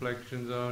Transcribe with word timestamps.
reflections 0.00 0.50
are 0.50 0.69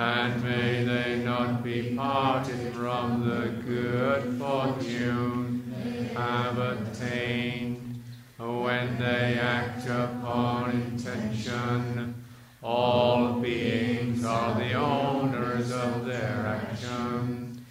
and 0.00 0.42
may 0.42 0.82
they 0.82 1.22
not 1.22 1.62
be 1.62 1.94
parted 1.94 2.72
from 2.72 3.28
the 3.28 3.48
good 3.66 4.38
fortune 4.38 6.10
have 6.16 6.56
attained 6.56 8.02
when 8.38 8.98
they 8.98 9.38
act 9.38 9.86
upon 9.86 10.70
intention. 10.70 12.14
All 12.62 13.34
beings 13.40 14.24
are 14.24 14.54
the 14.54 14.72
owners 14.72 15.70
of 15.70 16.06
their 16.06 16.46
action 16.46 17.62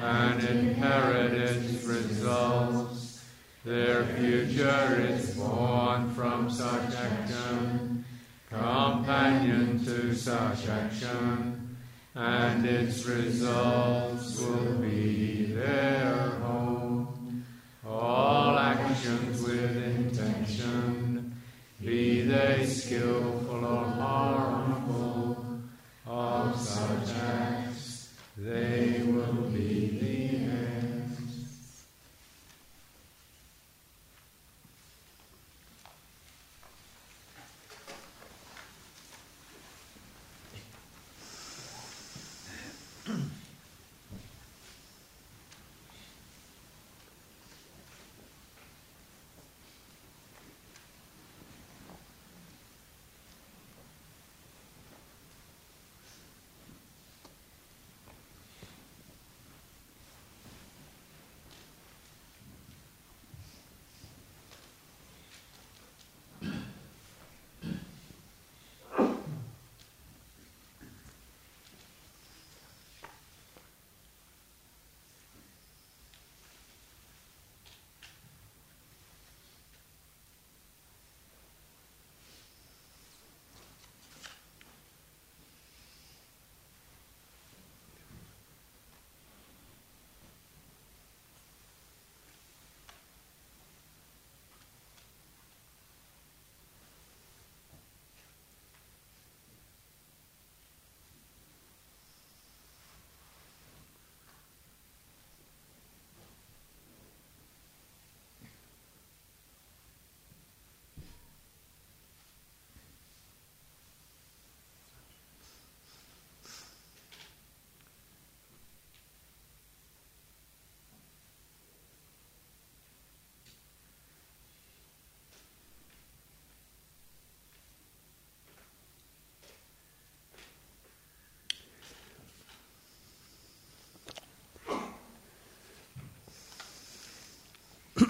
and 0.00 0.42
inherited 0.42 1.84
results. 1.84 3.26
Their 3.62 4.04
future 4.04 5.06
is 5.06 5.36
born 5.36 6.14
from 6.14 6.48
such 6.48 6.94
action, 6.94 8.06
companion 8.48 9.84
to 9.84 10.14
such 10.14 10.66
action 10.68 11.53
and 12.14 12.64
its 12.64 13.04
results 13.06 14.40
will 14.40 14.74
be 14.76 15.46
their 15.46 16.14
home. 16.42 17.44
All 17.86 18.56
actions 18.56 19.42
with 19.42 19.76
intention, 19.76 21.34
be 21.80 22.22
they 22.22 22.64
skillful 22.66 23.64
or 23.64 23.93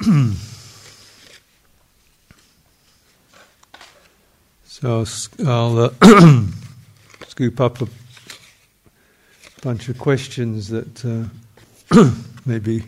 so 4.65 5.07
I'll, 5.47 5.79
uh, 5.79 5.91
scoop 7.27 7.59
up 7.59 7.81
a 7.81 7.89
bunch 9.63 9.89
of 9.89 9.99
questions 9.99 10.69
that 10.69 11.03
uh, 11.07 11.25
maybe 12.45 12.85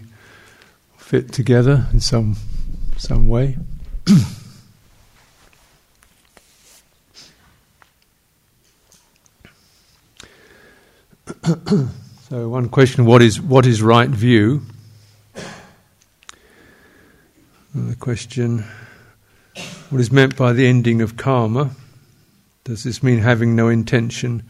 fit 0.98 1.32
together 1.32 1.86
in 1.90 2.00
some 2.00 2.36
some 2.98 3.28
way. 3.28 3.56
so 12.28 12.48
one 12.50 12.68
question: 12.68 13.06
What 13.06 13.22
is 13.22 13.40
what 13.40 13.64
is 13.64 13.80
right 13.80 14.10
view? 14.10 14.60
Another 17.96 18.04
question: 18.04 18.64
What 19.88 20.00
is 20.02 20.12
meant 20.12 20.36
by 20.36 20.52
the 20.52 20.66
ending 20.66 21.00
of 21.00 21.16
karma? 21.16 21.70
Does 22.64 22.84
this 22.84 23.02
mean 23.02 23.20
having 23.20 23.56
no 23.56 23.68
intention? 23.68 24.42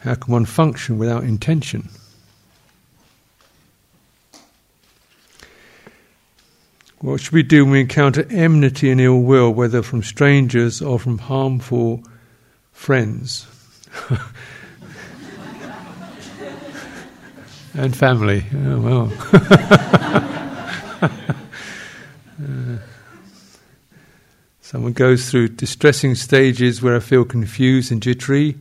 How 0.00 0.14
can 0.14 0.30
one 0.30 0.44
function 0.44 0.98
without 0.98 1.24
intention? 1.24 1.88
What 6.98 7.22
should 7.22 7.32
we 7.32 7.42
do 7.42 7.64
when 7.64 7.72
we 7.72 7.80
encounter 7.80 8.26
enmity 8.28 8.90
and 8.90 9.00
ill 9.00 9.20
will, 9.20 9.50
whether 9.54 9.82
from 9.82 10.02
strangers 10.02 10.82
or 10.82 10.98
from 10.98 11.16
harmful 11.16 12.04
friends? 12.72 13.46
and 17.74 17.96
family. 17.96 18.44
Oh, 18.54 18.80
well. 18.80 20.26
someone 24.70 24.92
goes 24.92 25.28
through 25.28 25.48
distressing 25.48 26.14
stages 26.14 26.80
where 26.80 26.94
I 26.94 27.00
feel 27.00 27.24
confused 27.24 27.90
and 27.90 28.00
jittery. 28.00 28.56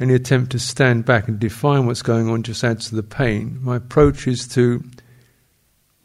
Any 0.00 0.14
attempt 0.14 0.52
to 0.52 0.58
stand 0.58 1.04
back 1.04 1.28
and 1.28 1.38
define 1.38 1.84
what's 1.84 2.00
going 2.00 2.30
on 2.30 2.44
just 2.44 2.64
adds 2.64 2.88
to 2.88 2.94
the 2.94 3.02
pain. 3.02 3.58
My 3.60 3.76
approach 3.76 4.26
is 4.26 4.48
to 4.54 4.82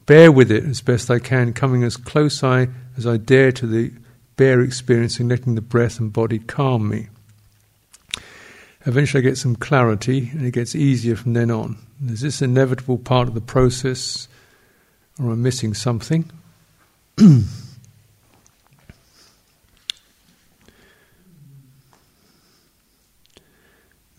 bear 0.06 0.30
with 0.30 0.52
it 0.52 0.66
as 0.66 0.82
best 0.82 1.10
I 1.10 1.20
can, 1.20 1.54
coming 1.54 1.86
as 1.86 1.96
close 1.96 2.44
I, 2.44 2.68
as 2.98 3.08
I 3.08 3.16
dare 3.16 3.54
to 3.54 3.66
the 3.66 3.94
bare 4.36 4.60
experience 4.60 5.22
and 5.22 5.30
letting 5.30 5.56
the 5.56 5.62
breath 5.62 6.02
and 6.02 6.12
body 6.12 6.40
calm 6.40 6.90
me. 6.90 7.08
Eventually, 8.86 9.24
I 9.24 9.30
get 9.30 9.38
some 9.38 9.56
clarity 9.56 10.32
and 10.34 10.46
it 10.46 10.52
gets 10.52 10.76
easier 10.76 11.16
from 11.16 11.32
then 11.32 11.50
on. 11.50 11.78
Is 12.08 12.20
this 12.20 12.42
inevitable 12.42 12.98
part 12.98 13.30
of 13.30 13.36
the 13.36 13.42
process, 13.42 14.28
or 15.18 15.28
am 15.28 15.32
I 15.32 15.36
missing 15.36 15.74
something? 15.74 16.30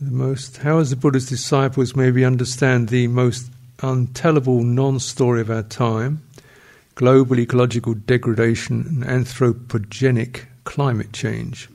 the 0.00 0.10
most, 0.10 0.58
how 0.58 0.78
as 0.78 0.90
the 0.90 0.96
Buddha's 0.96 1.28
disciples 1.28 1.94
maybe 1.94 2.24
understand 2.24 2.88
the 2.88 3.06
most 3.08 3.50
untellable 3.78 4.64
non-story 4.64 5.40
of 5.40 5.50
our 5.50 5.62
time, 5.62 6.22
global 6.94 7.38
ecological 7.38 7.94
degradation 7.94 9.04
and 9.04 9.26
anthropogenic 9.26 10.44
climate 10.64 11.12
change. 11.12 11.68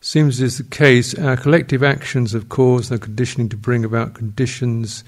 Seems 0.00 0.40
is 0.40 0.58
the 0.58 0.64
case, 0.64 1.14
our 1.18 1.36
collective 1.36 1.82
actions 1.82 2.32
have 2.32 2.48
caused 2.48 2.90
the 2.90 2.98
conditioning 2.98 3.48
to 3.50 3.56
bring 3.56 3.84
about 3.84 4.14
conditions 4.14 5.04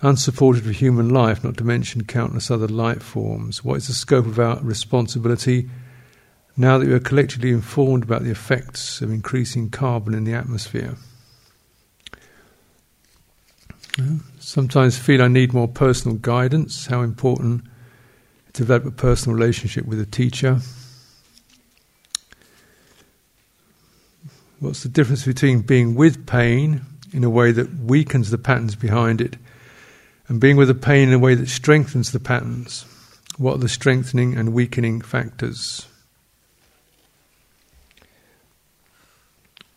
unsupported 0.00 0.64
for 0.64 0.72
human 0.72 1.10
life, 1.10 1.44
not 1.44 1.58
to 1.58 1.64
mention 1.64 2.04
countless 2.04 2.50
other 2.50 2.66
life 2.66 3.02
forms. 3.02 3.62
What 3.62 3.76
is 3.76 3.88
the 3.88 3.92
scope 3.92 4.26
of 4.26 4.38
our 4.38 4.58
responsibility 4.60 5.68
now 6.60 6.78
that 6.78 6.86
we 6.86 6.94
are 6.94 7.00
collectively 7.00 7.50
informed 7.50 8.04
about 8.04 8.22
the 8.22 8.30
effects 8.30 9.00
of 9.00 9.10
increasing 9.10 9.70
carbon 9.70 10.14
in 10.14 10.24
the 10.24 10.34
atmosphere? 10.34 10.96
Sometimes 14.38 14.98
feel 14.98 15.22
I 15.22 15.28
need 15.28 15.52
more 15.52 15.68
personal 15.68 16.16
guidance, 16.16 16.86
how 16.86 17.02
important 17.02 17.64
to 18.52 18.62
develop 18.62 18.86
a 18.86 18.90
personal 18.90 19.36
relationship 19.36 19.84
with 19.86 20.00
a 20.00 20.06
teacher 20.06 20.60
What's 24.60 24.82
the 24.82 24.90
difference 24.90 25.24
between 25.24 25.62
being 25.62 25.94
with 25.94 26.26
pain 26.26 26.82
in 27.14 27.24
a 27.24 27.30
way 27.30 27.50
that 27.50 27.78
weakens 27.78 28.30
the 28.30 28.36
patterns 28.36 28.76
behind 28.76 29.22
it 29.22 29.38
and 30.28 30.38
being 30.38 30.58
with 30.58 30.68
the 30.68 30.74
pain 30.74 31.08
in 31.08 31.14
a 31.14 31.18
way 31.18 31.34
that 31.34 31.48
strengthens 31.48 32.12
the 32.12 32.20
patterns? 32.20 32.84
What 33.38 33.54
are 33.54 33.58
the 33.58 33.70
strengthening 33.70 34.36
and 34.36 34.52
weakening 34.52 35.00
factors? 35.00 35.86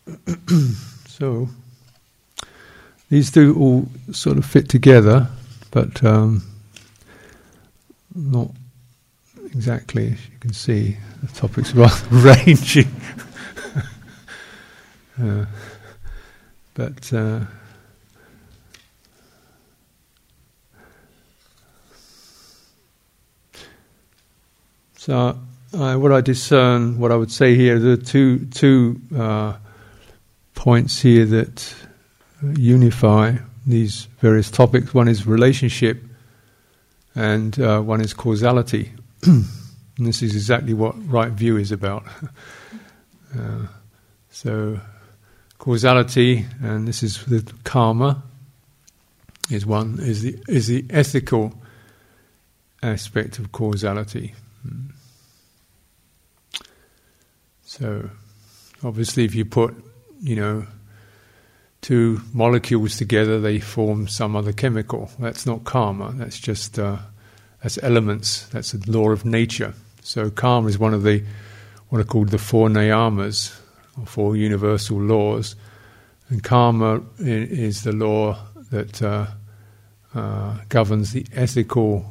so, 1.06 1.48
these 3.10 3.30
do 3.30 3.56
all 3.56 3.88
sort 4.12 4.38
of 4.38 4.44
fit 4.44 4.68
together, 4.68 5.28
but 5.70 6.02
um, 6.04 6.42
not 8.14 8.50
exactly, 9.46 10.12
as 10.12 10.28
you 10.28 10.38
can 10.40 10.52
see. 10.52 10.96
The 11.22 11.28
topic's 11.28 11.72
are 11.72 11.76
rather 11.78 12.06
ranging. 12.10 12.90
Uh, 15.16 15.46
but 16.74 17.12
uh, 17.12 17.38
so, 24.96 25.38
uh, 25.72 25.94
what 25.94 26.10
I 26.10 26.20
discern, 26.20 26.98
what 26.98 27.12
I 27.12 27.16
would 27.16 27.30
say 27.30 27.54
here, 27.54 27.78
there 27.78 27.92
are 27.92 27.96
two 27.96 28.46
two 28.46 29.00
uh, 29.16 29.52
points 30.64 31.02
here 31.02 31.26
that 31.26 31.74
unify 32.56 33.36
these 33.66 34.08
various 34.20 34.50
topics. 34.50 34.94
One 34.94 35.08
is 35.08 35.26
relationship, 35.26 36.02
and 37.14 37.60
uh, 37.60 37.82
one 37.82 38.00
is 38.00 38.14
causality. 38.14 38.90
and 39.24 39.44
this 39.98 40.22
is 40.22 40.34
exactly 40.34 40.72
what 40.72 40.94
right 41.06 41.30
view 41.30 41.58
is 41.58 41.70
about. 41.70 42.04
Uh, 43.36 43.66
so 44.30 44.78
causality, 45.58 46.46
and 46.62 46.86
this 46.86 47.02
is 47.02 47.24
the 47.24 47.42
karma, 47.64 48.22
is 49.50 49.66
one 49.66 49.98
is 49.98 50.22
the 50.22 50.38
is 50.46 50.68
the 50.68 50.84
ethical 50.88 51.52
aspect 52.80 53.40
of 53.40 53.50
causality. 53.50 54.36
Hmm. 54.62 54.82
So, 57.64 58.08
obviously, 58.84 59.24
if 59.24 59.34
you 59.34 59.44
put, 59.44 59.74
you 60.24 60.34
know, 60.34 60.66
two 61.82 62.22
molecules 62.32 62.96
together, 62.96 63.38
they 63.38 63.60
form 63.60 64.08
some 64.08 64.34
other 64.34 64.52
chemical. 64.52 65.10
That's 65.18 65.44
not 65.44 65.64
karma. 65.64 66.12
That's 66.16 66.40
just 66.40 66.78
uh, 66.78 66.96
that's 67.62 67.78
elements. 67.82 68.46
That's 68.48 68.72
a 68.72 68.78
law 68.90 69.10
of 69.10 69.26
nature. 69.26 69.74
So, 70.00 70.30
karma 70.30 70.68
is 70.68 70.78
one 70.78 70.94
of 70.94 71.02
the 71.02 71.22
what 71.90 72.00
are 72.00 72.04
called 72.04 72.30
the 72.30 72.38
four 72.38 72.68
niyamas, 72.68 73.54
or 74.00 74.06
four 74.06 74.34
universal 74.34 74.98
laws. 74.98 75.56
And 76.30 76.42
karma 76.42 77.02
is 77.18 77.82
the 77.82 77.92
law 77.92 78.38
that 78.70 79.02
uh, 79.02 79.26
uh, 80.14 80.56
governs 80.70 81.12
the 81.12 81.26
ethical 81.34 82.10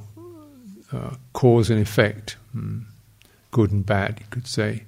uh, 0.91 1.15
cause 1.33 1.71
and 1.71 1.81
effect, 1.81 2.37
mm. 2.55 2.83
good 3.49 3.71
and 3.71 3.83
bad, 3.83 4.19
you 4.19 4.27
could 4.29 4.45
say. 4.45 4.83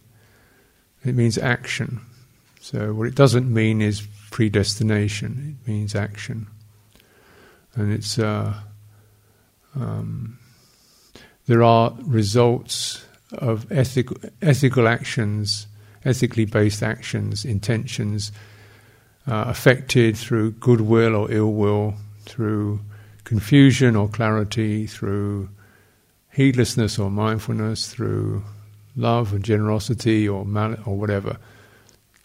It 1.04 1.16
means 1.16 1.40
action. 1.40 2.02
So, 2.66 2.94
what 2.94 3.08
it 3.08 3.14
doesn't 3.14 3.54
mean 3.54 3.80
is 3.80 4.08
predestination, 4.32 5.60
it 5.62 5.70
means 5.70 5.94
action. 5.94 6.48
And 7.76 7.94
it's. 7.94 8.18
Uh, 8.18 8.54
um, 9.76 10.40
there 11.48 11.62
are 11.62 11.94
results 12.02 13.06
of 13.34 13.72
ethical, 13.72 14.18
ethical 14.42 14.88
actions 14.88 15.68
ethically 16.06 16.46
based 16.46 16.84
actions, 16.84 17.44
intentions, 17.44 18.32
uh, 19.28 19.46
affected 19.48 20.16
through 20.16 20.52
goodwill 20.52 21.16
or 21.16 21.32
ill 21.32 21.52
will, 21.52 21.96
through 22.26 22.80
confusion 23.24 23.96
or 23.96 24.08
clarity, 24.08 24.86
through 24.86 25.50
heedlessness 26.32 27.00
or 27.00 27.10
mindfulness, 27.10 27.92
through 27.92 28.44
love 28.96 29.34
and 29.34 29.44
generosity 29.44 30.28
or 30.28 30.46
mal- 30.46 30.78
or 30.86 30.96
whatever, 30.98 31.38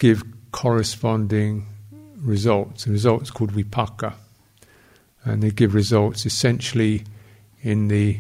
give 0.00 0.25
corresponding 0.50 1.66
results. 2.16 2.85
The 2.85 2.90
results 2.90 3.30
called 3.30 3.52
vipaka, 3.52 4.14
and 5.25 5.40
they 5.40 5.52
give 5.52 5.75
results 5.75 6.26
essentially 6.26 7.04
in 7.62 7.87
the 7.87 8.19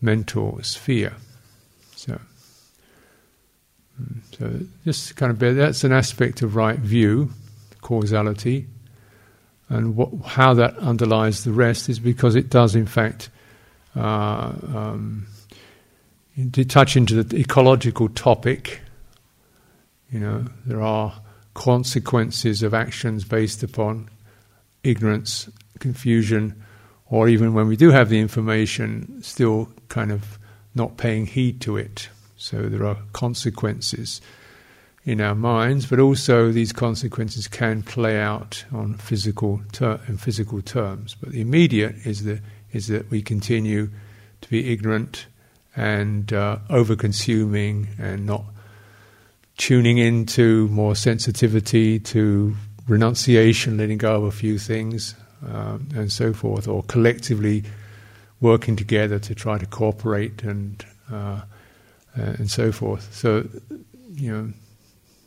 mental 0.00 0.58
sphere. 0.62 1.14
So. 1.94 2.20
So 4.32 4.60
just 4.84 5.16
kind 5.16 5.30
of 5.30 5.56
that's 5.56 5.84
an 5.84 5.92
aspect 5.92 6.42
of 6.42 6.54
right 6.54 6.78
view, 6.78 7.30
causality, 7.80 8.66
and 9.68 9.96
what, 9.96 10.10
how 10.24 10.54
that 10.54 10.76
underlies 10.76 11.44
the 11.44 11.52
rest 11.52 11.88
is 11.88 11.98
because 11.98 12.34
it 12.36 12.50
does 12.50 12.74
in 12.74 12.86
fact 12.86 13.30
uh, 13.94 14.52
um, 14.74 15.26
to 16.52 16.64
touch 16.64 16.96
into 16.96 17.22
the 17.22 17.36
ecological 17.38 18.10
topic. 18.10 18.80
You 20.10 20.20
know, 20.20 20.44
there 20.64 20.82
are 20.82 21.20
consequences 21.54 22.62
of 22.62 22.74
actions 22.74 23.24
based 23.24 23.62
upon 23.62 24.08
ignorance, 24.82 25.48
confusion, 25.78 26.62
or 27.06 27.28
even 27.28 27.54
when 27.54 27.66
we 27.66 27.76
do 27.76 27.90
have 27.90 28.08
the 28.08 28.18
information, 28.18 29.22
still 29.22 29.68
kind 29.88 30.12
of 30.12 30.38
not 30.74 30.96
paying 30.96 31.26
heed 31.26 31.60
to 31.62 31.76
it. 31.76 32.08
So 32.36 32.68
there 32.68 32.84
are 32.84 32.98
consequences 33.12 34.20
in 35.04 35.20
our 35.20 35.34
minds, 35.34 35.86
but 35.86 36.00
also 36.00 36.50
these 36.50 36.72
consequences 36.72 37.46
can 37.48 37.82
play 37.82 38.20
out 38.20 38.64
on 38.72 38.94
physical 38.94 39.62
ter- 39.72 40.00
in 40.08 40.18
physical 40.18 40.60
terms. 40.60 41.16
But 41.18 41.30
the 41.30 41.40
immediate 41.40 41.94
is 42.04 42.24
the 42.24 42.40
is 42.72 42.88
that 42.88 43.10
we 43.10 43.22
continue 43.22 43.88
to 44.40 44.50
be 44.50 44.72
ignorant 44.72 45.26
and 45.74 46.32
uh, 46.32 46.58
over 46.68 46.96
consuming 46.96 47.88
and 47.98 48.26
not 48.26 48.44
tuning 49.56 49.98
into 49.98 50.68
more 50.68 50.94
sensitivity 50.94 51.98
to 51.98 52.54
renunciation, 52.88 53.78
letting 53.78 53.98
go 53.98 54.16
of 54.16 54.24
a 54.24 54.30
few 54.30 54.58
things, 54.58 55.14
um, 55.46 55.88
and 55.94 56.12
so 56.12 56.32
forth, 56.32 56.68
or 56.68 56.82
collectively 56.84 57.64
working 58.40 58.76
together 58.76 59.18
to 59.18 59.34
try 59.34 59.58
to 59.58 59.66
cooperate 59.66 60.42
and 60.42 60.84
uh, 61.10 61.40
uh, 62.18 62.34
and 62.38 62.50
so 62.50 62.72
forth. 62.72 63.12
So, 63.14 63.48
you 64.14 64.32
know, 64.32 64.52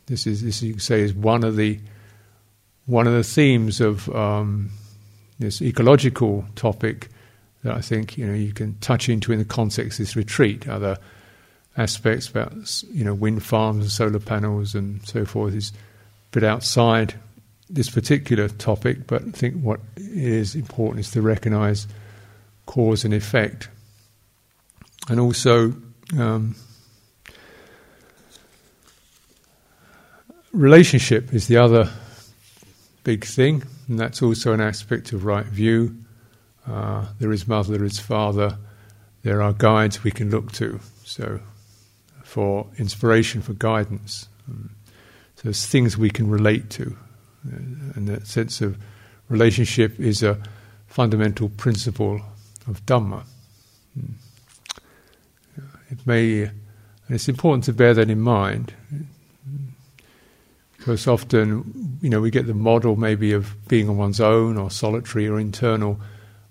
this 0.06 0.26
is 0.26 0.42
this 0.42 0.62
you 0.62 0.74
could 0.74 0.82
say 0.82 1.00
is 1.00 1.14
one 1.14 1.44
of 1.44 1.56
the 1.56 1.78
one 2.86 3.06
of 3.06 3.12
the 3.12 3.22
themes 3.22 3.80
of 3.80 4.08
um, 4.14 4.70
this 5.38 5.62
ecological 5.62 6.44
topic 6.56 7.08
that 7.62 7.74
I 7.74 7.80
think 7.80 8.18
you 8.18 8.26
know 8.26 8.34
you 8.34 8.52
can 8.52 8.76
touch 8.80 9.08
into 9.08 9.32
in 9.32 9.38
the 9.38 9.44
context 9.44 9.98
of 9.98 10.06
this 10.06 10.16
retreat. 10.16 10.68
Other 10.68 10.98
aspects 11.76 12.28
about 12.28 12.52
you 12.92 13.04
know 13.04 13.14
wind 13.14 13.42
farms 13.42 13.84
and 13.84 13.90
solar 13.90 14.18
panels 14.18 14.74
and 14.74 15.06
so 15.06 15.24
forth 15.24 15.54
is 15.54 15.70
a 15.70 16.30
bit 16.32 16.44
outside 16.44 17.14
this 17.68 17.88
particular 17.88 18.48
topic, 18.48 19.06
but 19.06 19.22
I 19.22 19.30
think 19.30 19.62
what 19.62 19.80
is 19.96 20.56
important 20.56 21.06
is 21.06 21.12
to 21.12 21.22
recognise 21.22 21.86
cause 22.66 23.04
and 23.04 23.14
effect, 23.14 23.68
and 25.08 25.20
also. 25.20 25.74
Um, 26.18 26.56
relationship 30.52 31.32
is 31.32 31.46
the 31.46 31.56
other 31.56 31.88
big 33.04 33.24
thing, 33.24 33.62
and 33.88 33.98
that's 33.98 34.22
also 34.22 34.52
an 34.52 34.60
aspect 34.60 35.12
of 35.12 35.24
right 35.24 35.46
view. 35.46 35.96
Uh, 36.66 37.06
there 37.18 37.32
is 37.32 37.48
mother, 37.48 37.76
there 37.76 37.84
is 37.84 37.98
father, 37.98 38.58
there 39.22 39.42
are 39.42 39.52
guides 39.52 40.04
we 40.04 40.10
can 40.10 40.30
look 40.30 40.52
to. 40.52 40.80
So, 41.04 41.40
for 42.30 42.64
inspiration, 42.78 43.42
for 43.42 43.54
guidance. 43.54 44.28
Um, 44.48 44.70
so, 45.34 45.42
there's 45.42 45.66
things 45.66 45.98
we 45.98 46.10
can 46.10 46.30
relate 46.30 46.70
to. 46.70 46.96
Uh, 47.44 47.56
and 47.96 48.06
that 48.06 48.28
sense 48.28 48.60
of 48.60 48.78
relationship 49.28 49.98
is 49.98 50.22
a 50.22 50.38
fundamental 50.86 51.48
principle 51.48 52.20
of 52.68 52.86
Dhamma. 52.86 53.24
Hmm. 53.94 54.12
It 55.90 56.06
may, 56.06 56.42
and 56.42 56.52
it's 57.08 57.28
important 57.28 57.64
to 57.64 57.72
bear 57.72 57.94
that 57.94 58.08
in 58.08 58.20
mind, 58.20 58.74
because 60.76 61.08
often, 61.08 61.98
you 62.00 62.08
know, 62.08 62.20
we 62.20 62.30
get 62.30 62.46
the 62.46 62.54
model 62.54 62.94
maybe 62.94 63.32
of 63.32 63.56
being 63.66 63.88
on 63.88 63.96
one's 63.96 64.20
own 64.20 64.56
or 64.56 64.70
solitary 64.70 65.26
or 65.26 65.40
internal, 65.40 65.98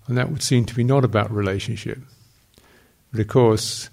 and 0.08 0.18
that 0.18 0.30
would 0.30 0.42
seem 0.42 0.66
to 0.66 0.74
be 0.74 0.84
not 0.84 1.04
about 1.06 1.30
relationship. 1.30 1.98
But 3.12 3.20
of 3.20 3.28
course, 3.28 3.88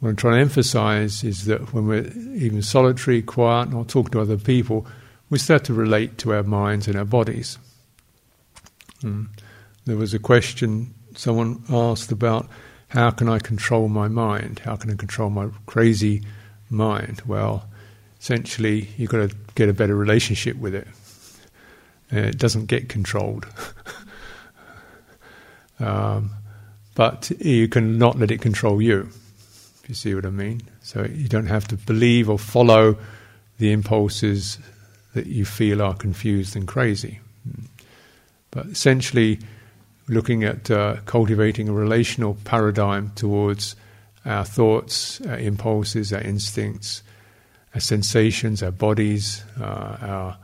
what 0.00 0.08
I'm 0.08 0.16
trying 0.16 0.34
to 0.34 0.40
emphasize 0.40 1.22
is 1.22 1.44
that 1.44 1.74
when 1.74 1.86
we're 1.86 2.06
even 2.34 2.62
solitary, 2.62 3.20
quiet, 3.20 3.70
not 3.70 3.88
talking 3.88 4.12
to 4.12 4.20
other 4.20 4.38
people, 4.38 4.86
we 5.28 5.38
start 5.38 5.64
to 5.64 5.74
relate 5.74 6.16
to 6.18 6.32
our 6.32 6.42
minds 6.42 6.88
and 6.88 6.96
our 6.96 7.04
bodies. 7.04 7.58
Mm. 9.02 9.28
There 9.84 9.96
was 9.96 10.14
a 10.14 10.18
question 10.18 10.94
someone 11.14 11.62
asked 11.68 12.12
about 12.12 12.48
how 12.88 13.10
can 13.10 13.28
I 13.28 13.38
control 13.38 13.88
my 13.88 14.08
mind? 14.08 14.60
How 14.60 14.74
can 14.74 14.90
I 14.90 14.94
control 14.94 15.30
my 15.30 15.48
crazy 15.66 16.22
mind? 16.70 17.22
Well, 17.26 17.68
essentially, 18.20 18.88
you've 18.96 19.10
got 19.10 19.30
to 19.30 19.36
get 19.54 19.68
a 19.68 19.74
better 19.74 19.94
relationship 19.94 20.56
with 20.56 20.74
it. 20.74 20.88
it 22.10 22.38
doesn't 22.38 22.66
get 22.66 22.88
controlled. 22.88 23.46
um, 25.78 26.30
but 26.94 27.30
you 27.38 27.68
can 27.68 27.98
not 27.98 28.18
let 28.18 28.30
it 28.30 28.40
control 28.40 28.82
you, 28.82 29.10
you 29.90 29.94
see 29.94 30.14
what 30.14 30.24
I 30.24 30.30
mean. 30.30 30.62
So 30.82 31.04
you 31.04 31.28
don't 31.28 31.46
have 31.48 31.68
to 31.68 31.76
believe 31.76 32.30
or 32.30 32.38
follow 32.38 32.96
the 33.58 33.72
impulses 33.72 34.58
that 35.12 35.26
you 35.26 35.44
feel 35.44 35.82
are 35.82 35.94
confused 35.94 36.56
and 36.56 36.66
crazy. 36.66 37.20
But 38.50 38.66
essentially, 38.66 39.40
looking 40.08 40.44
at 40.44 40.70
uh, 40.70 40.96
cultivating 41.04 41.68
a 41.68 41.72
relational 41.72 42.36
paradigm 42.44 43.12
towards 43.14 43.76
our 44.24 44.44
thoughts, 44.44 45.20
our 45.22 45.38
impulses, 45.38 46.12
our 46.12 46.20
instincts, 46.20 47.02
our 47.74 47.80
sensations, 47.80 48.62
our 48.62 48.72
bodies, 48.72 49.44
uh, 49.60 49.96
our 50.00 50.38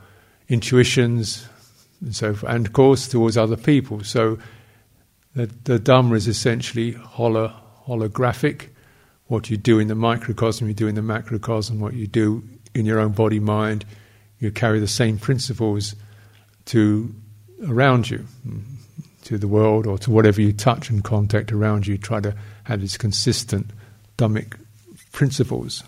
intuitions, 0.47 1.47
and 2.01 2.15
so 2.15 2.33
forth, 2.33 2.51
and 2.51 2.67
of 2.67 2.73
course 2.73 3.07
towards 3.07 3.37
other 3.37 3.57
people. 3.57 4.03
So 4.03 4.37
the, 5.35 5.47
the 5.65 5.79
Dhamma 5.79 6.15
is 6.15 6.27
essentially 6.27 6.91
holo, 6.91 7.53
holographic. 7.85 8.69
What 9.27 9.49
you 9.49 9.57
do 9.57 9.79
in 9.79 9.87
the 9.87 9.95
microcosm, 9.95 10.67
you 10.67 10.73
do 10.73 10.87
in 10.87 10.95
the 10.95 11.01
macrocosm. 11.01 11.79
What 11.79 11.93
you 11.93 12.07
do 12.07 12.43
in 12.73 12.85
your 12.85 12.99
own 12.99 13.11
body, 13.11 13.39
mind, 13.39 13.85
you 14.39 14.51
carry 14.51 14.79
the 14.79 14.87
same 14.87 15.17
principles 15.17 15.95
to 16.65 17.13
around 17.67 18.09
you, 18.09 18.25
to 19.23 19.37
the 19.37 19.47
world, 19.47 19.87
or 19.87 19.97
to 19.97 20.11
whatever 20.11 20.41
you 20.41 20.53
touch 20.53 20.89
and 20.89 21.03
contact 21.03 21.51
around 21.51 21.87
you. 21.87 21.97
Try 21.97 22.21
to 22.21 22.35
have 22.63 22.81
these 22.81 22.97
consistent 22.97 23.71
Dhammic 24.17 24.57
principles. 25.11 25.83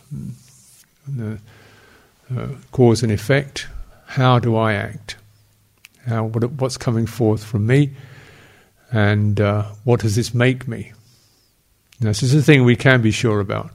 The 1.08 1.39
uh, 2.36 2.48
cause 2.72 3.03
and 3.03 3.12
effect. 3.12 3.67
How 4.05 4.39
do 4.39 4.55
I 4.55 4.74
act? 4.74 5.17
How, 6.05 6.25
what, 6.25 6.51
what's 6.53 6.77
coming 6.77 7.05
forth 7.05 7.43
from 7.43 7.67
me? 7.67 7.91
And 8.91 9.39
uh, 9.39 9.63
what 9.84 10.00
does 10.00 10.15
this 10.15 10.34
make 10.34 10.67
me? 10.67 10.93
Now, 12.01 12.10
this 12.10 12.24
is 12.24 12.34
the 12.34 12.41
thing 12.41 12.63
we 12.63 12.75
can 12.75 13.01
be 13.01 13.12
sure 13.12 13.39
about. 13.39 13.72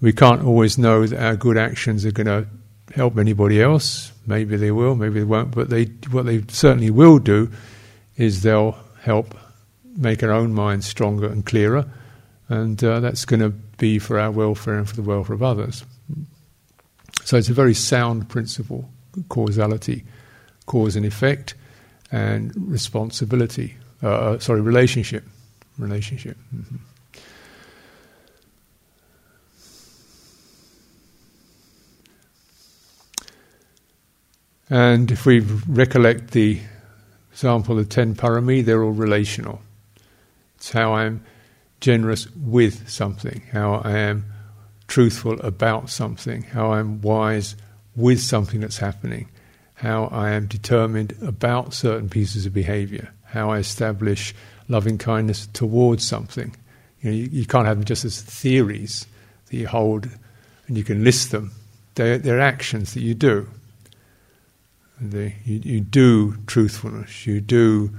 We 0.00 0.12
can't 0.12 0.44
always 0.44 0.78
know 0.78 1.06
that 1.06 1.22
our 1.22 1.36
good 1.36 1.56
actions 1.56 2.06
are 2.06 2.12
going 2.12 2.26
to 2.26 2.46
help 2.94 3.18
anybody 3.18 3.60
else. 3.60 4.12
Maybe 4.26 4.56
they 4.56 4.70
will, 4.70 4.94
maybe 4.94 5.20
they 5.20 5.24
won't. 5.24 5.50
But 5.50 5.70
they, 5.70 5.86
what 6.10 6.26
they 6.26 6.44
certainly 6.48 6.90
will 6.90 7.18
do 7.18 7.50
is 8.16 8.42
they'll 8.42 8.78
help 9.00 9.34
make 9.96 10.22
our 10.22 10.30
own 10.30 10.54
minds 10.54 10.86
stronger 10.86 11.26
and 11.26 11.44
clearer, 11.44 11.84
and 12.48 12.82
uh, 12.82 13.00
that's 13.00 13.24
going 13.24 13.40
to 13.40 13.50
be 13.50 13.98
for 13.98 14.18
our 14.18 14.30
welfare 14.30 14.78
and 14.78 14.88
for 14.88 14.96
the 14.96 15.02
welfare 15.02 15.34
of 15.34 15.42
others. 15.42 15.84
So 17.24 17.36
it's 17.36 17.48
a 17.48 17.54
very 17.54 17.74
sound 17.74 18.28
principle 18.28 18.88
causality, 19.28 20.04
cause 20.66 20.94
and 20.94 21.04
effect, 21.04 21.54
and 22.12 22.52
responsibility. 22.56 23.76
Uh, 24.02 24.08
uh 24.08 24.38
sorry, 24.38 24.60
relationship. 24.60 25.24
Relationship. 25.78 26.36
Mm-hmm. 26.54 26.76
And 34.70 35.10
if 35.10 35.24
we 35.24 35.40
recollect 35.40 36.32
the 36.32 36.60
example 37.32 37.78
of 37.78 37.88
ten 37.88 38.14
parami, 38.14 38.64
they're 38.64 38.82
all 38.82 38.90
relational. 38.92 39.60
It's 40.56 40.72
how 40.72 40.94
I'm 40.94 41.24
generous 41.80 42.28
with 42.34 42.88
something, 42.88 43.42
how 43.52 43.76
I 43.84 43.92
am 43.98 44.24
truthful 44.88 45.40
about 45.40 45.90
something, 45.90 46.42
how 46.42 46.72
I'm 46.72 47.00
wise 47.00 47.56
with 47.94 48.20
something 48.20 48.60
that's 48.60 48.78
happening, 48.78 49.28
how 49.74 50.06
I 50.06 50.30
am 50.30 50.46
determined 50.46 51.14
about 51.22 51.74
certain 51.74 52.08
pieces 52.08 52.46
of 52.46 52.52
behavior, 52.52 53.12
how 53.24 53.50
I 53.50 53.58
establish 53.58 54.34
loving 54.68 54.98
kindness 54.98 55.46
towards 55.52 56.06
something. 56.06 56.54
You, 57.00 57.10
know, 57.10 57.16
you, 57.16 57.28
you 57.30 57.46
can't 57.46 57.66
have 57.66 57.76
them 57.76 57.84
just 57.84 58.04
as 58.04 58.20
theories 58.20 59.06
that 59.46 59.56
you 59.56 59.68
hold 59.68 60.08
and 60.66 60.76
you 60.76 60.84
can 60.84 61.04
list 61.04 61.30
them. 61.30 61.52
They're, 61.94 62.18
they're 62.18 62.40
actions 62.40 62.94
that 62.94 63.00
you 63.00 63.14
do. 63.14 63.48
They, 65.00 65.36
you, 65.44 65.60
you 65.62 65.80
do 65.80 66.36
truthfulness, 66.46 67.26
you 67.26 67.40
do 67.40 67.90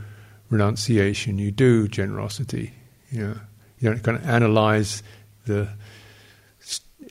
renunciation, 0.50 1.38
you 1.38 1.52
do 1.52 1.88
generosity. 1.88 2.74
You 3.12 3.28
know, 3.28 3.36
you 3.80 3.90
don't 3.90 4.04
kind 4.04 4.18
of 4.18 4.28
analyze 4.28 5.04
the 5.46 5.70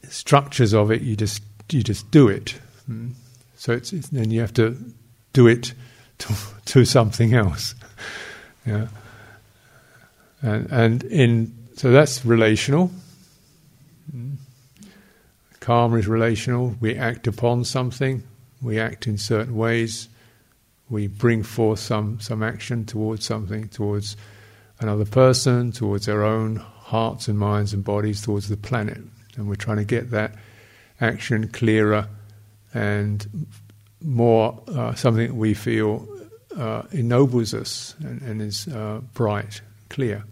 structures 0.08 0.74
of 0.74 0.90
it. 0.90 1.02
You 1.02 1.16
just 1.16 1.42
you 1.70 1.82
just 1.82 2.10
do 2.10 2.28
it. 2.28 2.58
Mm. 2.90 3.12
So 3.56 3.72
it's, 3.72 3.92
it's, 3.92 4.08
then 4.08 4.30
you 4.30 4.40
have 4.40 4.54
to 4.54 4.76
do 5.32 5.46
it 5.46 5.74
to, 6.18 6.34
to 6.66 6.84
something 6.84 7.34
else. 7.34 7.74
yeah. 8.66 8.88
And, 10.40 10.70
and 10.70 11.04
in 11.04 11.58
so 11.76 11.92
that's 11.92 12.24
relational. 12.24 12.90
Karma 15.60 15.96
is 15.96 16.08
relational. 16.08 16.74
We 16.80 16.96
act 16.96 17.26
upon 17.26 17.64
something. 17.64 18.22
We 18.62 18.78
act 18.78 19.06
in 19.06 19.18
certain 19.18 19.56
ways. 19.56 20.08
We 20.90 21.06
bring 21.06 21.42
forth 21.42 21.80
some 21.80 22.20
some 22.20 22.42
action 22.42 22.84
towards 22.84 23.24
something, 23.24 23.68
towards 23.68 24.16
another 24.80 25.04
person, 25.04 25.72
towards 25.72 26.08
our 26.08 26.22
own 26.22 26.56
hearts 26.56 27.28
and 27.28 27.38
minds 27.38 27.72
and 27.72 27.84
bodies, 27.84 28.22
towards 28.22 28.48
the 28.48 28.56
planet. 28.56 28.98
And 29.36 29.48
we're 29.48 29.54
trying 29.56 29.76
to 29.76 29.84
get 29.84 30.10
that 30.10 30.34
action 31.00 31.48
clearer 31.48 32.08
and 32.74 33.46
more 34.02 34.60
uh, 34.68 34.94
something 34.94 35.28
that 35.28 35.34
we 35.34 35.54
feel 35.54 36.08
uh, 36.56 36.82
ennobles 36.92 37.54
us 37.54 37.94
and, 38.00 38.20
and 38.22 38.42
is 38.42 38.68
uh, 38.68 39.00
bright, 39.14 39.60
clear. 39.88 40.24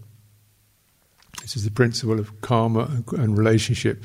This 1.42 1.56
is 1.56 1.64
the 1.64 1.70
principle 1.70 2.18
of 2.18 2.40
karma 2.40 3.02
and 3.12 3.38
relationship, 3.38 4.02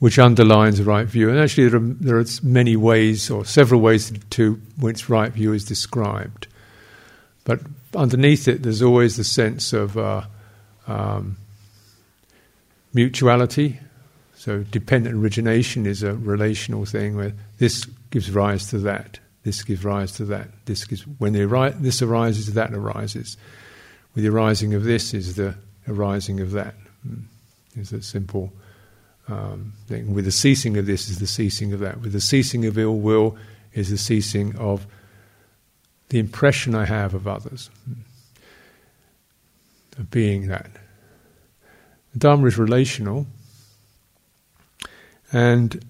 which 0.00 0.18
underlines 0.18 0.78
the 0.78 0.84
right 0.84 1.06
view. 1.06 1.28
And 1.28 1.38
actually, 1.38 1.68
there 1.68 1.80
are, 1.80 1.84
there 1.84 2.18
are 2.18 2.24
many 2.42 2.74
ways, 2.74 3.30
or 3.30 3.44
several 3.44 3.82
ways, 3.82 4.12
to 4.30 4.54
which 4.78 5.08
right 5.08 5.30
view 5.30 5.52
is 5.52 5.64
described. 5.64 6.46
But 7.44 7.60
underneath 7.94 8.48
it, 8.48 8.62
there's 8.62 8.82
always 8.82 9.16
the 9.16 9.24
sense 9.24 9.74
of 9.74 9.98
uh, 9.98 10.22
um, 10.86 11.36
mutuality. 12.94 13.78
So, 14.36 14.62
dependent 14.62 15.16
origination 15.16 15.84
is 15.84 16.02
a 16.02 16.14
relational 16.14 16.86
thing 16.86 17.14
where 17.14 17.34
this 17.58 17.84
gives 18.10 18.30
rise 18.30 18.68
to 18.70 18.78
that. 18.78 19.18
This 19.42 19.62
gives 19.62 19.84
rise 19.84 20.12
to 20.12 20.24
that. 20.26 20.48
This 20.64 20.84
gives 20.86 21.02
when 21.18 21.34
the, 21.34 21.74
this 21.78 22.00
arises, 22.00 22.54
that 22.54 22.72
arises. 22.72 23.36
With 24.14 24.24
the 24.24 24.30
arising 24.30 24.72
of 24.72 24.84
this 24.84 25.12
is 25.12 25.36
the 25.36 25.56
arising 25.86 26.40
of 26.40 26.52
that. 26.52 26.74
Hmm. 27.02 27.24
A 27.78 28.02
simple 28.02 28.52
um. 29.28 29.72
With 29.88 30.24
the 30.24 30.32
ceasing 30.32 30.76
of 30.76 30.86
this 30.86 31.08
is 31.08 31.18
the 31.18 31.26
ceasing 31.26 31.72
of 31.72 31.80
that. 31.80 32.00
With 32.00 32.12
the 32.12 32.20
ceasing 32.20 32.66
of 32.66 32.78
ill 32.78 32.96
will 32.96 33.36
is 33.74 33.90
the 33.90 33.98
ceasing 33.98 34.56
of 34.56 34.86
the 36.08 36.18
impression 36.18 36.74
I 36.74 36.84
have 36.84 37.14
of 37.14 37.26
others, 37.26 37.70
hmm. 37.84 38.00
of 39.98 40.10
being 40.10 40.48
that. 40.48 40.70
Dharma 42.16 42.46
is 42.46 42.58
relational, 42.58 43.26
and 45.32 45.84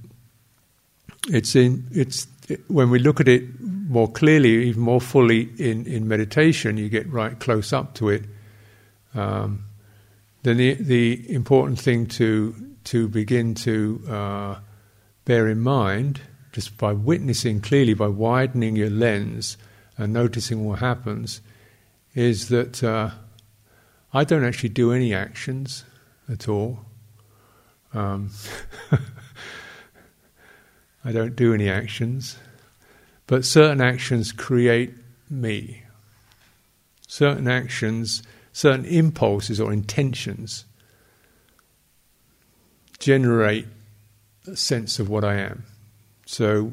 it's 1.29 1.57
in 1.57 1.87
it's 1.91 2.27
it, 2.49 2.61
when 2.69 2.91
we 2.91 2.99
look 2.99 3.21
at 3.21 3.29
it 3.29 3.61
more 3.61 4.11
clearly, 4.11 4.69
even 4.69 4.83
more 4.83 5.01
fully 5.01 5.49
in, 5.59 5.87
in 5.87 6.07
meditation, 6.07 6.77
you 6.77 6.89
get 6.89 7.11
right 7.11 7.39
close 7.41 7.73
up 7.73 7.95
to 7.95 8.11
it. 8.11 8.25
Um, 9.15 9.65
then 10.43 10.59
the 10.59 10.75
the 10.75 11.35
important 11.35 11.81
thing 11.81 12.07
to 12.07 12.55
to 12.85 13.09
begin 13.09 13.55
to 13.55 14.03
uh, 14.09 14.57
bear 15.25 15.49
in 15.49 15.61
mind, 15.61 16.21
just 16.53 16.77
by 16.77 16.93
witnessing 16.93 17.61
clearly, 17.61 17.95
by 17.95 18.09
widening 18.09 18.77
your 18.77 18.91
lens 18.91 19.57
and 19.97 20.13
noticing 20.13 20.65
what 20.65 20.79
happens, 20.81 21.41
is 22.15 22.49
that 22.49 22.83
uh, 22.83 23.11
I 24.13 24.25
don't 24.25 24.45
actually 24.45 24.71
do 24.71 24.93
any 24.93 25.15
actions 25.15 25.85
at 26.29 26.49
all. 26.49 26.81
Um, 27.93 28.31
I 31.05 31.13
don't 31.13 31.37
do 31.37 31.55
any 31.55 31.69
actions, 31.69 32.37
but 33.27 33.45
certain 33.45 33.81
actions 33.81 34.33
create 34.33 34.93
me. 35.29 35.83
Certain 37.07 37.49
actions, 37.49 38.23
certain 38.53 38.85
impulses 38.85 39.61
or 39.61 39.73
intentions 39.73 40.65
generate 43.01 43.67
a 44.47 44.57
sense 44.57 44.99
of 44.99 45.09
what 45.09 45.25
I 45.25 45.37
am. 45.37 45.65
So 46.27 46.73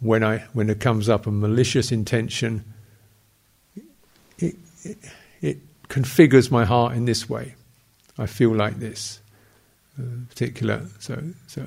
when 0.00 0.22
I 0.22 0.38
when 0.52 0.68
it 0.68 0.80
comes 0.80 1.08
up 1.08 1.26
a 1.26 1.30
malicious 1.30 1.90
intention, 1.90 2.64
it, 4.38 4.54
it, 4.84 4.98
it 5.40 5.88
configures 5.88 6.50
my 6.50 6.64
heart 6.64 6.94
in 6.94 7.06
this 7.06 7.28
way. 7.28 7.54
I 8.18 8.26
feel 8.26 8.54
like 8.54 8.78
this, 8.78 9.20
uh, 9.98 10.02
particular. 10.28 10.86
So 10.98 11.22
so 11.46 11.64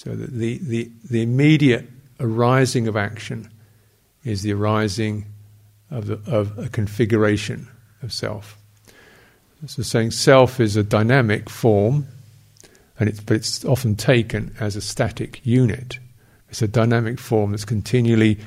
so 0.00 0.16
the, 0.16 0.56
the, 0.56 0.90
the 1.10 1.20
immediate 1.20 1.86
arising 2.20 2.88
of 2.88 2.96
action 2.96 3.50
is 4.24 4.40
the 4.40 4.54
arising 4.54 5.26
of, 5.90 6.06
the, 6.06 6.18
of 6.26 6.58
a 6.58 6.70
configuration 6.70 7.68
of 8.02 8.10
self. 8.10 8.56
So 9.66 9.82
saying 9.82 10.12
self 10.12 10.58
is 10.58 10.76
a 10.76 10.82
dynamic 10.82 11.50
form, 11.50 12.06
and 12.98 13.08
it's, 13.08 13.20
but 13.20 13.36
it's 13.36 13.64
often 13.64 13.94
taken 13.94 14.54
as 14.58 14.74
a 14.74 14.80
static 14.80 15.40
unit. 15.44 15.98
It's 16.48 16.62
a 16.62 16.68
dynamic 16.68 17.18
form 17.18 17.50
that's 17.50 17.66
continually 17.66 18.38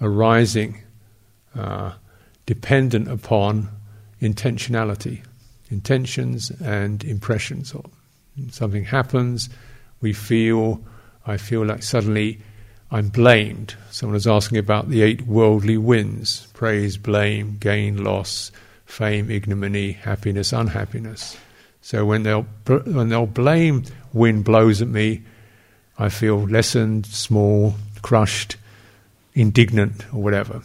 arising, 0.00 0.82
uh, 1.54 1.92
dependent 2.46 3.08
upon 3.08 3.68
intentionality, 4.20 5.22
intentions 5.70 6.50
and 6.62 7.02
impressions. 7.04 7.74
Something 8.50 8.84
happens, 8.84 9.48
we 10.02 10.12
feel, 10.12 10.82
I 11.26 11.38
feel 11.38 11.64
like 11.64 11.82
suddenly 11.82 12.38
I'm 12.90 13.08
blamed. 13.08 13.74
Someone 13.90 14.14
was 14.14 14.26
asking 14.26 14.58
about 14.58 14.90
the 14.90 15.02
eight 15.02 15.22
worldly 15.22 15.78
winds 15.78 16.46
praise, 16.52 16.98
blame, 16.98 17.56
gain, 17.58 18.04
loss, 18.04 18.52
fame, 18.90 19.30
ignominy, 19.30 19.92
happiness, 19.92 20.52
unhappiness. 20.52 21.36
So 21.80 22.04
when 22.04 22.22
they'll, 22.22 22.42
when 22.66 23.08
they'll 23.08 23.26
blame 23.26 23.84
wind 24.12 24.44
blows 24.44 24.82
at 24.82 24.88
me, 24.88 25.22
I 25.98 26.08
feel 26.08 26.46
lessened, 26.46 27.06
small, 27.06 27.74
crushed, 28.02 28.56
indignant, 29.34 30.04
or 30.12 30.22
whatever. 30.22 30.62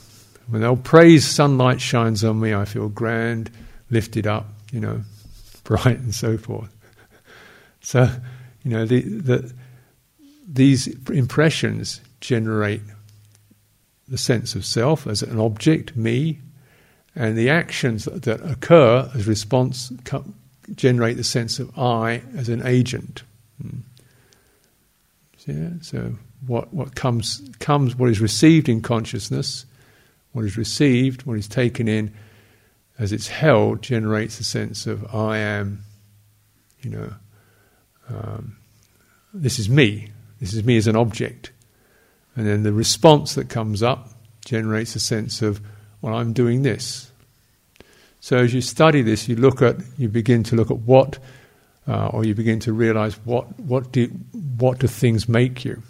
When 0.47 0.61
they'll 0.61 0.77
praise 0.77 1.25
sunlight 1.25 1.81
shines 1.81 2.23
on 2.23 2.39
me, 2.39 2.53
I 2.53 2.65
feel 2.65 2.89
grand, 2.89 3.49
lifted 3.89 4.27
up, 4.27 4.47
you 4.71 4.79
know, 4.79 5.01
bright, 5.63 5.99
and 5.99 6.13
so 6.13 6.37
forth. 6.37 6.71
So 7.81 8.09
you 8.63 8.71
know, 8.71 8.85
the, 8.87 9.01
the, 9.01 9.53
these 10.47 10.87
impressions 11.07 12.01
generate 12.19 12.81
the 14.07 14.17
sense 14.17 14.55
of 14.55 14.65
self 14.65 15.05
as 15.05 15.21
an 15.21 15.39
object, 15.39 15.95
me, 15.95 16.39
and 17.15 17.37
the 17.37 17.49
actions 17.49 18.05
that, 18.05 18.41
occur 18.43 19.09
as 19.15 19.27
response 19.27 19.91
generate 20.75 21.17
the 21.17 21.23
sense 21.23 21.59
of 21.59 21.77
I 21.77 22.21
as 22.35 22.49
an 22.49 22.65
agent. 22.65 23.23
Hmm. 23.61 23.79
Yeah, 25.45 25.69
so 25.81 26.15
what, 26.47 26.73
what 26.73 26.95
comes 26.95 27.47
comes 27.59 27.95
what 27.95 28.09
is 28.09 28.19
received 28.19 28.67
in 28.67 28.81
consciousness, 28.81 29.65
what 30.33 30.43
is 30.43 30.57
received, 30.57 31.25
what 31.25 31.37
is 31.37 31.47
taken 31.47 31.87
in 31.87 32.11
as 32.97 33.11
it's 33.11 33.27
held 33.27 33.81
generates 33.81 34.39
a 34.39 34.43
sense 34.43 34.87
of 34.87 35.13
I 35.13 35.37
am, 35.37 35.83
you 36.81 36.89
know, 36.89 37.13
um, 38.09 38.57
this 39.33 39.59
is 39.59 39.69
me. 39.69 40.11
This 40.39 40.53
is 40.53 40.63
me 40.63 40.77
as 40.77 40.87
an 40.87 40.95
object. 40.95 41.51
And 42.35 42.47
then 42.47 42.63
the 42.63 42.73
response 42.73 43.35
that 43.35 43.49
comes 43.49 43.83
up 43.83 44.09
generates 44.45 44.95
a 44.95 44.99
sense 44.99 45.41
of, 45.41 45.61
well, 46.05 46.15
I'm 46.15 46.33
doing 46.33 46.61
this. 46.61 47.11
So 48.19 48.37
as 48.37 48.53
you 48.53 48.61
study 48.61 49.01
this, 49.01 49.27
you 49.27 49.35
look 49.35 49.61
at, 49.61 49.77
you 49.97 50.09
begin 50.09 50.43
to 50.43 50.55
look 50.55 50.71
at 50.71 50.79
what, 50.79 51.19
uh, 51.87 52.07
or 52.07 52.23
you 52.23 52.33
begin 52.33 52.59
to 52.61 52.73
realize 52.73 53.15
what, 53.25 53.59
what 53.59 53.91
do, 53.91 54.07
what 54.57 54.79
do 54.79 54.87
things 54.87 55.27
make 55.29 55.65
you? 55.65 55.81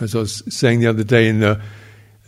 As 0.00 0.14
I 0.14 0.18
was 0.18 0.42
saying 0.48 0.80
the 0.80 0.88
other 0.88 1.04
day 1.04 1.28
in 1.28 1.40
the, 1.40 1.60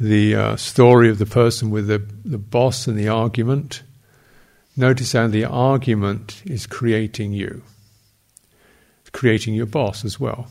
the 0.00 0.34
uh, 0.34 0.56
story 0.56 1.10
of 1.10 1.18
the 1.18 1.26
person 1.26 1.70
with 1.70 1.86
the, 1.86 1.98
the 2.24 2.38
boss 2.38 2.86
and 2.86 2.98
the 2.98 3.08
argument, 3.08 3.82
notice 4.76 5.12
how 5.12 5.26
the 5.26 5.44
argument 5.44 6.42
is 6.44 6.66
creating 6.66 7.32
you 7.32 7.62
creating 9.16 9.54
your 9.54 9.66
boss 9.66 10.04
as 10.04 10.20
well. 10.20 10.46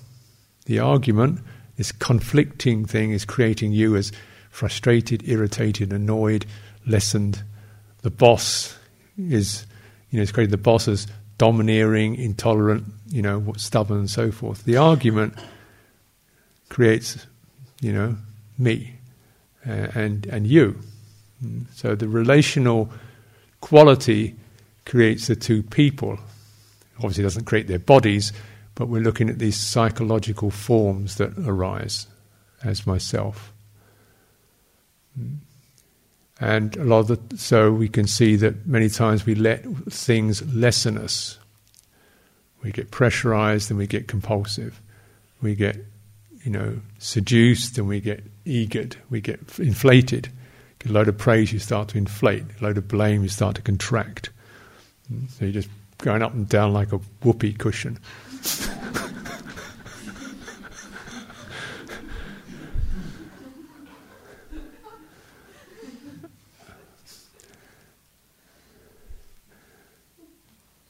The 0.65 0.79
argument, 0.79 1.39
this 1.77 1.91
conflicting 1.91 2.85
thing, 2.85 3.11
is 3.11 3.23
creating 3.23 3.73
you 3.73 3.95
as 3.95 4.11
frustrated, 4.55 5.27
irritated, 5.27 5.91
annoyed, 5.91 6.45
lessened. 6.87 7.43
The 8.03 8.09
boss 8.09 8.77
is, 9.17 9.65
you 10.09 10.17
know, 10.17 10.23
it's 10.23 10.31
created 10.31 10.51
the 10.51 10.57
boss 10.57 10.87
as 10.87 11.07
domineering, 11.37 12.15
intolerant, 12.15 12.85
you 13.09 13.21
know, 13.21 13.53
stubborn, 13.57 13.99
and 13.99 14.09
so 14.09 14.31
forth. 14.31 14.63
The 14.63 14.77
argument 14.77 15.33
creates, 16.69 17.27
you 17.81 17.91
know, 17.91 18.15
me 18.57 18.95
uh, 19.67 19.87
and 19.93 20.25
and 20.27 20.47
you. 20.47 20.79
So 21.73 21.93
the 21.93 22.07
relational 22.07 22.89
quality 23.59 24.35
creates 24.85 25.27
the 25.27 25.35
two 25.35 25.63
people. 25.63 26.17
Obviously, 26.99 27.23
it 27.23 27.25
doesn't 27.25 27.45
create 27.45 27.67
their 27.67 27.79
bodies, 27.79 28.31
but 28.73 28.87
we're 28.87 29.01
looking 29.01 29.29
at 29.29 29.37
these 29.37 29.57
psychological 29.57 30.49
forms 30.49 31.15
that 31.17 31.37
arise 31.39 32.07
as 32.63 32.87
myself. 32.87 33.51
And 36.39 36.75
a 36.75 36.83
lot 36.83 37.09
of 37.09 37.29
the, 37.29 37.37
so 37.37 37.71
we 37.71 37.87
can 37.87 38.07
see 38.07 38.35
that 38.37 38.67
many 38.67 38.89
times 38.89 39.25
we 39.25 39.35
let 39.35 39.65
things 39.89 40.41
lessen 40.53 40.97
us. 40.97 41.39
We 42.61 42.71
get 42.71 42.91
pressurized 42.91 43.71
and 43.71 43.77
we 43.77 43.87
get 43.87 44.07
compulsive. 44.07 44.81
We 45.41 45.55
get, 45.55 45.77
you 46.43 46.51
know, 46.51 46.81
seduced 46.97 47.77
and 47.77 47.87
we 47.87 48.01
get 48.01 48.23
eagered. 48.45 48.97
We 49.09 49.21
get 49.21 49.39
inflated. 49.59 50.29
Get 50.79 50.89
a 50.89 50.93
load 50.93 51.07
of 51.07 51.17
praise, 51.17 51.53
you 51.53 51.59
start 51.59 51.89
to 51.89 51.97
inflate. 51.97 52.43
A 52.59 52.63
load 52.63 52.77
of 52.77 52.87
blame, 52.87 53.23
you 53.23 53.29
start 53.29 53.55
to 53.55 53.61
contract. 53.61 54.29
Mm. 55.11 55.29
So 55.31 55.45
you're 55.45 55.53
just 55.53 55.69
going 55.99 56.21
up 56.21 56.33
and 56.33 56.49
down 56.49 56.73
like 56.73 56.91
a 56.91 56.97
whoopee 57.23 57.53
cushion. 57.53 57.99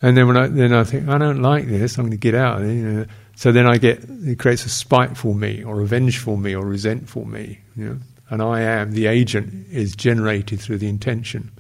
And 0.06 0.16
then 0.16 0.28
when 0.28 0.38
I 0.38 0.46
then 0.46 0.72
I 0.72 0.84
think 0.84 1.10
I 1.10 1.18
don't 1.18 1.42
like 1.42 1.66
this, 1.66 1.98
I'm 1.98 2.04
going 2.04 2.12
to 2.12 2.18
get 2.18 2.36
out. 2.36 2.62
You 2.62 2.68
know. 2.68 3.06
So 3.36 3.52
then 3.52 3.66
I 3.66 3.80
get 3.80 4.04
it 4.04 4.38
creates 4.38 4.64
a 4.64 4.70
spiteful 4.70 5.34
me, 5.34 5.64
or 5.64 5.82
a 5.82 5.86
vengeful 5.88 6.38
me, 6.38 6.54
or 6.54 6.64
resentful 6.64 7.26
me. 7.26 7.58
You 7.76 7.86
know? 7.86 7.98
And 8.30 8.44
I 8.44 8.62
am 8.62 8.92
the 8.92 9.08
agent 9.08 9.66
is 9.72 9.96
generated 9.96 10.60
through 10.60 10.78
the 10.78 10.88
intention. 10.88 11.52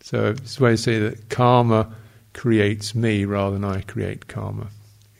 So 0.00 0.30
it's 0.30 0.58
a 0.58 0.62
way 0.64 0.70
to 0.72 0.76
say 0.76 0.98
that 0.98 1.28
karma 1.28 1.94
creates 2.32 2.96
me 2.96 3.24
rather 3.26 3.54
than 3.54 3.64
I 3.64 3.82
create 3.82 4.26
karma. 4.26 4.66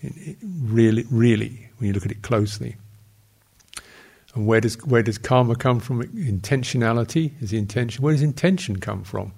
It, 0.00 0.12
it 0.16 0.36
really, 0.42 1.04
really, 1.12 1.68
when 1.78 1.86
you 1.86 1.94
look 1.94 2.04
at 2.04 2.10
it 2.10 2.22
closely. 2.22 2.74
And 4.34 4.48
where 4.48 4.60
does 4.60 4.84
where 4.84 5.04
does 5.04 5.16
karma 5.16 5.54
come 5.54 5.78
from? 5.78 6.02
Intentionality 6.02 7.40
is 7.40 7.50
the 7.50 7.58
intention. 7.58 8.02
Where 8.02 8.14
does 8.14 8.22
intention 8.22 8.80
come 8.80 9.04
from? 9.04 9.30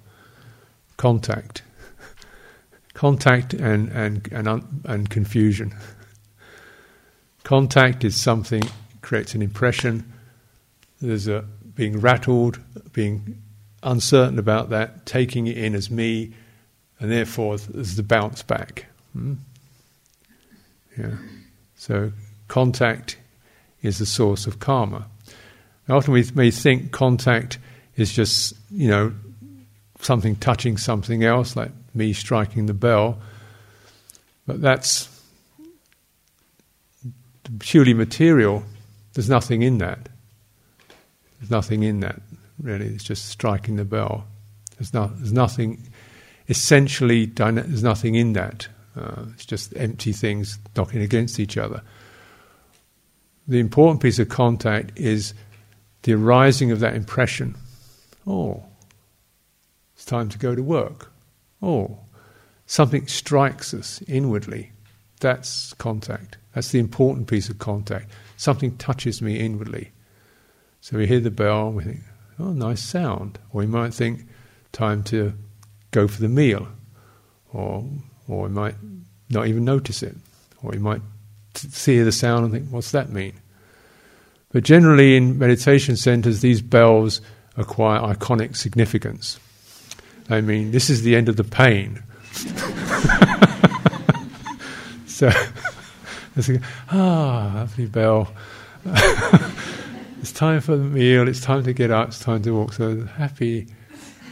Contact 0.96 1.60
contact 2.94 3.52
and, 3.52 3.88
and, 3.90 4.26
and, 4.32 4.82
and 4.84 5.10
confusion. 5.10 5.74
Contact 7.42 8.04
is 8.04 8.16
something, 8.16 8.62
creates 9.02 9.34
an 9.34 9.42
impression. 9.42 10.10
There's 11.02 11.28
a 11.28 11.44
being 11.74 12.00
rattled, 12.00 12.60
being 12.92 13.42
uncertain 13.82 14.38
about 14.38 14.70
that, 14.70 15.04
taking 15.04 15.46
it 15.46 15.58
in 15.58 15.74
as 15.74 15.90
me, 15.90 16.32
and 16.98 17.10
therefore 17.10 17.58
there's 17.58 17.96
the 17.96 18.02
bounce 18.02 18.42
back. 18.42 18.86
Hmm? 19.12 19.34
Yeah. 20.96 21.16
So 21.76 22.12
contact 22.48 23.18
is 23.82 23.98
the 23.98 24.06
source 24.06 24.46
of 24.46 24.60
karma. 24.60 25.06
often 25.88 26.14
we 26.14 26.24
may 26.34 26.50
think 26.50 26.92
contact 26.92 27.58
is 27.96 28.12
just, 28.12 28.54
you 28.70 28.88
know, 28.88 29.12
something 30.00 30.36
touching 30.36 30.76
something 30.76 31.24
else, 31.24 31.56
like 31.56 31.72
me 31.94 32.12
striking 32.12 32.66
the 32.66 32.74
bell. 32.74 33.18
But 34.46 34.60
that's 34.60 35.08
purely 37.60 37.94
material. 37.94 38.62
There's 39.14 39.30
nothing 39.30 39.62
in 39.62 39.78
that. 39.78 40.08
There's 41.38 41.50
nothing 41.50 41.82
in 41.82 42.00
that, 42.00 42.20
really. 42.60 42.86
It's 42.86 43.04
just 43.04 43.26
striking 43.26 43.76
the 43.76 43.84
bell. 43.84 44.26
There's, 44.78 44.92
not, 44.92 45.16
there's 45.18 45.32
nothing, 45.32 45.82
essentially, 46.48 47.26
there's 47.26 47.82
nothing 47.82 48.14
in 48.14 48.32
that. 48.32 48.68
Uh, 48.96 49.24
it's 49.34 49.46
just 49.46 49.76
empty 49.76 50.12
things 50.12 50.58
knocking 50.76 51.02
against 51.02 51.38
each 51.38 51.56
other. 51.56 51.82
The 53.46 53.60
important 53.60 54.02
piece 54.02 54.18
of 54.18 54.28
contact 54.28 54.98
is 54.98 55.34
the 56.02 56.14
arising 56.14 56.70
of 56.70 56.80
that 56.80 56.94
impression. 56.94 57.56
Oh, 58.26 58.64
it's 59.94 60.04
time 60.04 60.28
to 60.30 60.38
go 60.38 60.54
to 60.54 60.62
work. 60.62 61.10
Oh, 61.64 61.98
something 62.66 63.06
strikes 63.06 63.72
us 63.72 64.02
inwardly. 64.06 64.72
That's 65.20 65.72
contact. 65.74 66.36
That's 66.54 66.68
the 66.72 66.78
important 66.78 67.26
piece 67.26 67.48
of 67.48 67.58
contact. 67.58 68.10
Something 68.36 68.76
touches 68.76 69.22
me 69.22 69.38
inwardly. 69.40 69.90
So 70.82 70.98
we 70.98 71.06
hear 71.06 71.20
the 71.20 71.30
bell, 71.30 71.72
we 71.72 71.84
think, 71.84 72.00
oh, 72.38 72.52
nice 72.52 72.82
sound. 72.82 73.38
Or 73.50 73.60
we 73.60 73.66
might 73.66 73.94
think, 73.94 74.26
time 74.72 75.02
to 75.04 75.32
go 75.90 76.06
for 76.06 76.20
the 76.20 76.28
meal. 76.28 76.68
Or, 77.54 77.84
or 78.28 78.42
we 78.42 78.48
might 78.50 78.74
not 79.30 79.46
even 79.46 79.64
notice 79.64 80.02
it. 80.02 80.14
Or 80.62 80.72
we 80.72 80.78
might 80.78 81.00
hear 81.74 82.04
the 82.04 82.12
sound 82.12 82.44
and 82.44 82.52
think, 82.52 82.68
what's 82.68 82.90
that 82.90 83.08
mean? 83.08 83.40
But 84.52 84.64
generally, 84.64 85.16
in 85.16 85.38
meditation 85.38 85.96
centers, 85.96 86.40
these 86.40 86.60
bells 86.60 87.22
acquire 87.56 88.00
iconic 88.00 88.54
significance. 88.54 89.40
I 90.30 90.40
mean, 90.40 90.70
this 90.70 90.90
is 90.90 91.02
the 91.02 91.16
end 91.16 91.28
of 91.28 91.36
the 91.36 91.44
pain. 91.44 92.02
so, 95.06 95.30
ah, 96.90 97.52
lovely 97.54 97.86
bell. 97.86 98.32
it's 100.20 100.32
time 100.32 100.60
for 100.60 100.76
the 100.76 100.84
meal, 100.84 101.28
it's 101.28 101.40
time 101.40 101.62
to 101.64 101.72
get 101.72 101.90
up, 101.90 102.08
it's 102.08 102.18
time 102.18 102.42
to 102.42 102.52
walk. 102.52 102.72
So 102.72 103.04
happy. 103.04 103.66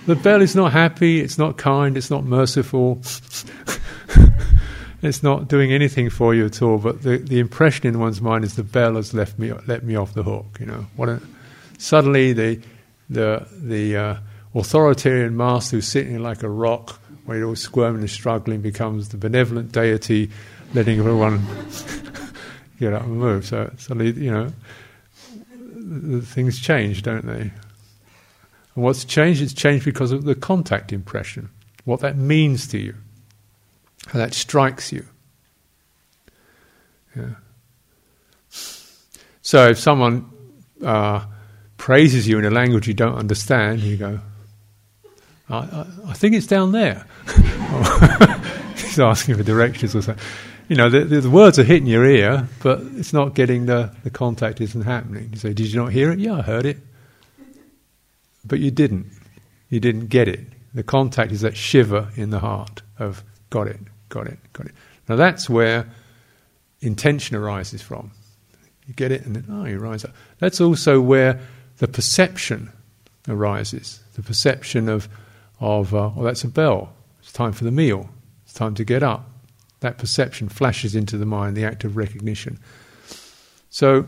The 0.07 0.17
bell 0.17 0.43
is 0.43 0.57
not 0.57 0.73
happy, 0.73 1.21
it's 1.21 1.39
not 1.39 1.59
kind, 1.59 1.97
it's 1.97 2.11
not 2.11 2.25
merciful. 2.25 3.01
it's 5.03 5.23
not 5.23 5.49
doing 5.49 5.73
anything 5.73 6.11
for 6.11 6.35
you 6.35 6.47
at 6.47 6.61
all, 6.61 6.79
but 6.79 7.03
the, 7.03 7.19
the 7.19 7.39
impression 7.39 7.87
in 7.87 8.01
one's 8.01 8.21
mind 8.21 8.45
is 8.45 8.57
the 8.57 8.65
bell 8.65 8.97
has 8.97 9.15
left 9.15 9.39
me 9.39 9.53
let 9.67 9.85
me 9.85 9.95
off 9.95 10.15
the 10.15 10.23
hook, 10.23 10.57
you 10.59 10.67
know. 10.67 10.87
What 10.97 11.09
a, 11.09 11.21
suddenly 11.79 12.33
the 12.33 12.61
the 13.09 13.47
the 13.53 13.97
uh, 13.97 14.17
authoritarian 14.55 15.37
master 15.37 15.77
who's 15.77 15.88
sitting 15.88 16.23
like 16.23 16.43
a 16.43 16.49
rock, 16.49 17.01
where 17.25 17.38
you're 17.38 17.49
all 17.49 17.57
squirming 17.57 18.01
and 18.01 18.11
struggling, 18.11 18.61
becomes 18.61 19.09
the 19.09 19.17
benevolent 19.17 19.73
deity, 19.73 20.31
letting 20.75 20.99
everyone 20.99 21.47
get 22.79 22.93
up 22.93 23.03
and 23.03 23.19
move. 23.19 23.47
So 23.47 23.73
suddenly, 23.79 24.12
you 24.12 24.31
know, 24.31 24.53
things 26.23 26.61
change, 26.61 27.03
don't 27.03 27.27
they? 27.27 27.53
And 28.75 28.85
what's 28.85 29.05
changed? 29.05 29.43
It's 29.43 29.55
changed 29.55 29.85
because 29.85 30.12
of 30.12 30.25
the 30.25 30.35
contact 30.35 30.93
impression, 30.93 31.51
what 31.85 32.01
that 32.01 32.17
means 32.17 32.67
to 32.69 32.79
you, 32.79 32.95
how 34.09 34.19
that 34.19 34.35
strikes 34.35 34.93
you. 34.93 35.07
Yeah. 37.17 37.35
So 39.43 39.69
if 39.69 39.79
someone 39.79 40.31
uh, 40.83 41.27
praises 41.77 42.27
you 42.27 42.38
in 42.38 42.45
a 42.45 42.51
language 42.51 42.88
you 42.88 42.95
don't 42.95 43.17
understand, 43.17 43.81
you 43.81 43.97
go, 43.97 44.21
I, 45.53 45.87
I, 46.07 46.12
think 46.15 46.35
it's 46.35 46.47
down 46.47 46.73
there. 46.73 47.05
He's 48.77 48.99
asking 48.99 49.37
for 49.37 49.43
directions 49.43 49.95
or 49.95 50.01
something. 50.01 50.25
You 50.69 50.77
know, 50.77 50.88
the, 50.88 51.05
the, 51.05 51.21
the, 51.21 51.31
words 51.31 51.59
are 51.59 51.65
hitting 51.65 51.87
your 51.87 52.07
ear, 52.07 52.49
but 52.62 52.81
it's 52.97 53.12
not 53.12 53.35
getting 53.35 53.67
the, 53.67 53.95
the 54.03 54.11
contact 54.11 54.62
isn't 54.62 54.83
happening. 54.83 55.29
You 55.31 55.38
say, 55.38 55.53
Did 55.53 55.71
you 55.71 55.79
not 55.79 55.93
hear 55.93 56.11
it? 56.11 56.19
Yeah, 56.19 56.38
I 56.38 56.43
heard 56.43 56.65
it. 56.65 56.79
But 58.47 58.61
you 58.61 58.71
didn't. 58.71 59.12
You 59.69 59.79
didn't 59.79 60.07
get 60.07 60.27
it. 60.27 60.41
The 60.73 60.83
contact 60.83 61.33
is 61.33 61.43
that 61.43 61.55
shiver 61.55 62.09
in 62.17 62.31
the 62.31 62.38
heart 62.38 62.81
of 62.99 63.23
got 63.51 63.67
it, 63.67 63.81
got 64.09 64.27
it, 64.27 64.38
got 64.55 64.67
it. 64.67 64.73
Now 65.07 65.17
that's 65.17 65.51
where 65.51 65.87
intention 66.81 67.37
arises 67.37 67.83
from. 67.83 68.11
You 68.87 68.95
get 68.95 69.12
it, 69.12 69.27
and 69.27 69.37
then, 69.37 69.45
oh, 69.51 69.67
you 69.67 69.79
rise 69.79 70.05
up. 70.05 70.15
That's 70.38 70.62
also 70.62 71.01
where 71.01 71.41
the 71.77 71.88
perception 71.88 72.73
arises. 73.29 74.01
The 74.15 74.23
perception 74.23 74.88
of 74.88 75.09
of, 75.62 75.94
uh, 75.94 76.11
oh, 76.16 76.25
that's 76.25 76.44
a 76.44 76.48
bell, 76.48 76.92
it's 77.20 77.33
time 77.33 77.53
for 77.53 77.64
the 77.64 77.70
meal, 77.70 78.11
it's 78.44 78.53
time 78.53 78.75
to 78.75 78.85
get 78.85 79.03
up. 79.03 79.31
That 79.81 79.96
perception 79.96 80.48
flashes 80.48 80.94
into 80.94 81.16
the 81.16 81.27
mind, 81.27 81.57
the 81.57 81.64
act 81.64 81.85
of 81.85 81.96
recognition. 81.96 82.59
So 83.70 84.07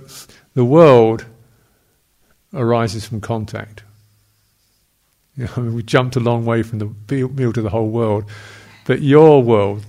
the 0.54 0.64
world 0.64 1.24
arises 2.52 3.06
from 3.06 3.20
contact. 3.20 3.82
You 5.36 5.48
know, 5.56 5.64
we 5.64 5.82
jumped 5.82 6.14
a 6.14 6.20
long 6.20 6.44
way 6.44 6.62
from 6.62 6.78
the 6.78 6.94
meal 7.10 7.52
to 7.52 7.60
the 7.60 7.68
whole 7.68 7.88
world, 7.88 8.24
but 8.84 9.02
your 9.02 9.42
world, 9.42 9.84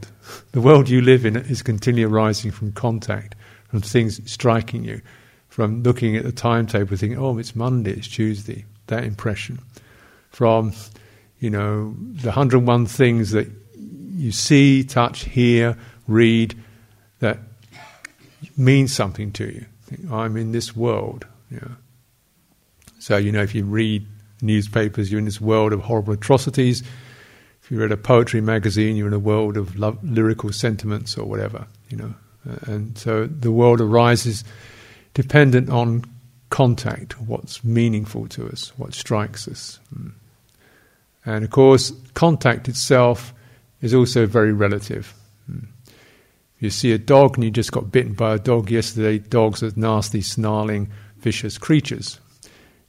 the 0.53 0.59
world 0.59 0.89
you 0.89 1.01
live 1.01 1.23
in, 1.23 1.35
is 1.35 1.61
continually 1.61 2.11
arising 2.11 2.49
from 2.49 2.71
contact, 2.71 3.35
from 3.67 3.81
things 3.81 4.19
striking 4.25 4.83
you, 4.83 5.01
from 5.47 5.83
looking 5.83 6.15
at 6.15 6.23
the 6.23 6.31
timetable, 6.31 6.97
thinking, 6.97 7.19
"Oh, 7.19 7.37
it's 7.37 7.55
Monday, 7.55 7.91
it's 7.91 8.07
Tuesday." 8.07 8.65
That 8.87 9.03
impression, 9.03 9.59
from 10.31 10.73
you 11.45 11.51
know, 11.51 11.95
the 11.99 12.29
101 12.29 12.87
things 12.87 13.29
that 13.29 13.47
you 13.77 14.31
see, 14.31 14.83
touch, 14.83 15.25
hear, 15.25 15.77
read 16.07 16.55
that 17.19 17.37
mean 18.57 18.87
something 18.87 19.31
to 19.33 19.45
you. 19.45 19.65
I'm 20.11 20.37
in 20.37 20.53
this 20.53 20.75
world. 20.75 21.27
You 21.51 21.57
know. 21.57 21.71
So, 22.97 23.17
you 23.17 23.31
know, 23.31 23.43
if 23.43 23.53
you 23.53 23.63
read 23.63 24.07
newspapers, 24.41 25.11
you're 25.11 25.19
in 25.19 25.25
this 25.25 25.39
world 25.39 25.71
of 25.71 25.81
horrible 25.81 26.13
atrocities. 26.13 26.81
If 27.61 27.69
you 27.69 27.79
read 27.79 27.91
a 27.91 27.97
poetry 27.97 28.41
magazine, 28.41 28.95
you're 28.95 29.07
in 29.07 29.13
a 29.13 29.19
world 29.19 29.55
of 29.55 29.77
love, 29.77 30.03
lyrical 30.03 30.51
sentiments 30.51 31.15
or 31.15 31.25
whatever, 31.25 31.67
you 31.91 31.97
know. 31.97 32.15
And 32.65 32.97
so 32.97 33.27
the 33.27 33.51
world 33.51 33.81
arises 33.81 34.43
dependent 35.13 35.69
on 35.69 36.05
contact, 36.49 37.21
what's 37.21 37.63
meaningful 37.63 38.27
to 38.29 38.47
us, 38.47 38.73
what 38.77 38.95
strikes 38.95 39.47
us. 39.47 39.79
Mm. 39.95 40.13
And 41.25 41.43
of 41.43 41.49
course, 41.49 41.91
contact 42.13 42.67
itself 42.67 43.33
is 43.81 43.93
also 43.93 44.25
very 44.25 44.53
relative. 44.53 45.13
Mm. 45.51 45.67
You 46.59 46.69
see 46.69 46.91
a 46.91 46.97
dog 46.97 47.35
and 47.35 47.43
you 47.43 47.51
just 47.51 47.71
got 47.71 47.91
bitten 47.91 48.13
by 48.13 48.35
a 48.35 48.39
dog 48.39 48.71
yesterday, 48.71 49.19
dogs 49.19 49.61
are 49.63 49.71
nasty, 49.75 50.21
snarling, 50.21 50.89
vicious 51.19 51.57
creatures. 51.57 52.19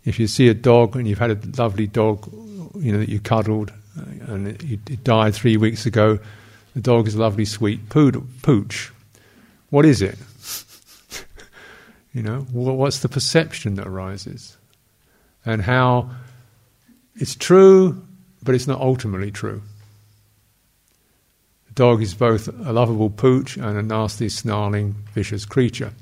If 0.05 0.21
you 0.21 0.27
see 0.27 0.49
a 0.49 0.55
dog 0.55 0.97
and 0.97 1.09
you've 1.09 1.19
had 1.19 1.31
a 1.31 1.61
lovely 1.61 1.87
dog, 1.87 2.31
you 2.77 2.93
know, 2.93 2.99
that 2.99 3.09
you 3.09 3.21
cuddled 3.21 3.73
uh, 3.99 4.33
and 4.33 4.49
it, 4.49 4.63
it 4.91 5.05
died 5.05 5.35
three 5.35 5.57
weeks 5.57 5.87
ago, 5.87 6.19
the 6.75 6.81
dog 6.81 7.09
is 7.09 7.15
a 7.15 7.19
lovely, 7.19 7.45
sweet 7.45 7.89
poodle, 7.89 8.27
pooch. 8.43 8.93
What 9.71 9.85
is 9.85 10.03
it? 10.03 10.19
you 12.13 12.23
know, 12.23 12.41
what's 12.53 13.01
the 13.01 13.09
perception 13.09 13.75
that 13.77 13.87
arises? 13.87 14.57
And 15.45 15.63
how 15.63 16.11
it's 17.17 17.35
true, 17.35 18.06
but 18.47 18.55
it's 18.55 18.67
not 18.67 18.81
ultimately 18.81 19.31
true. 19.31 19.61
The 21.69 21.75
dog 21.75 22.01
is 22.01 22.15
both 22.15 22.49
a 22.49 22.73
lovable 22.73 23.11
pooch 23.11 23.57
and 23.57 23.77
a 23.77 23.83
nasty, 23.83 24.31
snarling, 24.31 24.95
vicious 25.13 25.45
creature, 25.45 25.93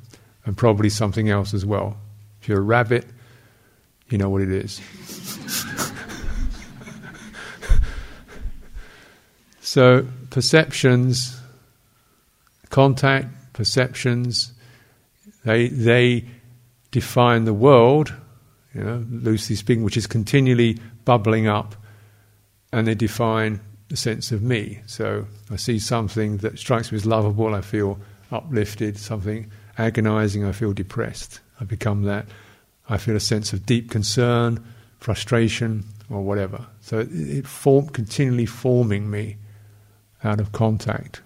and 0.44 0.56
probably 0.56 0.90
something 0.90 1.28
else 1.30 1.52
as 1.54 1.66
well. 1.66 1.96
If 2.40 2.48
you're 2.48 2.60
a 2.60 2.62
rabbit, 2.62 3.06
you 4.10 4.18
know 4.18 4.28
what 4.28 4.42
it 4.42 4.50
is. 4.50 4.80
so, 9.60 10.06
perceptions, 10.30 11.40
contact, 12.68 13.54
perceptions, 13.54 14.52
they, 15.44 15.68
they 15.68 16.26
define 16.90 17.44
the 17.44 17.54
world, 17.54 18.12
you 18.74 18.82
know, 18.82 19.04
loosely 19.10 19.56
speaking, 19.56 19.84
which 19.84 19.96
is 19.96 20.06
continually 20.06 20.78
bubbling 21.04 21.46
up, 21.46 21.74
and 22.74 22.88
they 22.88 22.94
define 22.96 23.60
the 23.88 23.96
sense 23.96 24.32
of 24.32 24.42
me. 24.42 24.80
So 24.86 25.26
I 25.48 25.54
see 25.54 25.78
something 25.78 26.38
that 26.38 26.58
strikes 26.58 26.90
me 26.90 26.96
as 26.96 27.06
lovable, 27.06 27.54
I 27.54 27.60
feel 27.60 28.00
uplifted, 28.32 28.98
something 28.98 29.48
agonizing, 29.78 30.44
I 30.44 30.50
feel 30.50 30.72
depressed. 30.72 31.38
I 31.60 31.64
become 31.64 32.02
that. 32.02 32.26
I 32.88 32.98
feel 32.98 33.14
a 33.14 33.20
sense 33.20 33.52
of 33.52 33.64
deep 33.64 33.92
concern, 33.92 34.64
frustration, 34.98 35.84
or 36.10 36.22
whatever. 36.22 36.66
So 36.80 36.98
it, 36.98 37.12
it 37.12 37.46
form, 37.46 37.86
continually 37.90 38.46
forming 38.46 39.08
me 39.08 39.36
out 40.24 40.40
of 40.40 40.50
contact. 40.50 41.22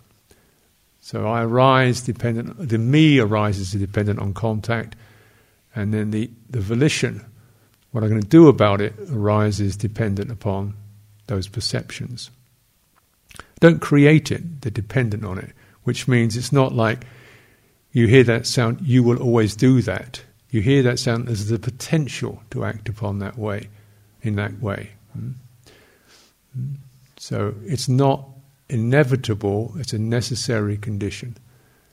So 1.01 1.27
I 1.27 1.45
arise 1.45 2.03
dependent, 2.03 2.69
the 2.69 2.77
me 2.77 3.21
arises 3.21 3.73
dependent 3.73 4.19
on 4.19 4.35
contact, 4.35 4.97
and 5.75 5.95
then 5.95 6.11
the, 6.11 6.31
the 6.51 6.61
volition, 6.61 7.25
what 7.93 8.05
I'm 8.05 8.11
going 8.11 8.21
to 8.21 8.29
do 8.29 8.49
about 8.49 8.83
it, 8.83 8.93
arises 9.11 9.79
dependent 9.79 10.31
upon 10.31 10.75
those 11.29 11.49
perceptions. 11.49 12.31
Don't 13.61 13.81
create 13.81 14.31
it, 14.31 14.63
they're 14.63 14.71
dependent 14.71 15.25
on 15.25 15.39
it, 15.39 15.53
which 15.85 16.09
means 16.09 16.37
it's 16.37 16.53
not 16.53 16.75
like 16.75 17.07
you 17.93 18.07
hear 18.07 18.25
that 18.25 18.47
sound, 18.47 18.81
you 18.83 19.03
will 19.03 19.23
always 19.23 19.57
do 19.57 19.81
that. 19.83 20.23
You 20.51 20.61
hear 20.61 20.83
that 20.83 20.99
sound, 20.99 21.29
there's 21.29 21.47
the 21.47 21.59
potential 21.59 22.43
to 22.51 22.65
act 22.65 22.89
upon 22.89 23.19
that 23.19 23.39
way, 23.39 23.69
in 24.23 24.37
that 24.37 24.61
way. 24.61 24.91
Hmm? 25.13 25.31
Hmm? 26.55 26.75
So 27.17 27.55
it's 27.65 27.89
not 27.89 28.29
inevitable, 28.69 29.75
it's 29.79 29.93
a 29.93 29.99
necessary 29.99 30.77
condition. 30.77 31.37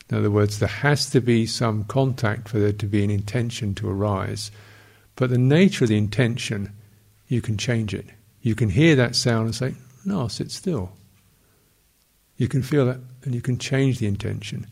In 0.09 0.17
other 0.17 0.29
words, 0.29 0.59
there 0.59 0.69
has 0.69 1.09
to 1.11 1.21
be 1.21 1.45
some 1.47 1.83
contact 1.85 2.47
for 2.49 2.59
there 2.59 2.73
to 2.73 2.85
be 2.85 3.03
an 3.03 3.09
intention 3.09 3.73
to 3.75 3.89
arise. 3.89 4.51
But 5.15 5.31
the 5.31 5.37
nature 5.37 5.85
of 5.85 5.89
the 5.89 5.97
intention, 5.97 6.71
you 7.27 7.41
can 7.41 7.57
change 7.57 7.93
it. 7.93 8.05
You 8.45 8.53
can 8.53 8.69
hear 8.69 8.95
that 8.97 9.15
sound 9.15 9.47
and 9.47 9.55
say, 9.55 9.73
No, 10.05 10.27
sit 10.27 10.51
still. 10.51 10.91
You 12.37 12.47
can 12.47 12.61
feel 12.61 12.85
that 12.85 12.99
and 13.23 13.33
you 13.33 13.41
can 13.41 13.57
change 13.57 13.97
the 13.97 14.05
intention. 14.05 14.67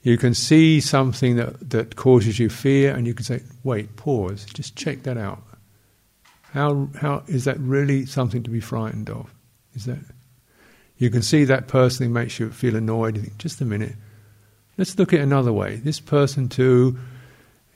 You 0.00 0.16
can 0.16 0.32
see 0.32 0.80
something 0.80 1.36
that, 1.36 1.68
that 1.68 1.96
causes 1.96 2.38
you 2.38 2.48
fear 2.48 2.94
and 2.94 3.06
you 3.06 3.12
can 3.12 3.26
say, 3.26 3.42
Wait, 3.62 3.94
pause, 3.96 4.46
just 4.46 4.74
check 4.74 5.02
that 5.02 5.18
out. 5.18 5.42
How, 6.54 6.88
how 6.98 7.24
is 7.26 7.44
that 7.44 7.60
really 7.60 8.06
something 8.06 8.42
to 8.42 8.48
be 8.48 8.60
frightened 8.60 9.10
of? 9.10 9.30
Is 9.74 9.84
that 9.84 9.98
you 10.96 11.10
can 11.10 11.20
see 11.20 11.44
that 11.44 11.68
person 11.68 12.06
who 12.06 12.12
makes 12.12 12.40
you 12.40 12.50
feel 12.50 12.74
annoyed. 12.74 13.16
You 13.16 13.22
think, 13.22 13.36
just 13.36 13.60
a 13.60 13.66
minute. 13.66 13.96
Let's 14.78 14.98
look 14.98 15.12
at 15.12 15.20
another 15.20 15.52
way. 15.52 15.76
This 15.76 16.00
person 16.00 16.48
too 16.48 16.98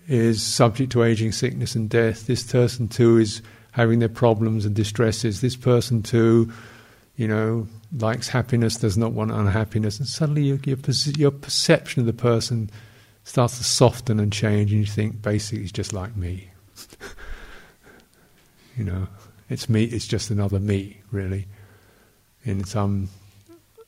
is 0.08 0.42
subject 0.42 0.90
to 0.92 1.02
aging, 1.02 1.32
sickness, 1.32 1.74
and 1.74 1.90
death. 1.90 2.26
This 2.26 2.50
person 2.50 2.88
too 2.88 3.18
is 3.18 3.42
having 3.72 3.98
their 3.98 4.08
problems 4.08 4.64
and 4.64 4.74
distresses. 4.74 5.40
This 5.40 5.56
person 5.56 6.02
too, 6.02 6.50
you 7.16 7.28
know, 7.28 7.66
likes 7.96 8.28
happiness, 8.28 8.76
does 8.76 8.96
not 8.96 9.12
want 9.12 9.32
unhappiness. 9.32 9.98
And 9.98 10.08
suddenly 10.08 10.44
your, 10.44 10.58
your, 10.64 10.78
your 11.16 11.30
perception 11.30 12.00
of 12.00 12.06
the 12.06 12.12
person 12.12 12.70
starts 13.24 13.58
to 13.58 13.64
soften 13.64 14.18
and 14.18 14.32
change, 14.32 14.72
and 14.72 14.80
you 14.80 14.86
think, 14.86 15.20
basically, 15.20 15.62
it's 15.62 15.72
just 15.72 15.92
like 15.92 16.16
me. 16.16 16.48
you 18.76 18.84
know, 18.84 19.06
it's 19.50 19.68
me, 19.68 19.84
it's 19.84 20.06
just 20.06 20.30
another 20.30 20.58
me, 20.58 21.02
really 21.10 21.46
in 22.44 22.64
some 22.64 22.84
um, 22.84 23.08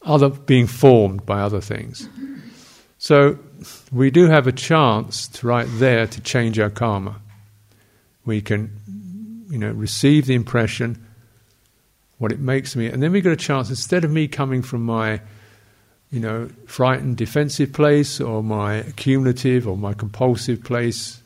other 0.02 0.28
being 0.28 0.66
formed 0.66 1.24
by 1.26 1.40
other 1.40 1.60
things. 1.60 2.08
So 2.98 3.38
we 3.92 4.10
do 4.10 4.26
have 4.26 4.46
a 4.46 4.52
chance 4.52 5.28
to 5.28 5.46
right 5.46 5.68
there 5.72 6.06
to 6.06 6.20
change 6.20 6.58
our 6.58 6.70
karma. 6.70 7.20
We 8.24 8.40
can, 8.40 8.80
you 9.50 9.58
know, 9.58 9.70
receive 9.70 10.26
the 10.26 10.34
impression, 10.34 11.04
what 12.18 12.32
it 12.32 12.40
makes 12.40 12.76
me, 12.76 12.86
and 12.86 13.02
then 13.02 13.12
we 13.12 13.20
get 13.20 13.32
a 13.32 13.36
chance 13.36 13.70
instead 13.70 14.04
of 14.04 14.10
me 14.10 14.28
coming 14.28 14.62
from 14.62 14.84
my, 14.84 15.20
you 16.10 16.20
know, 16.20 16.48
frightened 16.66 17.16
defensive 17.16 17.72
place 17.72 18.20
or 18.20 18.42
my 18.42 18.74
accumulative 18.74 19.66
or 19.66 19.76
my 19.76 19.94
compulsive 19.94 20.62
place, 20.62 21.20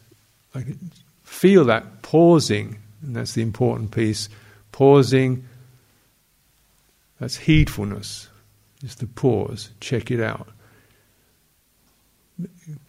I 0.54 0.62
can 0.62 0.90
feel 1.24 1.64
that 1.66 2.02
pausing, 2.02 2.78
and 3.02 3.14
that's 3.14 3.34
the 3.34 3.42
important 3.42 3.90
piece, 3.90 4.28
pausing 4.72 5.44
that's 7.20 7.36
heedfulness. 7.38 8.28
Just 8.80 9.00
to 9.00 9.06
pause, 9.06 9.70
check 9.80 10.10
it 10.10 10.20
out. 10.20 10.48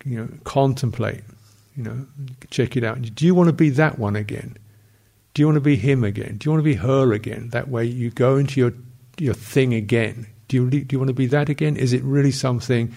You 0.05 0.19
know, 0.19 0.29
contemplate. 0.43 1.23
You 1.75 1.83
know, 1.83 2.05
check 2.51 2.77
it 2.77 2.83
out. 2.83 3.01
Do 3.01 3.25
you 3.25 3.33
want 3.33 3.47
to 3.47 3.53
be 3.53 3.69
that 3.71 3.97
one 3.97 4.15
again? 4.15 4.57
Do 5.39 5.43
you 5.43 5.47
want 5.47 5.55
to 5.55 5.61
be 5.61 5.77
him 5.77 6.03
again? 6.03 6.35
Do 6.35 6.49
you 6.49 6.51
want 6.51 6.59
to 6.59 6.69
be 6.69 6.75
her 6.75 7.13
again? 7.13 7.47
That 7.51 7.69
way, 7.69 7.85
you 7.85 8.09
go 8.09 8.35
into 8.35 8.59
your 8.59 8.73
your 9.17 9.33
thing 9.33 9.73
again. 9.73 10.27
Do 10.49 10.57
you 10.57 10.69
do 10.69 10.85
you 10.93 10.99
want 10.99 11.07
to 11.07 11.13
be 11.13 11.27
that 11.27 11.47
again? 11.47 11.77
Is 11.77 11.93
it 11.93 12.03
really 12.03 12.31
something 12.31 12.93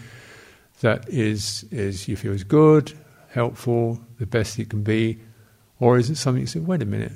that 0.81 1.09
is 1.09 1.65
is 1.71 2.09
you 2.09 2.17
feel 2.17 2.33
is 2.33 2.43
good, 2.43 2.99
helpful, 3.29 4.01
the 4.19 4.27
best 4.27 4.59
it 4.59 4.71
can 4.71 4.83
be, 4.83 5.21
or 5.79 5.99
is 5.99 6.11
it 6.11 6.17
something 6.17 6.41
you 6.41 6.49
say, 6.49 6.59
wait 6.59 6.83
a 6.83 6.85
minute, 6.85 7.13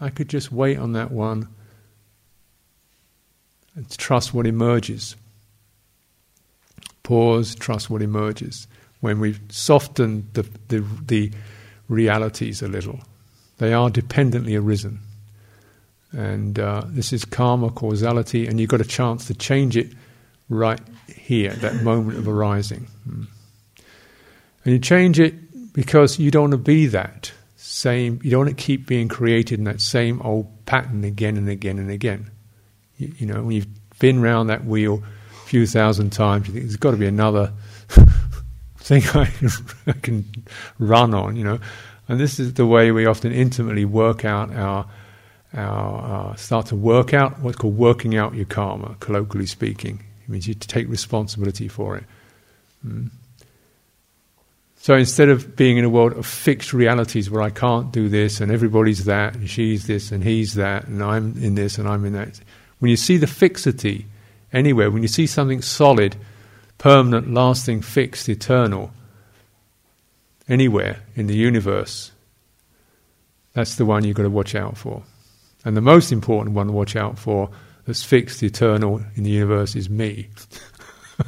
I 0.00 0.10
could 0.10 0.28
just 0.28 0.50
wait 0.50 0.76
on 0.76 0.90
that 0.94 1.12
one 1.12 1.46
and 3.76 3.88
trust 3.96 4.34
what 4.34 4.44
emerges. 4.44 5.14
Pause, 7.04 7.54
trust 7.54 7.90
what 7.90 8.02
emerges. 8.02 8.66
When 8.98 9.20
we've 9.20 9.38
softened 9.50 10.30
the, 10.32 10.42
the, 10.66 10.84
the 11.06 11.32
realities 11.88 12.60
a 12.60 12.66
little, 12.66 12.98
they 13.58 13.72
are 13.72 13.90
dependently 13.90 14.56
arisen. 14.56 15.00
And 16.12 16.58
uh, 16.58 16.82
this 16.86 17.12
is 17.12 17.24
karma, 17.24 17.70
causality, 17.70 18.46
and 18.46 18.60
you've 18.60 18.70
got 18.70 18.80
a 18.80 18.84
chance 18.84 19.26
to 19.26 19.34
change 19.34 19.76
it 19.76 19.92
right 20.48 20.80
here, 21.08 21.52
that 21.54 21.82
moment 21.82 22.18
of 22.18 22.28
arising. 22.28 22.86
Mm. 23.08 23.26
And 24.64 24.72
you 24.72 24.78
change 24.78 25.18
it 25.18 25.72
because 25.72 26.18
you 26.18 26.30
don't 26.30 26.50
want 26.50 26.52
to 26.52 26.58
be 26.58 26.86
that 26.86 27.32
same, 27.56 28.20
you 28.22 28.30
don't 28.30 28.46
want 28.46 28.56
to 28.56 28.62
keep 28.62 28.86
being 28.86 29.08
created 29.08 29.58
in 29.58 29.64
that 29.64 29.80
same 29.80 30.22
old 30.22 30.64
pattern 30.66 31.04
again 31.04 31.36
and 31.36 31.48
again 31.48 31.78
and 31.78 31.90
again. 31.90 32.30
You, 32.96 33.12
you 33.18 33.26
know, 33.26 33.42
when 33.42 33.56
you've 33.56 33.98
been 33.98 34.22
round 34.22 34.48
that 34.50 34.64
wheel 34.64 35.02
a 35.32 35.46
few 35.46 35.66
thousand 35.66 36.10
times, 36.10 36.46
you 36.46 36.54
think 36.54 36.66
there's 36.66 36.76
got 36.76 36.92
to 36.92 36.96
be 36.96 37.06
another 37.06 37.52
thing 38.78 39.02
I 39.14 39.92
can 40.02 40.24
run 40.78 41.14
on, 41.14 41.36
you 41.36 41.44
know. 41.44 41.58
And 42.08 42.20
this 42.20 42.38
is 42.38 42.54
the 42.54 42.66
way 42.66 42.90
we 42.90 43.06
often 43.06 43.32
intimately 43.32 43.84
work 43.84 44.24
out 44.24 44.52
our, 44.54 44.86
our 45.54 46.32
uh, 46.32 46.36
start 46.36 46.66
to 46.66 46.76
work 46.76 47.14
out 47.14 47.40
what's 47.40 47.56
called 47.56 47.76
working 47.78 48.16
out 48.16 48.34
your 48.34 48.44
karma, 48.44 48.96
colloquially 49.00 49.46
speaking. 49.46 50.04
It 50.22 50.28
means 50.28 50.46
you 50.46 50.54
take 50.54 50.88
responsibility 50.88 51.68
for 51.68 51.96
it. 51.96 52.04
Mm. 52.86 53.10
So 54.76 54.94
instead 54.94 55.30
of 55.30 55.56
being 55.56 55.78
in 55.78 55.84
a 55.86 55.88
world 55.88 56.12
of 56.12 56.26
fixed 56.26 56.74
realities 56.74 57.30
where 57.30 57.40
I 57.40 57.48
can't 57.48 57.90
do 57.90 58.10
this 58.10 58.42
and 58.42 58.52
everybody's 58.52 59.06
that 59.06 59.34
and 59.34 59.48
she's 59.48 59.86
this 59.86 60.12
and 60.12 60.22
he's 60.22 60.54
that 60.54 60.86
and 60.86 61.02
I'm 61.02 61.42
in 61.42 61.54
this 61.54 61.78
and 61.78 61.88
I'm 61.88 62.04
in 62.04 62.12
that, 62.12 62.38
when 62.80 62.90
you 62.90 62.98
see 62.98 63.16
the 63.16 63.26
fixity 63.26 64.04
anywhere, 64.52 64.90
when 64.90 65.00
you 65.00 65.08
see 65.08 65.26
something 65.26 65.62
solid, 65.62 66.16
permanent, 66.76 67.32
lasting, 67.32 67.80
fixed, 67.80 68.28
eternal, 68.28 68.92
anywhere 70.48 71.00
in 71.14 71.26
the 71.26 71.36
universe, 71.36 72.12
That's 73.54 73.76
the 73.76 73.86
one 73.86 74.04
you've 74.04 74.16
got 74.16 74.24
to 74.24 74.30
watch 74.30 74.54
out 74.54 74.76
for. 74.76 75.02
And 75.64 75.76
the 75.76 75.80
most 75.80 76.12
important 76.12 76.56
one 76.56 76.66
to 76.66 76.72
watch 76.72 76.96
out 76.96 77.18
for 77.18 77.50
that's 77.86 78.02
fixed, 78.02 78.42
eternal 78.42 79.02
in 79.14 79.24
the 79.24 79.30
universe 79.30 79.76
is 79.76 79.88
me. 79.88 80.28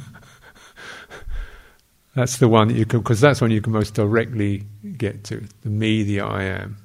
that's 2.15 2.37
the 2.37 2.47
one 2.47 2.67
that 2.67 2.75
you 2.75 2.85
can, 2.85 2.99
because 2.99 3.21
that's 3.21 3.41
one 3.41 3.51
you 3.51 3.61
can 3.61 3.73
most 3.73 3.93
directly 3.93 4.63
get 4.97 5.23
to 5.25 5.47
the 5.63 5.69
me, 5.69 6.03
the 6.03 6.21
I 6.21 6.43
am. 6.43 6.77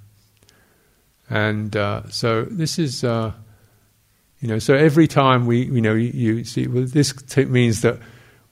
And 1.29 1.75
uh, 1.77 2.09
so 2.11 2.45
this 2.45 2.79
is, 2.79 3.05
uh, 3.05 3.33
you 4.41 4.49
know, 4.49 4.59
so 4.59 4.75
every 4.75 5.09
time 5.09 5.47
we, 5.47 5.65
you 5.65 5.81
know, 5.81 5.95
you, 5.95 6.11
you 6.13 6.45
see, 6.45 6.67
well, 6.67 6.85
this 6.85 7.13
t- 7.13 7.47
means 7.47 7.81
that 7.81 7.99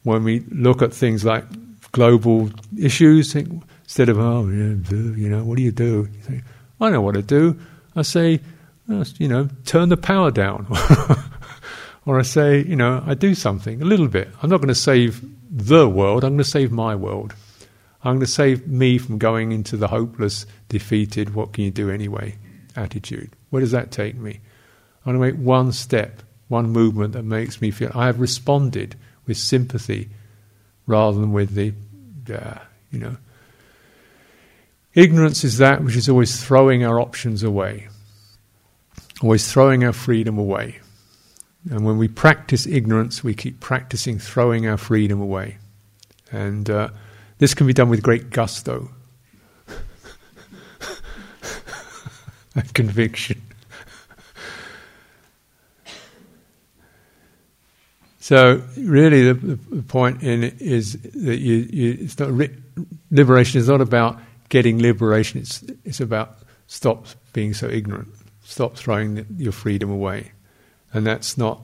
when 0.03 0.25
we 0.25 0.41
look 0.51 0.81
at 0.81 0.95
things 0.95 1.25
like 1.25 1.45
global 1.93 2.51
issues, 2.79 3.35
think, 3.35 3.63
instead 3.91 4.09
of, 4.09 4.21
oh, 4.21 4.47
you 4.47 5.29
know, 5.29 5.43
what 5.43 5.57
do 5.57 5.65
you 5.65 5.73
do? 5.73 6.09
You 6.15 6.21
think, 6.21 6.45
I 6.81 6.91
know 6.91 7.01
what 7.01 7.17
to 7.17 7.23
do. 7.23 7.59
I 7.97 8.03
say, 8.03 8.39
you 8.87 9.27
know, 9.27 9.49
turn 9.65 9.89
the 9.89 9.97
power 9.97 10.31
down. 10.31 10.69
or 12.07 12.17
I 12.17 12.23
say, 12.23 12.63
you 12.63 12.77
know, 12.77 13.03
I 13.05 13.15
do 13.15 13.35
something 13.35 13.83
a 13.83 13.85
little 13.85 14.07
bit. 14.07 14.29
I'm 14.41 14.49
not 14.49 14.59
going 14.59 14.69
to 14.69 14.77
save 14.77 15.21
the 15.51 15.89
world, 15.89 16.23
I'm 16.23 16.35
going 16.35 16.39
to 16.39 16.45
save 16.45 16.71
my 16.71 16.95
world. 16.95 17.35
I'm 18.05 18.13
going 18.13 18.21
to 18.21 18.27
save 18.29 18.69
me 18.69 18.97
from 18.97 19.19
going 19.19 19.51
into 19.51 19.77
the 19.77 19.89
hopeless, 19.89 20.47
defeated, 20.69 21.35
what 21.35 21.53
can 21.53 21.65
you 21.65 21.73
do 21.73 21.91
anyway 21.91 22.37
attitude. 22.77 23.35
Where 23.51 23.59
does 23.59 23.73
that 23.73 23.91
take 23.91 24.15
me? 24.15 24.39
I'm 25.05 25.17
going 25.17 25.33
to 25.33 25.37
make 25.37 25.45
one 25.45 25.73
step, 25.73 26.23
one 26.47 26.71
movement 26.71 27.15
that 27.15 27.25
makes 27.25 27.61
me 27.61 27.73
feel 27.73 27.91
I 27.93 28.07
have 28.07 28.21
responded 28.21 28.95
with 29.27 29.37
sympathy 29.37 30.11
rather 30.87 31.19
than 31.19 31.33
with 31.33 31.55
the, 31.55 31.75
uh, 32.33 32.61
you 32.93 33.01
know. 33.01 33.17
Ignorance 34.95 35.45
is 35.45 35.59
that 35.59 35.85
which 35.85 35.97
is 35.97 36.09
always 36.09 36.43
throwing 36.43 36.85
our 36.85 37.01
options 37.01 37.43
away 37.43 37.89
always 39.23 39.51
throwing 39.51 39.85
our 39.85 39.93
freedom 39.93 40.39
away. 40.39 40.81
And 41.71 41.85
when 41.85 41.99
we 41.99 42.09
practice 42.09 42.67
ignorance, 42.67 43.23
we 43.23 43.35
keep 43.35 43.61
practicing 43.61 44.19
throwing 44.19 44.67
our 44.67 44.79
freedom 44.79 45.21
away. 45.21 45.59
And 46.33 46.71
uh, 46.71 46.89
this 47.39 47.53
can 47.55 47.67
be 47.67 47.75
done 47.75 47.91
with 47.91 48.03
great 48.03 48.31
gusto 48.31 48.91
and 52.55 52.73
conviction. 52.73 53.43
So, 58.21 58.63
really, 58.77 59.33
the, 59.33 59.35
the, 59.35 59.83
point 59.83 60.23
in 60.23 60.45
it 60.45 60.63
is 60.63 60.93
that 60.93 61.39
you, 61.39 61.69
you, 61.69 61.99
it's 62.03 62.17
not 62.17 62.31
liberation 63.11 63.59
is 63.59 63.69
not 63.69 63.81
about 63.81 64.21
getting 64.51 64.81
liberation. 64.81 65.41
It's 65.41 65.65
it's 65.85 66.01
about 66.01 66.39
stop 66.67 67.07
being 67.33 67.55
so 67.55 67.69
ignorant. 67.69 68.09
Stop 68.45 68.77
throwing 68.77 69.15
the, 69.15 69.27
your 69.37 69.53
freedom 69.53 69.91
away. 69.91 70.33
And 70.93 71.07
that's 71.07 71.39
not, 71.39 71.63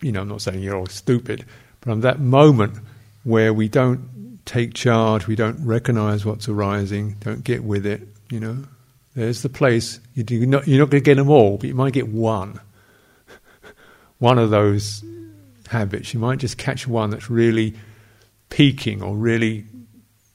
you 0.00 0.10
know, 0.12 0.22
I'm 0.22 0.28
not 0.28 0.42
saying 0.42 0.60
you're 0.60 0.76
all 0.76 0.86
stupid, 0.86 1.44
but 1.80 1.92
on 1.92 2.00
that 2.00 2.18
moment 2.18 2.78
where 3.22 3.52
we 3.52 3.68
don't 3.68 4.40
take 4.44 4.74
charge, 4.74 5.26
we 5.26 5.36
don't 5.36 5.64
recognize 5.64 6.24
what's 6.24 6.48
arising, 6.48 7.16
don't 7.20 7.44
get 7.44 7.62
with 7.62 7.86
it, 7.86 8.08
you 8.30 8.40
know, 8.40 8.64
there's 9.14 9.42
the 9.42 9.48
place. 9.48 10.00
You're 10.14 10.46
not, 10.46 10.66
you're 10.66 10.78
not 10.78 10.90
going 10.90 11.02
to 11.02 11.04
get 11.04 11.16
them 11.16 11.28
all, 11.28 11.58
but 11.58 11.68
you 11.68 11.74
might 11.74 11.92
get 11.92 12.08
one. 12.08 12.58
one 14.18 14.38
of 14.38 14.50
those 14.50 15.04
habits. 15.68 16.14
You 16.14 16.20
might 16.20 16.38
just 16.38 16.56
catch 16.56 16.86
one 16.86 17.10
that's 17.10 17.28
really 17.28 17.74
peaking 18.48 19.02
or 19.02 19.14
really, 19.14 19.66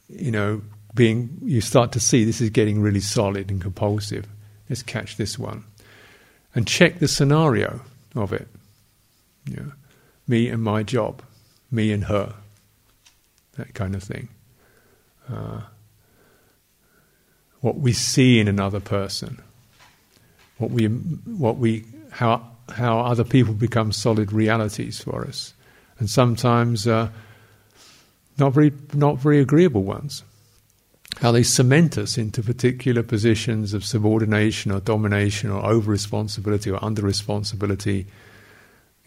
you 0.10 0.32
know, 0.32 0.62
being, 0.98 1.38
you 1.44 1.62
start 1.62 1.94
to 1.94 2.02
see 2.02 2.26
this 2.26 2.42
is 2.42 2.50
getting 2.50 2.82
really 2.82 3.00
solid 3.00 3.50
and 3.50 3.62
compulsive. 3.62 4.28
Let's 4.68 4.84
catch 4.84 5.16
this 5.16 5.40
one. 5.40 5.64
And 6.54 6.68
check 6.68 7.00
the 7.00 7.08
scenario 7.08 7.82
of 8.16 8.34
it. 8.34 8.48
Me 10.28 10.50
and 10.50 10.62
my 10.62 10.84
job, 10.84 11.22
me 11.72 11.94
and 11.94 12.04
her, 12.06 12.34
that 13.56 13.74
kind 13.74 13.96
of 13.96 14.04
thing. 14.04 14.28
Uh, 15.32 15.62
what 17.62 17.78
we 17.78 17.94
see 17.94 18.40
in 18.40 18.48
another 18.48 18.80
person, 18.80 19.42
what 20.58 20.71
we, 20.71 20.88
what 20.88 21.58
we, 21.58 21.86
how, 22.12 22.46
how 22.69 23.00
other 23.00 23.24
people 23.24 23.54
become 23.54 23.92
solid 23.92 24.34
realities 24.34 25.02
for 25.02 25.26
us, 25.26 25.54
and 26.00 26.10
sometimes 26.10 26.88
uh, 26.88 27.10
not 28.38 28.54
very, 28.54 28.71
not 28.94 29.17
very 29.17 29.40
agreeable 29.40 29.84
ones 29.84 30.24
how 31.20 31.32
they 31.32 31.44
cement 31.44 31.98
us 31.98 32.18
into 32.18 32.44
particular 32.44 33.02
positions 33.02 33.74
of 33.74 33.84
subordination 33.84 34.72
or 34.72 34.80
domination 34.80 35.50
or 35.50 35.65
over 35.65 35.90
responsibility 35.92 36.70
or 36.70 36.84
under 36.84 37.02
responsibility. 37.02 38.06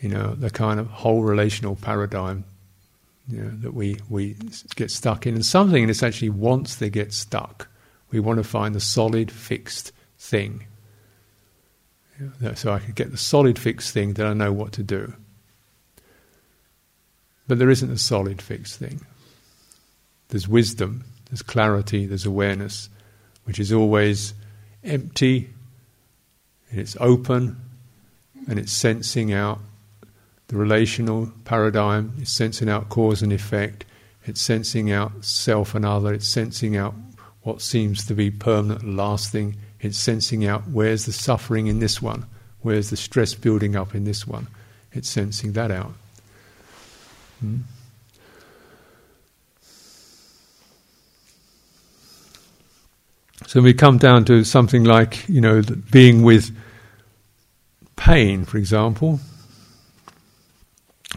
You 0.01 0.09
know, 0.09 0.35
the 0.35 0.51
kind 0.51 0.81
of 0.81 0.89
whole 0.89 1.23
relational 1.23 1.77
paradigm 1.77 2.45
you 3.29 3.43
know, 3.43 3.51
that 3.51 3.75
we, 3.75 3.99
we 4.09 4.37
get 4.75 4.91
stuck 4.91 5.27
in. 5.27 5.35
And 5.35 5.47
something 5.47 5.85
in 5.85 5.91
us 5.91 6.03
actually 6.03 6.31
wants 6.31 6.77
to 6.77 6.89
get 6.89 7.13
stuck. 7.13 7.69
We 8.11 8.19
want 8.19 8.39
to 8.39 8.45
find 8.45 8.75
the 8.75 8.81
solid, 8.81 9.31
fixed 9.31 9.93
thing. 10.19 10.67
so 12.57 12.73
I 12.73 12.81
can 12.81 12.93
get 12.93 13.13
the 13.13 13.19
solid, 13.19 13.57
fixed 13.57 13.95
thing, 13.95 14.15
that 14.15 14.27
I 14.27 14.35
know 14.35 14.53
what 14.53 14.73
to 14.73 14.83
do. 14.83 15.15
But 17.47 17.59
there 17.61 17.71
isn't 17.71 17.91
a 17.91 17.99
solid, 17.99 18.43
fixed 18.43 18.79
thing. 18.81 19.01
There's 20.29 20.49
wisdom 20.49 21.05
there's 21.31 21.43
clarity, 21.43 22.07
there's 22.07 22.27
awareness, 22.27 22.89
which 23.45 23.59
is 23.59 23.73
always 23.73 24.35
empty, 24.83 25.51
and 26.71 26.81
it's 26.81 26.97
open, 27.01 27.57
and 28.49 28.59
it's 28.59 28.73
sensing 28.73 29.33
out 29.33 29.61
the 30.49 30.57
relational 30.57 31.31
paradigm, 31.45 32.13
it's 32.19 32.33
sensing 32.33 32.69
out 32.69 32.89
cause 32.89 33.23
and 33.23 33.33
effect, 33.33 33.85
it's 34.27 34.41
sensing 34.41 34.91
out 34.91 35.25
self 35.25 35.75
and 35.75 35.85
other, 35.85 36.13
it's 36.13 36.27
sensing 36.27 36.77
out 36.77 36.95
what 37.43 37.63
seems 37.63 38.05
to 38.07 38.15
be 38.15 38.31
permanent 38.31 38.83
and 38.83 38.97
lasting, 38.97 39.57
it's 39.81 39.99
sensing 39.99 40.45
out 40.47 40.67
where's 40.69 41.07
the 41.07 41.13
suffering 41.13 41.69
in 41.69 41.79
this 41.79 42.03
one, 42.03 42.27
where's 42.63 42.91
the 42.91 42.97
stress 42.97 43.35
building 43.35 43.77
up 43.77 43.95
in 43.95 44.05
this 44.05 44.27
one, 44.27 44.49
it's 44.93 45.09
sensing 45.09 45.53
that 45.53 45.71
out. 45.71 45.93
Hmm? 47.39 47.59
So 53.47 53.61
we 53.61 53.75
come 53.75 53.99
down 53.99 54.25
to 54.27 54.45
something 54.45 54.85
like, 54.85 55.29
you 55.29 55.41
know, 55.41 55.63
being 55.91 56.23
with 56.23 56.57
pain, 57.97 58.45
for 58.45 58.59
example. 58.59 59.21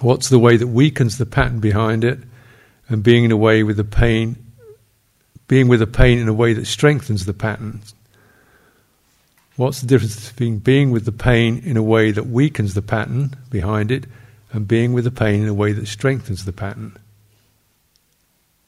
What's 0.02 0.30
the 0.30 0.40
way 0.40 0.58
that 0.58 0.68
weakens 0.68 1.18
the 1.18 1.26
pattern 1.26 1.60
behind 1.60 2.04
it, 2.04 2.20
and 2.90 3.04
being 3.04 3.24
in 3.24 3.32
a 3.32 3.38
way 3.38 3.64
with 3.64 3.78
the 3.78 3.84
pain, 3.84 4.36
being 5.48 5.68
with 5.68 5.80
the 5.80 5.88
pain 5.88 6.20
in 6.20 6.28
a 6.28 6.34
way 6.34 6.54
that 6.54 6.68
strengthens 6.68 7.26
the 7.26 7.34
pattern. 7.34 7.82
What's 9.56 9.82
the 9.82 9.88
difference 9.88 10.32
between 10.32 10.60
being 10.60 10.92
with 10.92 11.06
the 11.06 11.12
pain 11.12 11.62
in 11.64 11.78
a 11.78 11.84
way 11.84 12.12
that 12.12 12.28
weakens 12.28 12.74
the 12.74 12.82
pattern 12.82 13.36
behind 13.50 13.92
it, 13.92 14.06
and 14.52 14.68
being 14.68 14.94
with 14.94 15.04
the 15.04 15.12
pain 15.12 15.44
in 15.44 15.48
a 15.48 15.54
way 15.54 15.72
that 15.74 15.88
strengthens 15.88 16.46
the 16.46 16.54
pattern? 16.54 16.98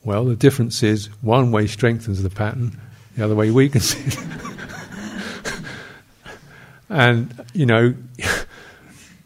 Well, 0.04 0.26
the 0.26 0.36
difference 0.36 0.84
is 0.84 1.08
one 1.22 1.52
way 1.52 1.68
strengthens 1.68 2.22
the 2.22 2.30
pattern, 2.30 2.80
the 3.16 3.24
other 3.24 3.36
way 3.36 3.52
we 3.52 3.70
can 3.70 3.82
see 3.82 4.04
it. 4.06 4.18
and, 6.90 7.46
you 7.54 7.66
know, 7.66 7.94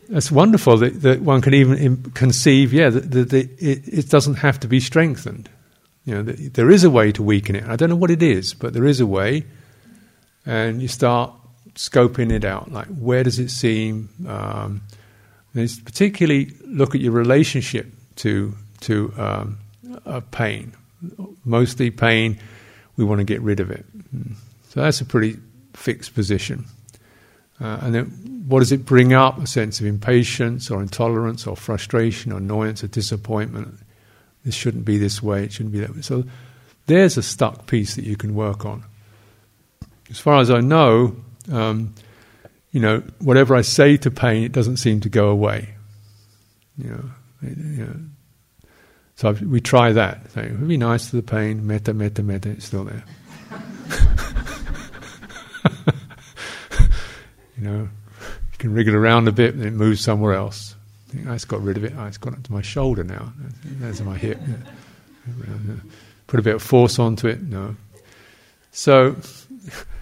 it's 0.10 0.32
wonderful 0.32 0.78
that, 0.78 1.02
that 1.02 1.22
one 1.22 1.42
can 1.42 1.54
even 1.54 2.12
conceive, 2.12 2.74
yeah, 2.74 2.90
that, 2.90 3.12
that, 3.12 3.30
that 3.30 3.50
it, 3.60 3.88
it, 3.88 4.10
doesn't 4.10 4.36
have 4.36 4.60
to 4.62 4.68
be 4.68 4.80
strengthened. 4.80 5.50
You 6.06 6.16
know, 6.16 6.24
there 6.24 6.72
is 6.72 6.84
a 6.84 6.90
way 6.90 7.12
to 7.12 7.24
weaken 7.24 7.56
it. 7.56 7.66
I 7.68 7.76
don't 7.76 7.90
know 7.90 7.96
what 7.96 8.12
it 8.12 8.24
is, 8.24 8.54
but 8.54 8.74
there 8.74 8.86
is 8.86 9.00
a 9.00 9.06
way. 9.06 9.46
And 10.46 10.82
you 10.82 10.88
start 10.88 11.34
scoping 11.76 12.32
it 12.32 12.44
out. 12.44 12.72
Like, 12.72 12.88
where 12.88 13.24
does 13.24 13.38
it 13.40 13.50
seem? 13.50 14.10
Um, 14.28 14.82
particularly 15.54 16.54
look 16.66 16.96
at 16.96 17.02
your 17.02 17.12
relationship 17.12 17.88
to 18.18 18.56
to 18.82 19.14
um, 19.18 19.58
pain. 20.32 20.74
Mostly 21.46 21.92
pain 21.92 22.40
we 23.00 23.06
want 23.06 23.20
to 23.20 23.24
get 23.24 23.42
rid 23.42 23.62
of 23.62 23.72
it. 23.72 23.86
So 24.68 24.82
that's 24.82 25.00
a 25.00 25.06
pretty 25.06 25.38
fixed 25.74 26.14
position. 26.14 26.66
Uh, 27.62 27.80
and 27.82 27.96
then 27.96 28.06
what 28.46 28.60
does 28.60 28.74
it 28.74 28.86
bring 28.86 29.14
up? 29.14 29.42
A 29.42 29.48
sense 29.48 29.80
of 29.80 29.86
impatience 29.86 30.70
or 30.70 30.82
intolerance 30.82 31.48
or 31.48 31.56
frustration 31.56 32.34
or 32.34 32.38
annoyance 32.38 32.84
or 32.84 32.88
disappointment. 32.88 33.80
This 34.44 34.54
shouldn't 34.54 34.84
be 34.84 34.98
this 34.98 35.24
way, 35.24 35.46
it 35.46 35.54
shouldn't 35.54 35.72
be 35.72 35.80
that 35.80 35.96
way. 35.96 36.02
So 36.02 36.26
there's 36.88 37.16
a 37.16 37.24
stuck 37.24 37.68
piece 37.68 37.96
that 37.96 38.04
you 38.04 38.18
can 38.18 38.36
work 38.36 38.66
on. 38.66 38.84
As 40.10 40.20
far 40.20 40.42
as 40.42 40.52
I 40.52 40.60
know, 40.60 41.16
um, 41.50 41.96
you 42.72 42.82
know, 42.82 43.02
whatever 43.20 43.56
I 43.56 43.62
say 43.62 43.96
to 43.96 44.12
pain, 44.12 44.44
it 44.44 44.52
doesn't 44.52 44.78
seem 44.78 45.00
to 45.02 45.10
go 45.10 45.30
away. 45.30 45.76
You 46.78 46.90
know, 46.90 47.06
you 47.44 47.86
know 47.86 47.96
so 49.20 49.34
we 49.34 49.60
try 49.60 49.92
that. 49.92 50.32
So 50.32 50.48
be 50.48 50.78
nice 50.78 51.10
to 51.10 51.18
the 51.18 51.22
pain, 51.22 51.68
metta, 51.68 51.94
metta, 51.94 52.24
metta, 52.24 52.52
it's 52.52 52.66
still 52.66 52.86
there. 52.86 53.04
You 57.58 57.66
know, 57.66 57.90
you 58.52 58.58
can 58.58 58.74
wriggle 58.74 58.96
around 58.96 59.28
a 59.28 59.34
bit, 59.34 59.54
and 59.54 59.66
it 59.66 59.74
moves 59.74 60.00
somewhere 60.00 60.34
else. 60.34 60.76
Think, 61.10 61.28
oh, 61.28 61.34
it's 61.34 61.44
got 61.44 61.62
rid 61.62 61.76
of 61.76 61.84
it. 61.84 61.92
It's 61.94 62.18
gone 62.18 62.34
up 62.34 62.44
to 62.44 62.54
my 62.54 62.62
shoulder 62.62 63.04
now. 63.04 63.34
There's 63.66 64.02
my 64.02 64.18
hip. 64.18 64.40
Put 66.28 66.40
a 66.40 66.44
bit 66.44 66.56
of 66.56 66.64
force 66.64 67.00
onto 67.00 67.28
it. 67.28 67.42
No. 67.42 67.76
So, 68.72 69.18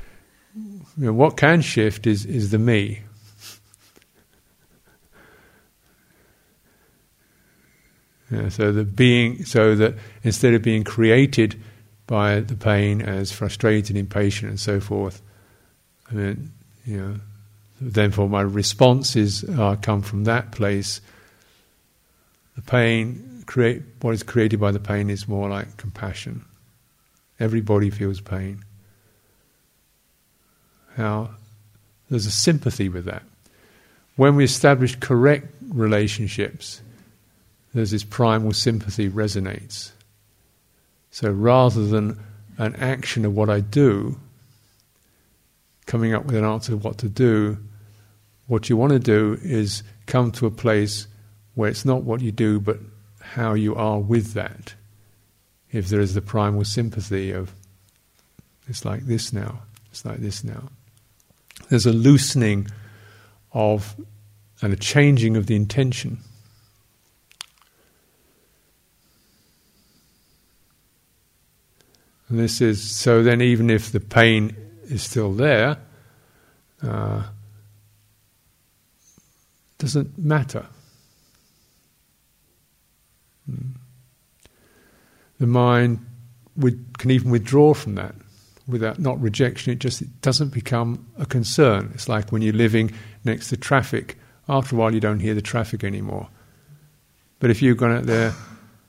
you 0.55 0.81
know, 0.97 1.13
what 1.13 1.35
can 1.35 1.61
shift 1.61 2.05
is 2.05 2.25
is 2.25 2.51
the 2.51 2.59
me. 2.59 3.01
Yeah, 8.29 8.49
so 8.49 8.71
the 8.71 8.83
being, 8.83 9.45
so 9.45 9.75
that 9.75 9.95
instead 10.23 10.53
of 10.53 10.61
being 10.61 10.83
created 10.83 11.61
by 12.07 12.41
the 12.41 12.55
pain 12.55 13.01
as 13.01 13.31
frustrated, 13.31 13.95
impatient, 13.95 14.49
and 14.49 14.59
so 14.59 14.79
forth, 14.79 15.21
I 16.11 16.13
mean, 16.13 16.51
you 16.85 16.97
know, 16.97 17.15
therefore 17.79 18.27
my 18.27 18.41
responses 18.41 19.45
come 19.81 20.01
from 20.01 20.25
that 20.25 20.51
place. 20.51 20.99
The 22.55 22.61
pain, 22.63 23.43
create 23.45 23.83
what 24.01 24.13
is 24.13 24.23
created 24.23 24.59
by 24.59 24.71
the 24.71 24.79
pain 24.79 25.09
is 25.09 25.27
more 25.27 25.49
like 25.49 25.77
compassion. 25.77 26.43
Everybody 27.39 27.89
feels 27.89 28.19
pain. 28.19 28.63
How 30.95 31.29
there's 32.09 32.25
a 32.25 32.31
sympathy 32.31 32.89
with 32.89 33.05
that. 33.05 33.23
When 34.15 34.35
we 34.35 34.43
establish 34.43 34.95
correct 34.95 35.47
relationships, 35.69 36.81
there's 37.77 37.91
this 37.91 38.03
primal 38.03 38.53
sympathy 38.53 39.09
resonates. 39.09 39.91
So 41.11 41.31
rather 41.31 41.85
than 41.85 42.19
an 42.57 42.75
action 42.75 43.23
of 43.23 43.35
what 43.35 43.49
I 43.49 43.59
do, 43.59 44.19
coming 45.85 46.13
up 46.13 46.25
with 46.25 46.35
an 46.35 46.43
answer 46.43 46.73
of 46.73 46.83
what 46.83 46.97
to 46.99 47.09
do, 47.09 47.57
what 48.47 48.69
you 48.69 48.77
want 48.77 48.93
to 48.93 48.99
do 48.99 49.37
is 49.41 49.83
come 50.05 50.31
to 50.33 50.45
a 50.45 50.51
place 50.51 51.07
where 51.55 51.69
it's 51.69 51.85
not 51.85 52.03
what 52.03 52.21
you 52.21 52.31
do, 52.31 52.59
but 52.59 52.79
how 53.19 53.53
you 53.53 53.75
are 53.75 53.99
with 53.99 54.33
that. 54.33 54.73
If 55.71 55.89
there 55.89 56.01
is 56.01 56.13
the 56.13 56.21
primal 56.21 56.63
sympathy 56.63 57.31
of, 57.31 57.53
it's 58.67 58.85
like 58.85 59.05
this 59.05 59.33
now, 59.33 59.59
it's 59.91 60.05
like 60.05 60.17
this 60.17 60.43
now. 60.43 60.69
There's 61.69 61.85
a 61.85 61.93
loosening 61.93 62.67
of 63.51 63.95
and 64.61 64.73
a 64.73 64.77
changing 64.77 65.37
of 65.37 65.45
the 65.45 65.55
intention. 65.55 66.19
And 72.29 72.39
this 72.39 72.61
is 72.61 72.81
so. 72.83 73.23
Then, 73.23 73.41
even 73.41 73.69
if 73.69 73.91
the 73.91 73.99
pain 73.99 74.55
is 74.83 75.03
still 75.03 75.31
there, 75.31 75.77
uh, 76.81 77.23
doesn't 79.77 80.17
matter. 80.17 80.65
Hmm. 83.49 83.71
The 85.39 85.47
mind 85.47 86.05
would, 86.57 86.97
can 86.97 87.11
even 87.11 87.31
withdraw 87.31 87.73
from 87.73 87.95
that 87.95 88.15
without 88.67 88.99
not 88.99 89.21
rejection. 89.21 89.71
It 89.71 89.79
just 89.79 90.01
it 90.01 90.21
doesn't 90.21 90.49
become 90.49 91.07
a 91.17 91.25
concern. 91.25 91.91
It's 91.93 92.09
like 92.09 92.31
when 92.31 92.41
you're 92.41 92.53
living 92.53 92.91
next 93.23 93.49
to 93.49 93.57
traffic. 93.57 94.17
After 94.49 94.75
a 94.75 94.79
while, 94.79 94.93
you 94.93 94.99
don't 94.99 95.19
hear 95.19 95.33
the 95.33 95.41
traffic 95.41 95.83
anymore. 95.83 96.27
But 97.39 97.51
if 97.51 97.61
you've 97.61 97.77
gone 97.77 97.91
out 97.91 98.05
there 98.05 98.33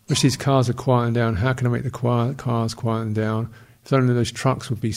wish 0.09 0.23
these 0.23 0.37
cars 0.37 0.69
are 0.71 0.75
quieting 0.75 1.15
down. 1.15 1.37
How 1.37 1.53
can 1.53 1.67
I 1.67 1.71
make 1.71 1.85
the 1.85 1.91
quiet, 1.91 2.39
cars 2.39 2.75
quieting 2.75 3.15
down? 3.15 3.53
If 3.85 3.93
only 3.93 4.15
those 4.15 4.33
trucks 4.33 4.71
would 4.71 4.81
be 4.81 4.95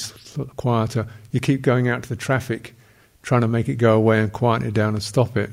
quieter. 0.57 1.07
You 1.31 1.39
keep 1.39 1.61
going 1.61 1.87
out 1.87 2.03
to 2.03 2.09
the 2.09 2.15
traffic, 2.15 2.75
trying 3.21 3.41
to 3.41 3.47
make 3.47 3.69
it 3.69 3.75
go 3.75 3.95
away 3.95 4.19
and 4.19 4.31
quiet 4.31 4.63
it 4.63 4.73
down 4.73 4.93
and 4.93 5.03
stop 5.03 5.37
it. 5.37 5.49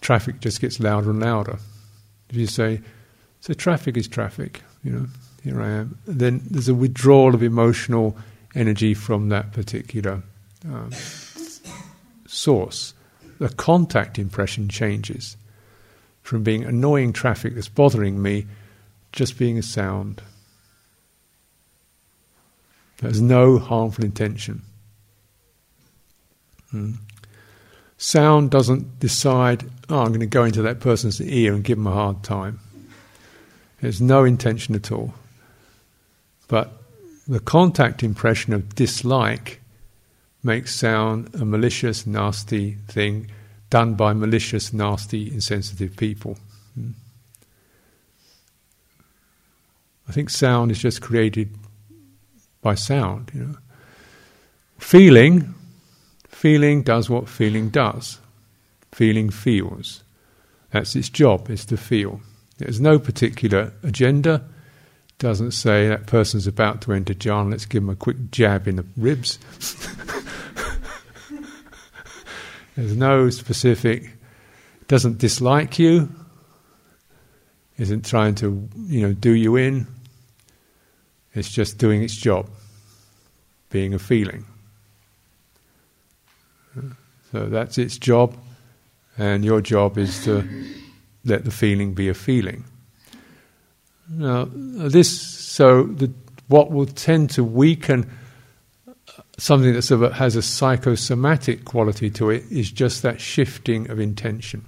Traffic 0.00 0.40
just 0.40 0.60
gets 0.60 0.80
louder 0.80 1.10
and 1.10 1.20
louder. 1.20 1.58
If 2.30 2.36
you 2.36 2.46
say, 2.46 2.80
so 3.40 3.54
traffic 3.54 3.96
is 3.96 4.08
traffic, 4.08 4.62
you 4.82 4.92
know, 4.92 5.06
here 5.42 5.60
I 5.60 5.68
am, 5.68 5.98
then 6.06 6.42
there's 6.50 6.68
a 6.68 6.74
withdrawal 6.74 7.34
of 7.34 7.42
emotional 7.42 8.16
energy 8.54 8.94
from 8.94 9.28
that 9.30 9.52
particular 9.52 10.22
um, 10.64 10.90
source. 12.26 12.94
The 13.38 13.48
contact 13.48 14.18
impression 14.18 14.68
changes 14.68 15.36
from 16.22 16.42
being 16.42 16.64
annoying 16.64 17.12
traffic 17.12 17.54
that's 17.54 17.68
bothering 17.68 18.22
me 18.22 18.46
just 19.14 19.38
being 19.38 19.56
a 19.58 19.62
sound. 19.62 20.20
There's 22.98 23.20
no 23.20 23.58
harmful 23.58 24.04
intention. 24.04 24.62
Hmm. 26.70 26.92
Sound 27.96 28.50
doesn't 28.50 28.98
decide, 28.98 29.64
oh, 29.88 30.00
I'm 30.00 30.08
going 30.08 30.20
to 30.20 30.26
go 30.26 30.44
into 30.44 30.62
that 30.62 30.80
person's 30.80 31.20
ear 31.20 31.54
and 31.54 31.62
give 31.62 31.78
them 31.78 31.86
a 31.86 31.92
hard 31.92 32.22
time. 32.22 32.58
There's 33.80 34.00
no 34.00 34.24
intention 34.24 34.74
at 34.74 34.90
all. 34.90 35.14
But 36.48 36.72
the 37.28 37.40
contact 37.40 38.02
impression 38.02 38.52
of 38.52 38.74
dislike 38.74 39.60
makes 40.42 40.74
sound 40.74 41.34
a 41.34 41.44
malicious, 41.44 42.06
nasty 42.06 42.72
thing 42.88 43.30
done 43.70 43.94
by 43.94 44.12
malicious, 44.12 44.72
nasty, 44.72 45.32
insensitive 45.32 45.96
people. 45.96 46.36
I 50.08 50.12
think 50.12 50.30
sound 50.30 50.70
is 50.70 50.78
just 50.78 51.00
created 51.00 51.56
by 52.60 52.74
sound. 52.74 53.30
You 53.34 53.40
know, 53.44 53.56
feeling, 54.78 55.54
feeling 56.28 56.82
does 56.82 57.08
what 57.08 57.28
feeling 57.28 57.70
does. 57.70 58.18
Feeling 58.92 59.30
feels. 59.30 60.02
That's 60.70 60.94
its 60.94 61.08
job. 61.08 61.50
Is 61.50 61.64
to 61.66 61.76
feel. 61.76 62.20
There's 62.58 62.80
no 62.80 62.98
particular 62.98 63.72
agenda. 63.82 64.44
Doesn't 65.18 65.52
say 65.52 65.88
that 65.88 66.06
person's 66.06 66.46
about 66.46 66.82
to 66.82 66.92
enter 66.92 67.14
jhana. 67.14 67.50
Let's 67.50 67.66
give 67.66 67.82
them 67.82 67.90
a 67.90 67.96
quick 67.96 68.30
jab 68.30 68.68
in 68.68 68.76
the 68.76 68.86
ribs. 68.96 69.38
There's 72.76 72.96
no 72.96 73.30
specific. 73.30 74.10
Doesn't 74.88 75.18
dislike 75.18 75.78
you. 75.78 76.08
Isn't 77.76 78.06
trying 78.06 78.36
to 78.36 78.68
you 78.86 79.02
know 79.02 79.12
do 79.12 79.32
you 79.32 79.56
in. 79.56 79.86
It's 81.34 81.50
just 81.50 81.78
doing 81.78 82.02
its 82.02 82.14
job, 82.14 82.48
being 83.70 83.94
a 83.94 83.98
feeling. 83.98 84.44
So 87.32 87.46
that's 87.46 87.78
its 87.78 87.98
job, 87.98 88.36
and 89.18 89.44
your 89.44 89.60
job 89.60 89.98
is 89.98 90.22
to 90.24 90.48
let 91.24 91.44
the 91.44 91.50
feeling 91.50 91.94
be 91.94 92.08
a 92.08 92.14
feeling. 92.14 92.64
Now, 94.08 94.48
this 94.52 95.20
so 95.20 95.84
the, 95.84 96.12
what 96.48 96.70
will 96.70 96.86
tend 96.86 97.30
to 97.30 97.42
weaken 97.42 98.10
something 99.38 99.72
that 99.72 100.12
has 100.14 100.36
a 100.36 100.42
psychosomatic 100.42 101.64
quality 101.64 102.10
to 102.10 102.30
it 102.30 102.44
is 102.50 102.70
just 102.70 103.02
that 103.02 103.20
shifting 103.20 103.90
of 103.90 103.98
intention. 103.98 104.64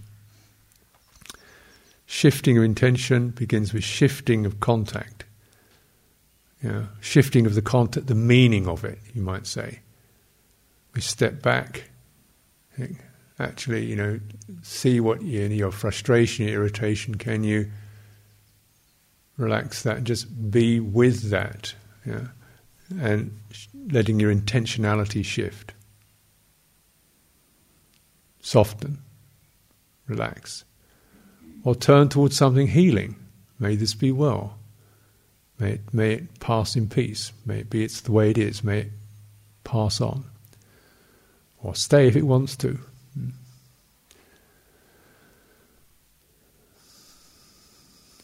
Shifting 2.07 2.57
of 2.57 2.65
intention 2.65 3.31
begins 3.31 3.73
with 3.75 3.85
shifting 3.85 4.47
of 4.47 4.61
contact. 4.61 5.25
You 6.63 6.71
know, 6.71 6.89
shifting 7.01 7.47
of 7.47 7.55
the 7.55 7.63
content, 7.63 8.07
the 8.07 8.15
meaning 8.15 8.67
of 8.67 8.85
it, 8.85 8.99
you 9.13 9.23
might 9.23 9.47
say. 9.47 9.81
We 10.95 11.01
step 11.01 11.43
back, 11.43 11.91
actually, 13.39 13.85
you 13.85 13.97
know, 13.97 14.21
see 14.63 15.01
what 15.01 15.23
you, 15.23 15.43
your 15.43 15.71
frustration, 15.71 16.47
your 16.47 16.63
irritation, 16.63 17.17
can 17.17 17.45
you 17.45 17.71
relax 19.37 19.83
that 19.83 20.05
just 20.05 20.51
be 20.51 20.81
with 20.81 21.31
that, 21.31 21.75
yeah, 22.05 22.29
and 23.01 23.39
letting 23.91 24.19
your 24.19 24.35
intentionality 24.35 25.25
shift. 25.25 25.73
Soften, 28.41 28.99
relax. 30.07 30.65
Or 31.67 31.75
turn 31.75 32.09
towards 32.09 32.37
something 32.37 32.69
healing. 32.69 33.17
May 33.59 33.75
this 33.75 33.93
be 33.93 34.12
well. 34.12 34.57
May 35.59 35.73
it, 35.73 35.81
may 35.93 36.12
it 36.12 36.39
pass 36.39 36.77
in 36.77 36.89
peace. 36.89 37.33
May 37.45 37.59
it 37.59 37.71
be 37.71 37.83
it's 37.83 38.03
the 38.03 38.12
way 38.12 38.31
it 38.31 38.39
is. 38.39 38.62
May 38.62 38.83
it 38.83 38.91
pass 39.64 40.01
on. 40.01 40.25
Or 41.61 41.75
stay 41.75 42.07
if 42.07 42.14
it 42.14 42.23
wants 42.23 42.55
to. 42.59 42.79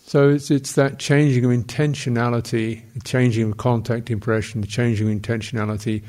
So 0.07 0.29
it's, 0.29 0.49
it's 0.53 0.75
that 0.75 1.01
changing 1.01 1.45
of 1.45 1.51
intentionality, 1.51 2.83
the 2.95 3.01
changing 3.01 3.51
of 3.51 3.57
contact 3.57 4.09
impression, 4.09 4.61
the 4.61 4.69
changing 4.69 5.11
of 5.11 5.21
intentionality 5.21 6.05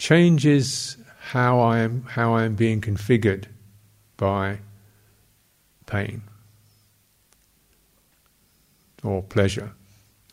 changes 0.00 0.96
how 1.20 1.60
I 1.60 1.78
am 1.78 2.02
how 2.02 2.34
I 2.34 2.42
am 2.42 2.56
being 2.56 2.80
configured 2.80 3.44
by 4.16 4.58
pain 5.86 6.22
or 9.02 9.22
pleasure 9.22 9.72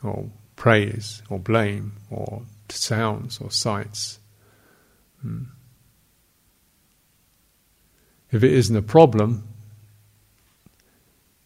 or 0.03 0.29
praise 0.55 1.21
or 1.29 1.39
blame 1.39 1.93
or 2.09 2.43
sounds 2.69 3.39
or 3.39 3.51
sights. 3.51 4.19
Hmm. 5.21 5.43
If 8.31 8.43
it 8.43 8.53
isn't 8.53 8.75
a 8.75 8.81
problem, 8.81 9.47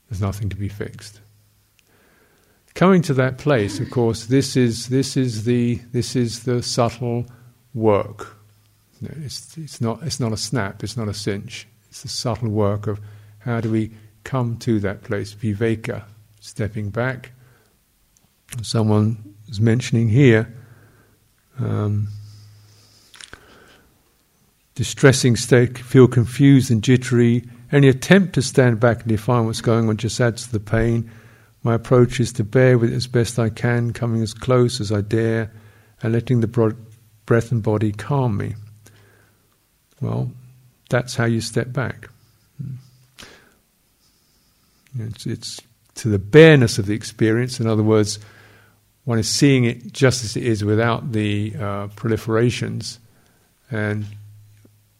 there's 0.09 0.21
nothing 0.21 0.49
to 0.49 0.55
be 0.55 0.67
fixed. 0.67 1.21
Coming 2.75 3.01
to 3.03 3.13
that 3.13 3.37
place, 3.37 3.79
of 3.79 3.89
course, 3.91 4.25
this 4.25 4.57
is 4.57 4.89
this 4.89 5.15
is 5.15 5.45
the 5.45 5.75
this 5.91 6.15
is 6.15 6.43
the 6.43 6.61
subtle 6.63 7.27
work. 7.73 8.35
It's, 9.01 9.57
it's 9.57 9.79
not 9.79 10.01
it's 10.03 10.19
not 10.19 10.31
a 10.31 10.37
snap. 10.37 10.83
It's 10.83 10.97
not 10.97 11.07
a 11.07 11.13
cinch. 11.13 11.67
It's 11.89 12.01
the 12.01 12.09
subtle 12.09 12.49
work 12.49 12.87
of 12.87 12.99
how 13.39 13.61
do 13.61 13.69
we 13.69 13.91
come 14.23 14.57
to 14.57 14.79
that 14.79 15.03
place, 15.03 15.33
viveka, 15.35 16.03
stepping 16.43 16.89
back. 16.89 17.31
Someone 18.61 19.35
is 19.47 19.61
mentioning 19.61 20.09
here. 20.09 20.53
Um, 21.57 22.09
distressing 24.75 25.37
state, 25.37 25.77
feel 25.77 26.07
confused 26.07 26.69
and 26.69 26.83
jittery. 26.83 27.47
Any 27.71 27.87
attempt 27.87 28.33
to 28.33 28.41
stand 28.41 28.79
back 28.81 28.99
and 28.99 29.07
define 29.07 29.45
what's 29.45 29.61
going 29.61 29.87
on 29.87 29.95
just 29.95 30.19
adds 30.19 30.45
to 30.45 30.51
the 30.51 30.59
pain. 30.59 31.09
My 31.63 31.75
approach 31.75 32.19
is 32.19 32.33
to 32.33 32.43
bear 32.43 32.77
with 32.77 32.91
it 32.91 32.95
as 32.95 33.07
best 33.07 33.39
I 33.39 33.49
can, 33.49 33.93
coming 33.93 34.21
as 34.21 34.33
close 34.33 34.81
as 34.81 34.91
I 34.91 34.99
dare, 34.99 35.49
and 36.01 36.11
letting 36.11 36.41
the 36.41 36.75
breath 37.25 37.51
and 37.53 37.63
body 37.63 37.93
calm 37.93 38.35
me. 38.35 38.55
Well, 40.01 40.29
that's 40.89 41.15
how 41.15 41.25
you 41.25 41.39
step 41.39 41.71
back. 41.71 42.09
It's, 44.99 45.25
it's 45.25 45.61
to 45.95 46.09
the 46.09 46.19
bareness 46.19 46.79
of 46.79 46.85
the 46.85 46.93
experience. 46.93 47.59
In 47.59 47.67
other 47.67 47.83
words, 47.83 48.19
one 49.05 49.19
is 49.19 49.29
seeing 49.29 49.65
it 49.65 49.93
just 49.93 50.23
as 50.23 50.37
it 50.37 50.43
is 50.43 50.63
without 50.63 51.11
the 51.11 51.53
uh, 51.55 51.87
proliferations. 51.89 52.99
And 53.69 54.05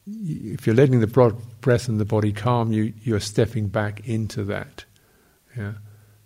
if 0.07 0.67
you're 0.67 0.75
letting 0.75 0.99
the 0.99 1.35
breath 1.61 1.87
and 1.87 1.99
the 1.99 2.05
body 2.05 2.33
calm 2.33 2.71
you, 2.71 2.93
you're 3.03 3.19
stepping 3.19 3.67
back 3.67 4.07
into 4.07 4.43
that. 4.45 4.85
Yeah. 5.55 5.73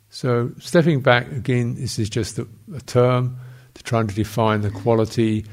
So 0.10 0.52
stepping 0.60 1.02
back 1.02 1.32
again, 1.32 1.76
this 1.76 2.00
is 2.00 2.10
just 2.10 2.40
a, 2.40 2.48
a 2.76 2.82
term 2.82 3.38
to 3.76 3.84
try 3.84 4.02
to 4.02 4.14
define 4.14 4.62
the 4.62 4.72
quality. 4.72 5.46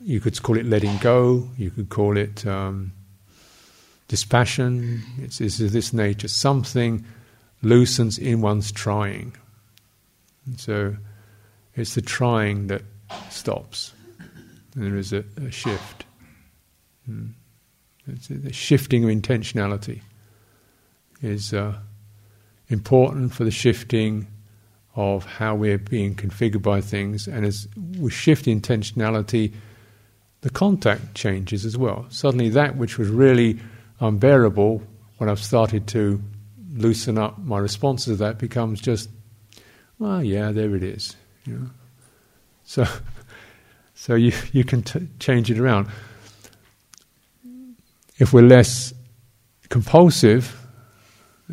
You 0.00 0.20
could 0.20 0.40
call 0.42 0.56
it 0.58 0.66
letting 0.66 0.96
go. 0.98 1.48
You 1.56 1.70
could 1.70 1.88
call 1.88 2.16
it 2.16 2.46
um, 2.46 2.92
dispassion. 4.08 5.02
It's, 5.18 5.40
it's 5.40 5.58
this 5.58 5.92
nature. 5.92 6.28
Something 6.28 7.04
loosens 7.62 8.18
in 8.18 8.40
one's 8.40 8.72
trying. 8.72 9.36
And 10.46 10.60
so 10.60 10.96
it's 11.74 11.94
the 11.94 12.02
trying 12.02 12.66
that 12.66 12.82
stops. 13.30 13.92
And 14.74 14.84
there 14.84 14.96
is 14.96 15.12
a, 15.12 15.24
a 15.36 15.50
shift. 15.50 16.04
It's 18.06 18.30
a, 18.30 18.34
the 18.34 18.52
shifting 18.52 19.04
of 19.04 19.10
intentionality 19.10 20.00
is 21.22 21.54
uh, 21.54 21.74
important 22.68 23.32
for 23.32 23.44
the 23.44 23.50
shifting 23.50 24.26
of 24.94 25.24
how 25.24 25.54
we're 25.54 25.78
being 25.78 26.14
configured 26.14 26.62
by 26.62 26.80
things. 26.80 27.26
And 27.26 27.46
as 27.46 27.68
we 27.98 28.10
shift 28.10 28.46
intentionality, 28.46 29.54
the 30.42 30.50
contact 30.50 31.14
changes 31.14 31.64
as 31.64 31.78
well. 31.78 32.06
Suddenly, 32.10 32.50
that 32.50 32.76
which 32.76 32.98
was 32.98 33.08
really 33.08 33.60
unbearable 34.00 34.82
when 35.18 35.30
I've 35.30 35.38
started 35.42 35.86
to 35.88 36.20
loosen 36.72 37.18
up 37.18 37.38
my 37.38 37.58
response 37.58 38.04
to 38.06 38.16
that 38.16 38.38
becomes 38.38 38.80
just, 38.80 39.10
well, 39.98 40.22
yeah, 40.22 40.52
there 40.52 40.74
it 40.74 40.82
is. 40.82 41.16
You 41.44 41.54
know? 41.54 41.70
So, 42.64 42.86
so 43.94 44.14
you, 44.14 44.32
you 44.52 44.64
can 44.64 44.82
t- 44.82 45.08
change 45.18 45.50
it 45.50 45.58
around. 45.58 45.88
If 48.18 48.32
we're 48.32 48.42
less 48.42 48.92
compulsive, 49.68 50.58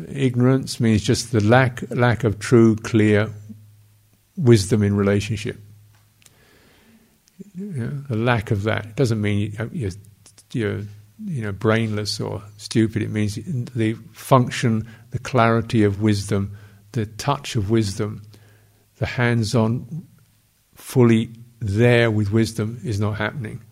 ignorance 0.08 0.80
means 0.80 1.02
just 1.02 1.32
the 1.32 1.42
lack, 1.42 1.82
lack 1.90 2.24
of 2.24 2.38
true, 2.38 2.76
clear 2.76 3.30
wisdom 4.36 4.82
in 4.82 4.96
relationship. 4.96 5.58
You 7.54 7.66
know, 7.66 8.04
the 8.08 8.16
lack 8.16 8.50
of 8.50 8.64
that 8.64 8.86
it 8.86 8.96
doesn't 8.96 9.20
mean 9.20 9.56
you're, 9.72 9.90
you're 10.52 10.82
you 11.24 11.42
know, 11.42 11.52
brainless 11.52 12.20
or 12.20 12.42
stupid. 12.56 13.02
It 13.02 13.10
means 13.10 13.34
the 13.34 13.94
function, 14.12 14.88
the 15.10 15.18
clarity 15.18 15.82
of 15.82 16.00
wisdom, 16.00 16.56
the 16.92 17.06
touch 17.06 17.56
of 17.56 17.70
wisdom, 17.70 18.22
the 18.96 19.06
hands-on, 19.06 20.06
fully 20.74 21.30
there 21.60 22.10
with 22.10 22.32
wisdom 22.32 22.80
is 22.84 22.98
not 23.00 23.12
happening. 23.12 23.62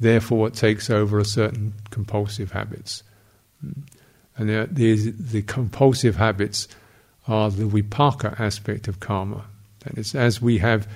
Therefore, 0.00 0.48
it 0.48 0.54
takes 0.54 0.90
over 0.90 1.18
a 1.18 1.24
certain 1.24 1.74
compulsive 1.90 2.52
habits, 2.52 3.02
and 4.36 4.48
the, 4.48 4.68
the, 4.70 5.10
the 5.10 5.42
compulsive 5.42 6.16
habits 6.16 6.68
are 7.26 7.50
the 7.50 7.64
vipaka 7.64 8.38
aspect 8.38 8.86
of 8.86 9.00
karma. 9.00 9.44
That 9.80 9.98
is, 9.98 10.14
as 10.14 10.40
we 10.40 10.58
have, 10.58 10.88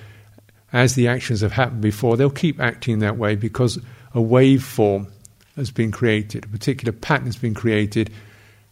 as 0.71 0.95
the 0.95 1.07
actions 1.07 1.41
have 1.41 1.51
happened 1.51 1.81
before, 1.81 2.15
they'll 2.15 2.29
keep 2.29 2.61
acting 2.61 2.99
that 2.99 3.17
way 3.17 3.35
because 3.35 3.77
a 4.13 4.21
wave 4.21 4.63
form 4.63 5.07
has 5.55 5.71
been 5.71 5.91
created, 5.91 6.45
a 6.45 6.47
particular 6.47 6.91
pattern 6.91 7.25
has 7.25 7.37
been 7.37 7.53
created, 7.53 8.11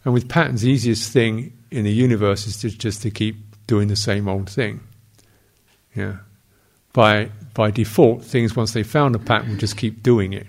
and 0.04 0.12
with 0.12 0.28
patterns, 0.28 0.62
the 0.62 0.70
easiest 0.70 1.12
thing 1.12 1.52
in 1.70 1.84
the 1.84 1.92
universe 1.92 2.46
is 2.46 2.56
to 2.58 2.70
just 2.70 3.02
to 3.02 3.10
keep 3.10 3.36
doing 3.66 3.88
the 3.88 3.96
same 3.96 4.28
old 4.28 4.50
thing. 4.50 4.80
Yeah. 5.94 6.16
By 6.92 7.30
by 7.54 7.70
default, 7.70 8.24
things 8.24 8.56
once 8.56 8.72
they 8.72 8.82
found 8.82 9.14
a 9.14 9.18
pattern 9.18 9.50
will 9.50 9.56
just 9.56 9.76
keep 9.76 10.02
doing 10.02 10.32
it. 10.32 10.46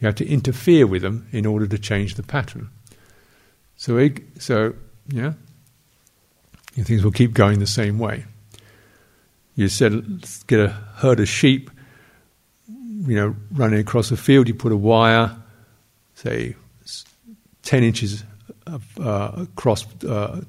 You 0.00 0.06
have 0.06 0.14
to 0.16 0.26
interfere 0.26 0.86
with 0.86 1.02
them 1.02 1.26
in 1.32 1.44
order 1.44 1.66
to 1.66 1.78
change 1.78 2.14
the 2.14 2.22
pattern. 2.22 2.70
So, 3.76 4.08
so 4.38 4.74
yeah, 5.08 5.34
things 6.74 7.04
will 7.04 7.12
keep 7.12 7.32
going 7.32 7.58
the 7.58 7.66
same 7.66 7.98
way. 7.98 8.24
You 9.56 9.68
said, 9.68 10.24
get 10.46 10.60
a 10.60 10.68
herd 10.68 11.18
of 11.18 11.28
sheep, 11.28 11.70
you 12.68 13.16
know, 13.16 13.34
running 13.52 13.80
across 13.80 14.12
a 14.12 14.16
field. 14.16 14.46
You 14.46 14.54
put 14.54 14.70
a 14.70 14.76
wire 14.76 15.36
say, 16.18 16.56
10 17.62 17.84
inches 17.84 18.24
uh, 18.66 19.30
across 19.36 19.86
uh, 20.04 20.40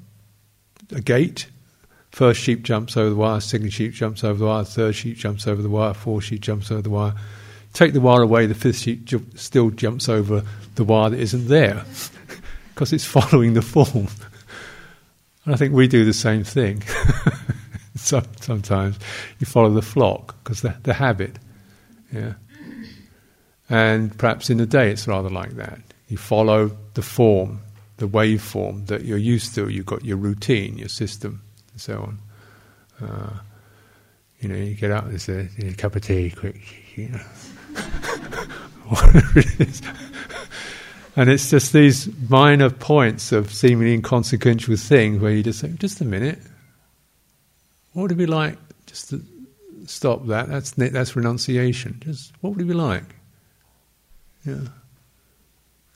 a 0.92 1.02
gate. 1.02 1.48
First 2.12 2.42
sheep 2.42 2.64
jumps 2.64 2.98
over 2.98 3.10
the 3.12 3.16
wire, 3.16 3.40
second 3.40 3.72
sheep 3.72 3.94
jumps 3.94 4.24
over 4.24 4.40
the 4.40 4.46
wire, 4.46 4.64
third 4.64 4.96
sheep 4.96 5.18
jumps 5.18 5.48
over 5.48 5.62
the 5.62 5.70
wire, 5.70 5.94
fourth 5.94 6.24
sheep 6.24 6.42
jumps 6.42 6.72
over 6.72 6.82
the 6.82 6.90
wire. 6.90 7.14
Take 7.74 7.94
the 7.94 8.02
wire 8.02 8.24
away, 8.24 8.48
the 8.48 8.56
fifth 8.56 8.80
sheep 8.80 9.06
ju- 9.06 9.26
still 9.36 9.70
jumps 9.70 10.10
over 10.10 10.44
the 10.74 10.84
wire 10.84 11.12
that 11.12 11.20
isn't 11.20 11.48
there 11.48 11.86
because 12.74 12.92
it's 12.92 13.06
following 13.06 13.54
the 13.54 13.62
form. 13.62 14.08
and 15.46 15.54
I 15.54 15.56
think 15.56 15.74
we 15.74 15.88
do 15.88 16.04
the 16.04 16.14
same 16.14 16.44
thing. 16.44 16.82
Sometimes 17.96 18.98
you 19.38 19.46
follow 19.46 19.70
the 19.70 19.84
flock 19.84 20.36
because 20.44 20.62
the, 20.62 20.76
the 20.82 20.94
habit. 20.94 21.38
Yeah. 22.12 22.34
And 23.70 24.18
perhaps 24.18 24.50
in 24.50 24.58
the 24.58 24.66
day 24.66 24.92
it's 24.92 25.08
rather 25.08 25.30
like 25.30 25.52
that. 25.52 25.80
You 26.08 26.18
follow 26.18 26.76
the 26.96 27.02
form, 27.02 27.62
the 27.98 28.08
waveform 28.08 28.88
that 28.88 29.06
you're 29.06 29.18
used 29.18 29.54
to. 29.56 29.70
You've 29.70 29.86
got 29.86 30.04
your 30.04 30.18
routine, 30.18 30.78
your 30.78 30.90
system, 30.90 31.42
and 31.72 31.82
so 31.82 32.00
on. 32.00 32.20
Uh, 33.08 33.34
you 34.40 34.50
know, 34.50 34.56
you 34.56 34.74
get 34.74 34.92
up, 34.92 35.08
there's 35.08 35.30
a, 35.30 35.48
a 35.60 35.74
cup 35.74 35.96
of 35.96 36.02
tea, 36.02 36.32
quick, 36.32 36.62
you 36.98 37.10
know. 37.10 37.22
And 41.20 41.30
it's 41.30 41.50
just 41.50 41.74
these 41.74 42.08
minor 42.30 42.70
points 42.70 43.34
of 43.34 43.52
seemingly 43.52 43.94
inconsequential 43.94 44.78
things 44.78 45.22
where 45.22 45.34
you 45.34 45.44
just 45.44 45.60
say, 45.60 45.68
just 45.78 46.00
a 46.00 46.06
minute, 46.06 46.40
what 47.92 48.04
would 48.04 48.14
it 48.14 48.16
be 48.16 48.26
like 48.26 48.58
just 48.86 49.10
to 49.10 49.22
stop 49.86 50.28
that? 50.28 50.48
That's, 50.48 50.72
that's 50.72 51.18
renunciation. 51.18 52.00
Just 52.00 52.32
what 52.40 52.52
would 52.52 52.62
it 52.62 52.70
be 52.70 52.74
like? 52.74 53.04
Yeah. 54.50 54.68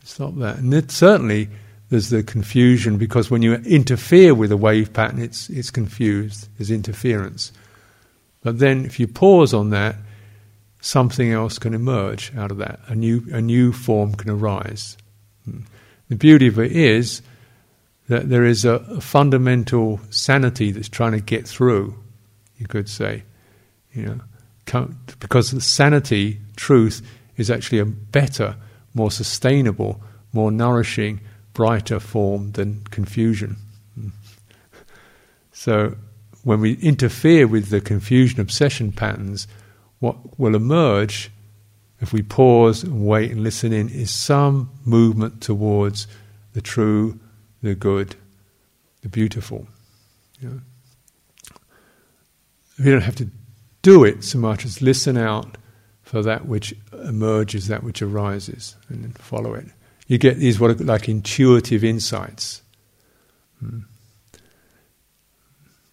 Stop 0.04 0.36
that. 0.36 0.58
And 0.58 0.74
it, 0.74 0.92
certainly 0.92 1.50
there's 1.90 2.10
the 2.10 2.24
confusion 2.24 2.98
because 2.98 3.32
when 3.32 3.42
you 3.42 3.54
interfere 3.54 4.36
with 4.36 4.52
a 4.52 4.58
wave 4.58 4.94
pattern, 4.94 5.20
it's, 5.20 5.50
it's 5.50 5.72
confused. 5.72 6.50
There's 6.58 6.72
interference. 6.72 7.52
But 8.42 8.60
then 8.60 8.86
if 8.86 9.00
you 9.00 9.08
pause 9.08 9.54
on 9.54 9.70
that, 9.70 9.96
something 10.82 11.32
else 11.32 11.58
can 11.58 11.74
emerge 11.74 12.34
out 12.36 12.52
of 12.52 12.58
that. 12.58 12.80
A 12.88 12.96
new, 12.96 13.26
a 13.32 13.42
new 13.42 13.72
form 13.72 14.14
can 14.16 14.30
arise. 14.30 14.98
Hmm. 15.46 15.62
The 16.10 16.16
beauty 16.16 16.48
of 16.48 16.60
it 16.60 16.74
is 16.74 17.22
that 18.10 18.30
there 18.30 18.44
is 18.44 18.66
a, 18.66 18.74
a 18.74 19.02
fundamental 19.02 20.02
sanity 20.10 20.72
that's 20.72 20.90
trying 20.90 21.14
to 21.14 21.22
get 21.22 21.48
through, 21.48 21.96
you 22.58 22.68
could 22.68 22.90
say. 22.90 23.24
You 23.94 24.06
know, 24.06 24.90
because 25.20 25.52
the 25.52 25.62
sanity, 25.62 26.40
truth, 26.56 27.02
is 27.38 27.50
actually 27.50 27.80
a 27.80 27.86
better, 27.86 28.56
more 28.94 29.12
sustainable, 29.12 30.02
more 30.32 30.52
nourishing, 30.52 31.20
brighter 31.54 32.00
form 32.00 32.52
than 32.54 32.84
confusion. 32.86 33.58
Hmm. 33.96 34.10
So, 35.52 35.96
when 36.44 36.60
we 36.60 36.74
interfere 36.74 37.48
with 37.48 37.70
the 37.70 37.80
confusion 37.80 38.42
obsession 38.42 38.92
patterns, 38.92 39.48
what 40.00 40.38
will 40.38 40.56
emerge 40.56 41.32
if 42.02 42.12
we 42.12 42.22
pause 42.22 42.84
and 42.84 43.06
wait 43.06 43.32
and 43.32 43.42
listen 43.42 43.72
in 43.72 43.88
is 43.88 44.12
some 44.12 44.70
movement 44.84 45.42
towards 45.42 46.06
the 46.52 46.62
true, 46.62 47.18
the 47.62 47.76
good, 47.76 48.18
the 49.02 49.10
beautiful. 49.10 49.68
We 50.42 50.50
don't 52.92 53.02
have 53.02 53.16
to 53.16 53.30
do 53.82 54.04
it 54.04 54.26
so 54.26 54.38
much 54.38 54.66
as 54.66 54.82
listen 54.82 55.16
out 55.16 55.58
for 56.14 56.22
that 56.22 56.46
which 56.46 56.76
emerges, 56.92 57.70
that 57.70 57.82
which 57.82 58.04
arises, 58.04 58.76
and 58.88 59.04
then 59.04 59.14
follow 59.14 59.56
it. 59.56 59.66
You 60.06 60.20
get 60.20 60.38
these 60.38 60.60
what 60.60 60.70
are 60.70 60.76
like 60.76 61.10
intuitive 61.10 61.84
insights 61.84 62.62
hmm, 63.58 63.80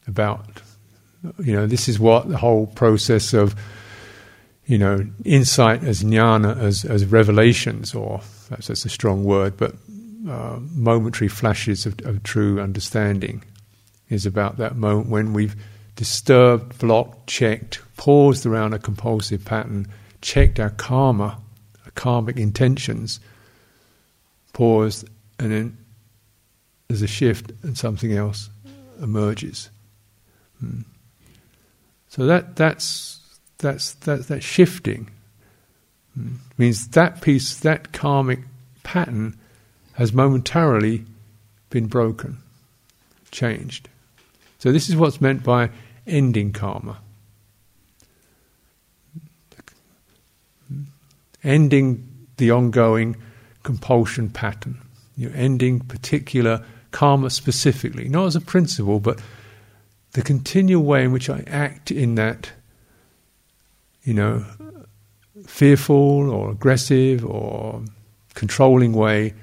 about, 0.07 0.45
you 1.39 1.55
know, 1.55 1.67
this 1.67 1.89
is 1.89 1.99
what 1.99 2.29
the 2.29 2.37
whole 2.37 2.67
process 2.67 3.33
of, 3.33 3.55
you 4.67 4.77
know, 4.77 5.07
insight 5.25 5.85
as 5.85 6.03
jnana, 6.03 6.55
as, 6.59 6.85
as 6.85 7.07
revelations, 7.07 7.95
or 7.95 8.21
that's 8.51 8.69
a 8.69 8.91
strong 8.91 9.25
word, 9.25 9.57
but 9.57 9.75
uh, 10.29 10.59
momentary 10.75 11.29
flashes 11.29 11.87
of, 11.87 11.99
of 12.05 12.23
true 12.25 12.61
understanding 12.61 13.43
is 14.11 14.27
about 14.27 14.59
that 14.59 14.77
moment 14.77 15.09
when 15.09 15.33
we've 15.33 15.57
disturbed, 15.97 16.79
blocked, 16.79 17.27
checked, 17.27 17.81
paused 17.97 18.45
around 18.45 18.75
a 18.75 18.79
compulsive 18.79 19.47
pattern, 19.47 19.87
checked 20.21 20.61
our 20.61 20.71
karma, 20.71 21.39
our 21.85 21.91
karmic 21.95 22.37
intentions, 22.37 23.21
paused, 24.53 25.09
and 25.39 25.53
then 25.53 25.79
there's 26.89 27.03
a 27.03 27.07
shift 27.07 27.53
and 27.63 27.77
something 27.77 28.13
else 28.13 28.51
emerges. 29.01 29.71
Hmm. 30.59 30.81
So 32.09 32.27
that 32.27 32.57
that's 32.57 33.21
that's 33.59 33.95
that 33.95 34.29
that 34.29 34.43
shifting 34.43 35.11
hmm. 36.15 36.35
means 36.59 36.89
that 36.89 37.23
piece, 37.23 37.59
that 37.61 37.93
karmic 37.93 38.41
pattern, 38.83 39.39
has 39.95 40.13
momentarily 40.13 41.05
been 41.71 41.87
broken, 41.87 42.39
changed. 43.31 43.89
So 44.59 44.73
this 44.73 44.89
is 44.89 44.97
what's 44.97 45.21
meant 45.21 45.43
by 45.43 45.71
ending 46.07 46.53
karma. 46.53 46.99
Ending 51.43 52.07
the 52.37 52.51
ongoing 52.51 53.17
compulsion 53.63 54.31
pattern. 54.31 54.81
You're 55.17 55.35
ending 55.35 55.81
particular 55.81 56.65
karma 56.91 57.31
specifically, 57.31 58.09
not 58.09 58.27
as 58.27 58.37
a 58.37 58.41
principle, 58.41 59.01
but 59.01 59.21
the 60.13 60.23
continual 60.23 60.83
way 60.83 61.05
in 61.05 61.13
which 61.13 61.31
I 61.31 61.45
act 61.47 61.91
in 61.91 62.17
that, 62.17 62.51
you 64.03 64.15
know, 64.15 64.45
fearful 65.47 66.31
or 66.31 66.51
aggressive 66.51 67.25
or 67.25 67.83
controlling 68.35 68.93
way. 68.93 69.35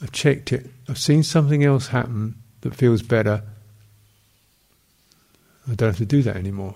I've 0.00 0.12
checked 0.12 0.52
it. 0.52 0.68
I've 0.88 0.98
seen 0.98 1.22
something 1.22 1.62
else 1.62 1.88
happen 1.88 2.34
that 2.62 2.74
feels 2.74 3.02
better. 3.02 3.42
I 5.70 5.74
don't 5.74 5.90
have 5.90 5.98
to 5.98 6.06
do 6.06 6.22
that 6.22 6.36
anymore. 6.36 6.74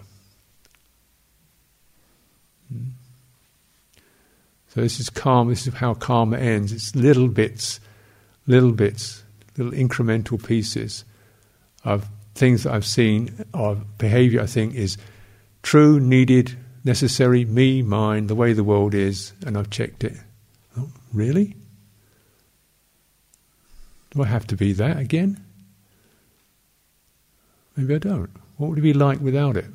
So 4.76 4.82
this 4.82 5.00
is 5.00 5.08
karma. 5.08 5.52
This 5.52 5.66
is 5.66 5.72
how 5.72 5.94
karma 5.94 6.36
ends. 6.36 6.70
It's 6.70 6.94
little 6.94 7.28
bits, 7.28 7.80
little 8.46 8.72
bits, 8.72 9.24
little 9.56 9.72
incremental 9.72 10.44
pieces 10.46 11.06
of 11.82 12.06
things 12.34 12.64
that 12.64 12.74
I've 12.74 12.84
seen, 12.84 13.46
of 13.54 13.96
behavior 13.96 14.42
I 14.42 14.46
think 14.46 14.74
is 14.74 14.98
true, 15.62 15.98
needed, 15.98 16.58
necessary, 16.84 17.46
me, 17.46 17.80
mine, 17.80 18.26
the 18.26 18.34
way 18.34 18.52
the 18.52 18.64
world 18.64 18.92
is, 18.92 19.32
and 19.46 19.56
I've 19.56 19.70
checked 19.70 20.04
it. 20.04 20.12
Oh, 20.76 20.90
really? 21.10 21.56
Do 24.10 24.24
I 24.24 24.26
have 24.26 24.46
to 24.48 24.56
be 24.56 24.74
that 24.74 24.98
again? 24.98 25.42
Maybe 27.78 27.94
I 27.94 27.98
don't. 27.98 28.28
What 28.58 28.68
would 28.68 28.78
it 28.80 28.82
be 28.82 28.92
like 28.92 29.20
without 29.20 29.56
it? 29.56 29.70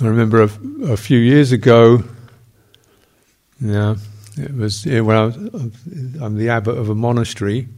I 0.00 0.06
remember 0.06 0.42
a, 0.42 0.50
a 0.90 0.96
few 0.96 1.18
years 1.18 1.52
ago, 1.52 2.02
yeah, 3.60 3.94
it 4.36 4.52
was 4.52 4.84
when 4.84 5.10
I 5.10 5.26
was, 5.26 5.36
I'm 5.36 6.36
the 6.36 6.48
abbot 6.48 6.76
of 6.76 6.88
a 6.88 6.96
monastery, 6.96 7.68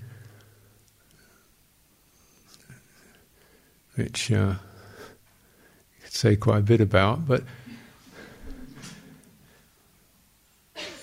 which 3.96 4.32
uh, 4.32 4.54
you 4.54 6.02
could 6.04 6.12
say 6.14 6.36
quite 6.36 6.58
a 6.58 6.62
bit 6.62 6.80
about, 6.80 7.26
but 7.26 7.42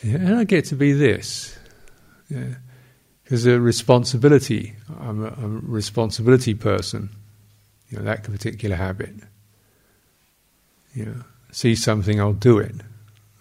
yeah, 0.01 0.15
and 0.15 0.35
I 0.35 0.43
get 0.45 0.65
to 0.65 0.75
be 0.75 0.93
this. 0.93 1.55
Yeah, 2.27 2.55
because 3.23 3.45
a 3.45 3.59
responsibility. 3.59 4.73
I'm 4.99 5.23
a, 5.23 5.27
I'm 5.27 5.57
a 5.57 5.71
responsibility 5.71 6.55
person. 6.55 7.09
You 7.89 7.99
know 7.99 8.05
that 8.05 8.23
particular 8.23 8.75
habit. 8.75 9.13
You 10.93 11.05
know, 11.05 11.23
see 11.51 11.75
something, 11.75 12.19
I'll 12.19 12.33
do 12.33 12.59
it, 12.59 12.75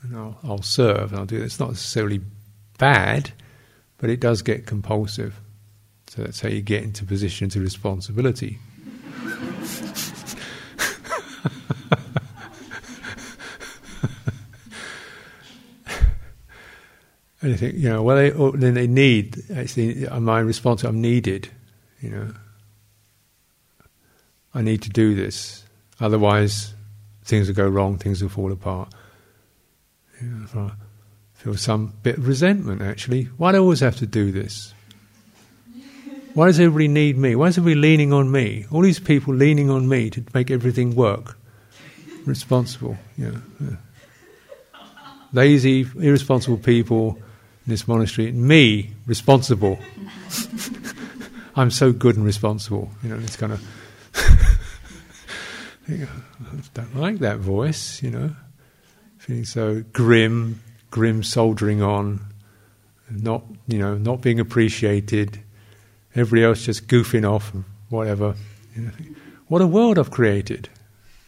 and 0.03 0.17
I'll, 0.17 0.39
I'll 0.43 0.63
serve, 0.63 1.13
and 1.13 1.21
I'll 1.21 1.27
do 1.27 1.37
it. 1.37 1.43
It's 1.43 1.61
not 1.61 1.71
necessarily 1.71 2.21
bad, 2.79 3.33
but 3.99 4.11
it 4.11 4.21
does 4.21 4.43
get 4.43 4.67
compulsive. 4.67 5.41
So 6.09 6.23
that's 6.23 6.41
how 6.41 6.49
you 6.49 6.61
get 6.61 6.83
into 6.83 7.05
positions 7.05 7.57
of 7.57 7.63
responsibility. 7.63 8.59
and 17.41 17.51
you 17.51 17.57
think, 17.57 17.75
you 17.77 17.89
know, 17.89 18.03
well, 18.03 18.17
they, 18.17 18.33
oh, 18.33 18.51
then 18.51 18.75
they 18.75 18.87
need, 18.87 19.43
actually, 19.55 20.07
my 20.21 20.41
response, 20.41 20.85
I'm 20.85 21.01
needed, 21.01 21.49
you 22.01 22.11
know. 22.11 22.35
I 24.55 24.61
need 24.61 24.83
to 24.83 24.91
do 24.91 25.15
this. 25.15 25.65
Otherwise, 25.99 26.75
things 27.25 27.49
will 27.49 27.55
go 27.55 27.69
wrong, 27.69 27.99
things 27.99 28.23
will 28.23 28.29
fall 28.29 28.53
apart. 28.53 28.93
I 30.21 30.71
feel 31.35 31.57
some 31.57 31.95
bit 32.03 32.19
of 32.19 32.29
resentment 32.29 32.83
actually. 32.83 33.25
Why 33.37 33.53
do 33.53 33.59
I 33.59 33.61
always 33.61 33.81
have 33.81 33.97
to 33.97 34.07
do 34.07 34.31
this? 34.31 34.75
Why 36.35 36.47
does 36.47 36.59
everybody 36.59 36.89
need 36.89 37.19
me? 37.19 37.35
Why 37.37 37.49
is 37.49 37.59
everybody 37.59 37.81
leaning 37.81 38.13
on 38.13 38.31
me? 38.31 38.65
All 38.71 38.81
these 38.81 39.01
people 39.01 39.35
leaning 39.35 39.69
on 39.69 39.89
me 39.89 40.09
to 40.11 40.25
make 40.33 40.51
everything 40.51 40.95
work. 40.95 41.37
Responsible, 42.25 42.97
know, 43.19 43.43
yeah. 43.61 43.77
Lazy, 45.35 45.87
irresponsible 45.99 46.59
people 46.59 47.19
in 47.67 47.71
this 47.71 47.89
monastery. 47.89 48.33
Me, 48.33 48.93
responsible. 49.07 49.79
I'm 51.57 51.71
so 51.71 51.93
good 51.93 52.17
and 52.17 52.25
responsible. 52.25 52.91
You 53.03 53.11
know, 53.11 53.19
it's 53.19 53.37
kind 53.37 53.53
of. 53.53 53.63
I 55.89 56.07
don't 56.75 56.97
like 56.97 57.19
that 57.19 57.39
voice, 57.39 58.03
you 58.03 58.11
know. 58.11 58.31
Feeling 59.19 59.45
so 59.45 59.85
grim, 59.93 60.61
grim 60.91 61.23
soldiering 61.23 61.83
on, 61.83 62.21
not, 63.11 63.45
you 63.69 63.79
know, 63.79 63.97
not 63.97 64.21
being 64.21 64.41
appreciated, 64.41 65.41
everybody 66.15 66.45
else 66.45 66.65
just 66.65 66.89
goofing 66.89 67.29
off, 67.29 67.53
whatever. 67.89 68.35
You 68.77 68.83
know. 68.83 68.93
What 69.49 69.63
a 69.63 69.67
world 69.67 69.99
I've 69.99 70.11
created, 70.11 70.69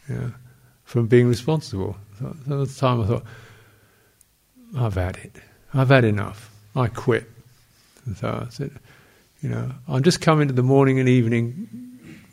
you 0.09 0.15
know, 0.15 0.31
from 0.83 1.07
being 1.07 1.27
responsible. 1.27 1.97
So, 2.19 2.27
at 2.27 2.45
the 2.45 2.65
time 2.65 3.01
I 3.01 3.07
thought, 3.07 3.23
I've 4.77 4.95
had 4.95 5.17
it. 5.17 5.35
I've 5.73 5.89
had 5.89 6.05
enough. 6.05 6.51
I 6.75 6.87
quit. 6.87 7.29
And 8.05 8.17
so 8.17 8.45
I 8.45 8.49
said, 8.49 8.71
you 9.41 9.49
know, 9.49 9.71
I'm 9.87 10.03
just 10.03 10.21
coming 10.21 10.47
to 10.47 10.53
the 10.53 10.63
morning 10.63 10.99
and 10.99 11.09
evening 11.09 11.67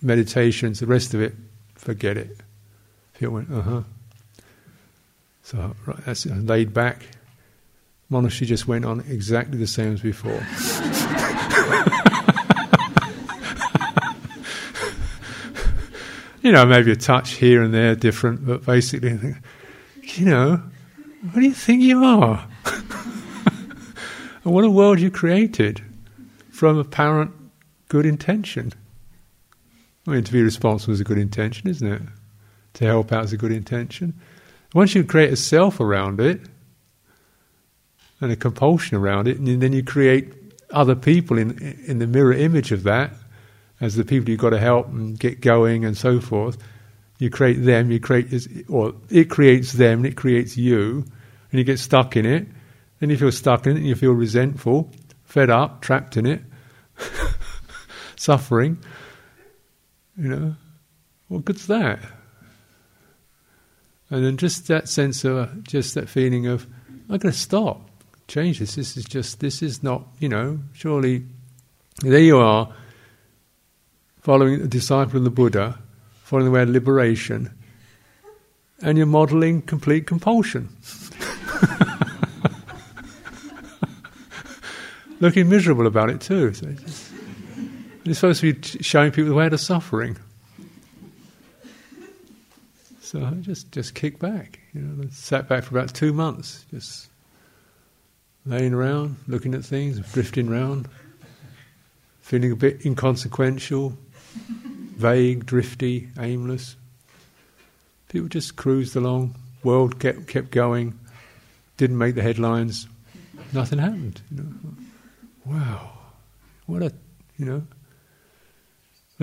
meditations, 0.01 0.81
the 0.81 0.87
rest 0.87 1.15
of 1.15 1.21
it 1.21 1.35
forget 1.83 2.17
it. 2.17 2.37
Phil 3.15 3.31
went, 3.31 3.53
uh 3.53 3.61
huh. 3.61 3.83
So 5.43 5.75
right, 5.85 6.05
that's 6.05 6.25
laid 6.27 6.73
back. 6.73 7.03
Monastery 8.09 8.47
just 8.47 8.69
went 8.69 8.85
on 8.85 9.01
exactly 9.01 9.59
the 9.59 9.67
same 9.67 9.95
as 9.95 10.01
before. 10.01 10.31
you 16.43 16.53
know, 16.53 16.65
maybe 16.65 16.93
a 16.93 16.97
touch 16.97 17.33
here 17.33 17.63
and 17.63 17.75
there 17.75 17.97
different, 17.97 18.47
but 18.47 18.65
basically, 18.65 19.35
you 20.03 20.27
know, 20.27 20.63
what 21.23 21.35
do 21.35 21.41
you 21.41 21.53
think 21.53 21.83
you 21.83 22.05
are? 22.05 22.47
and 24.45 24.45
what 24.45 24.65
a 24.65 24.71
world 24.71 25.01
you 25.01 25.11
created 25.11 25.83
from 26.51 26.79
apparent 26.79 27.33
good 27.89 28.07
intention. 28.07 28.73
I 30.07 30.11
mean, 30.11 30.25
to 30.25 30.33
be 30.33 30.43
responsible 30.43 30.95
is 30.95 31.01
a 31.01 31.05
good 31.05 31.19
intention, 31.19 31.69
isn't 31.69 31.87
it? 31.87 32.03
To 32.75 32.85
help 32.85 33.13
out 33.13 33.25
is 33.25 33.33
a 33.33 33.37
good 33.37 33.53
intention. 33.53 34.15
Once 34.75 34.95
you 34.95 35.05
create 35.05 35.33
a 35.33 35.37
self 35.37 35.81
around 35.81 36.21
it 36.21 36.41
and 38.21 38.33
a 38.33 38.37
compulsion 38.37 38.97
around 38.97 39.29
it, 39.29 39.39
and 39.39 39.61
then 39.61 39.73
you 39.73 39.83
create 39.83 40.33
other 40.71 40.95
people 40.95 41.39
in 41.39 41.59
in 41.87 41.99
the 41.99 42.07
mirror 42.07 42.33
image 42.33 42.73
of 42.73 42.83
that 42.85 43.13
as 43.83 43.97
the 43.97 44.05
people 44.05 44.31
you've 44.31 44.41
got 44.41 44.51
to 44.51 44.59
help 44.59 44.87
and 44.89 45.19
get 45.19 45.41
going 45.41 45.85
and 45.85 45.97
so 45.97 46.21
forth. 46.21 46.57
you 47.19 47.31
create 47.31 47.65
them, 47.65 47.91
you 47.91 48.01
create, 48.01 48.33
or 48.69 48.95
it 49.11 49.29
creates 49.29 49.73
them, 49.73 50.05
it 50.05 50.17
creates 50.17 50.57
you, 50.57 51.05
and 51.51 51.59
you 51.59 51.65
get 51.65 51.79
stuck 51.79 52.17
in 52.17 52.27
it. 52.27 52.47
Then 52.99 53.11
you 53.11 53.17
feel 53.17 53.31
stuck 53.31 53.67
in 53.67 53.73
it, 53.73 53.81
and 53.81 53.87
you 53.87 53.95
feel 53.95 54.13
resentful, 54.13 54.91
fed 55.25 55.51
up, 55.51 55.83
trapped 55.83 56.17
in 56.17 56.27
it, 56.27 56.43
suffering. 58.17 58.79
You 60.17 60.29
know, 60.29 60.55
what 61.29 61.45
good's 61.45 61.67
that? 61.69 61.99
And 64.11 64.25
then 64.25 64.37
just 64.37 64.69
that 64.69 64.89
sense 64.89 65.25
of, 65.25 65.65
just 65.65 65.95
that 65.95 66.09
feeling 66.09 66.47
of, 66.47 66.67
I'm 67.09 67.17
going 67.19 67.33
to 67.33 67.39
stop, 67.39 67.89
change 68.29 68.59
this. 68.59 68.75
This 68.75 68.97
is 68.97 69.05
just, 69.05 69.41
this 69.41 69.63
is 69.63 69.83
not, 69.83 70.07
you 70.19 70.29
know, 70.29 70.59
surely, 70.75 71.25
there 72.03 72.21
you 72.21 72.39
are, 72.39 72.71
following 74.21 74.61
a 74.61 74.67
disciple 74.67 75.17
of 75.17 75.25
the 75.25 75.31
Buddha, 75.31 75.79
following 76.25 76.45
the 76.47 76.51
way 76.51 76.63
of 76.63 76.69
liberation, 76.69 77.51
and 78.83 78.99
you're 78.99 79.07
modeling 79.07 79.63
complete 79.63 80.07
compulsion. 80.07 80.69
Looking 85.21 85.49
miserable 85.49 85.87
about 85.87 86.11
it 86.11 86.21
too. 86.21 86.53
So 86.53 86.67
you're 88.05 88.15
supposed 88.15 88.41
to 88.41 88.53
be 88.53 88.83
showing 88.83 89.13
people 89.13 89.31
the 89.31 89.35
way 89.35 89.47
of 89.47 89.61
suffering. 89.61 90.17
So 93.01 93.25
I 93.25 93.33
just 93.41 93.71
just 93.73 93.95
kick 93.95 94.19
back. 94.19 94.61
You 94.73 94.81
know, 94.81 95.05
I 95.05 95.09
sat 95.11 95.49
back 95.49 95.65
for 95.65 95.77
about 95.77 95.93
two 95.95 96.13
months, 96.13 96.65
just 96.71 97.09
laying 98.47 98.73
around, 98.73 99.17
looking 99.29 99.55
at 99.55 99.65
things, 99.65 100.01
drifting 100.13 100.49
around, 100.49 100.89
feeling 102.23 102.53
a 102.53 102.57
bit 102.57 102.85
inconsequential, 102.87 103.97
vague, 104.97 105.45
drifty, 105.45 106.09
aimless. 106.19 106.77
People 108.09 108.29
just 108.29 108.57
cruised 108.57 108.97
along. 108.97 109.35
World 109.63 110.01
kept 110.01 110.27
kept 110.27 110.51
going. 110.51 110.99
Didn't 111.77 111.99
make 111.99 112.15
the 112.15 112.23
headlines. 112.23 112.87
Nothing 113.53 113.79
happened. 113.79 114.23
You 114.31 114.43
know. 114.43 114.53
Wow, 115.45 115.93
what 116.67 116.83
a 116.83 116.93
you 117.37 117.45
know, 117.45 117.63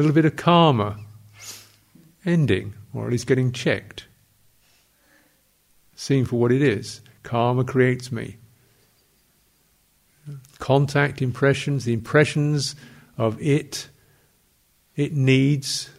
little 0.02 0.16
bit 0.16 0.26
of 0.26 0.36
karma 0.36 0.98
ending 2.26 2.74
or 2.94 3.06
at 3.06 3.12
least 3.12 3.28
getting 3.28 3.52
checked. 3.52 4.06
Seen 5.96 6.26
for 6.26 6.38
what 6.38 6.52
it 6.52 6.62
is. 6.62 7.02
Karma 7.24 7.64
creates 7.64 8.12
me. 8.12 8.38
Contact 10.60 11.22
impressions, 11.22 11.86
the 11.86 11.94
impressions 11.94 12.76
of 13.18 13.42
it, 13.42 13.90
it 14.96 15.14
needs. 15.14 15.90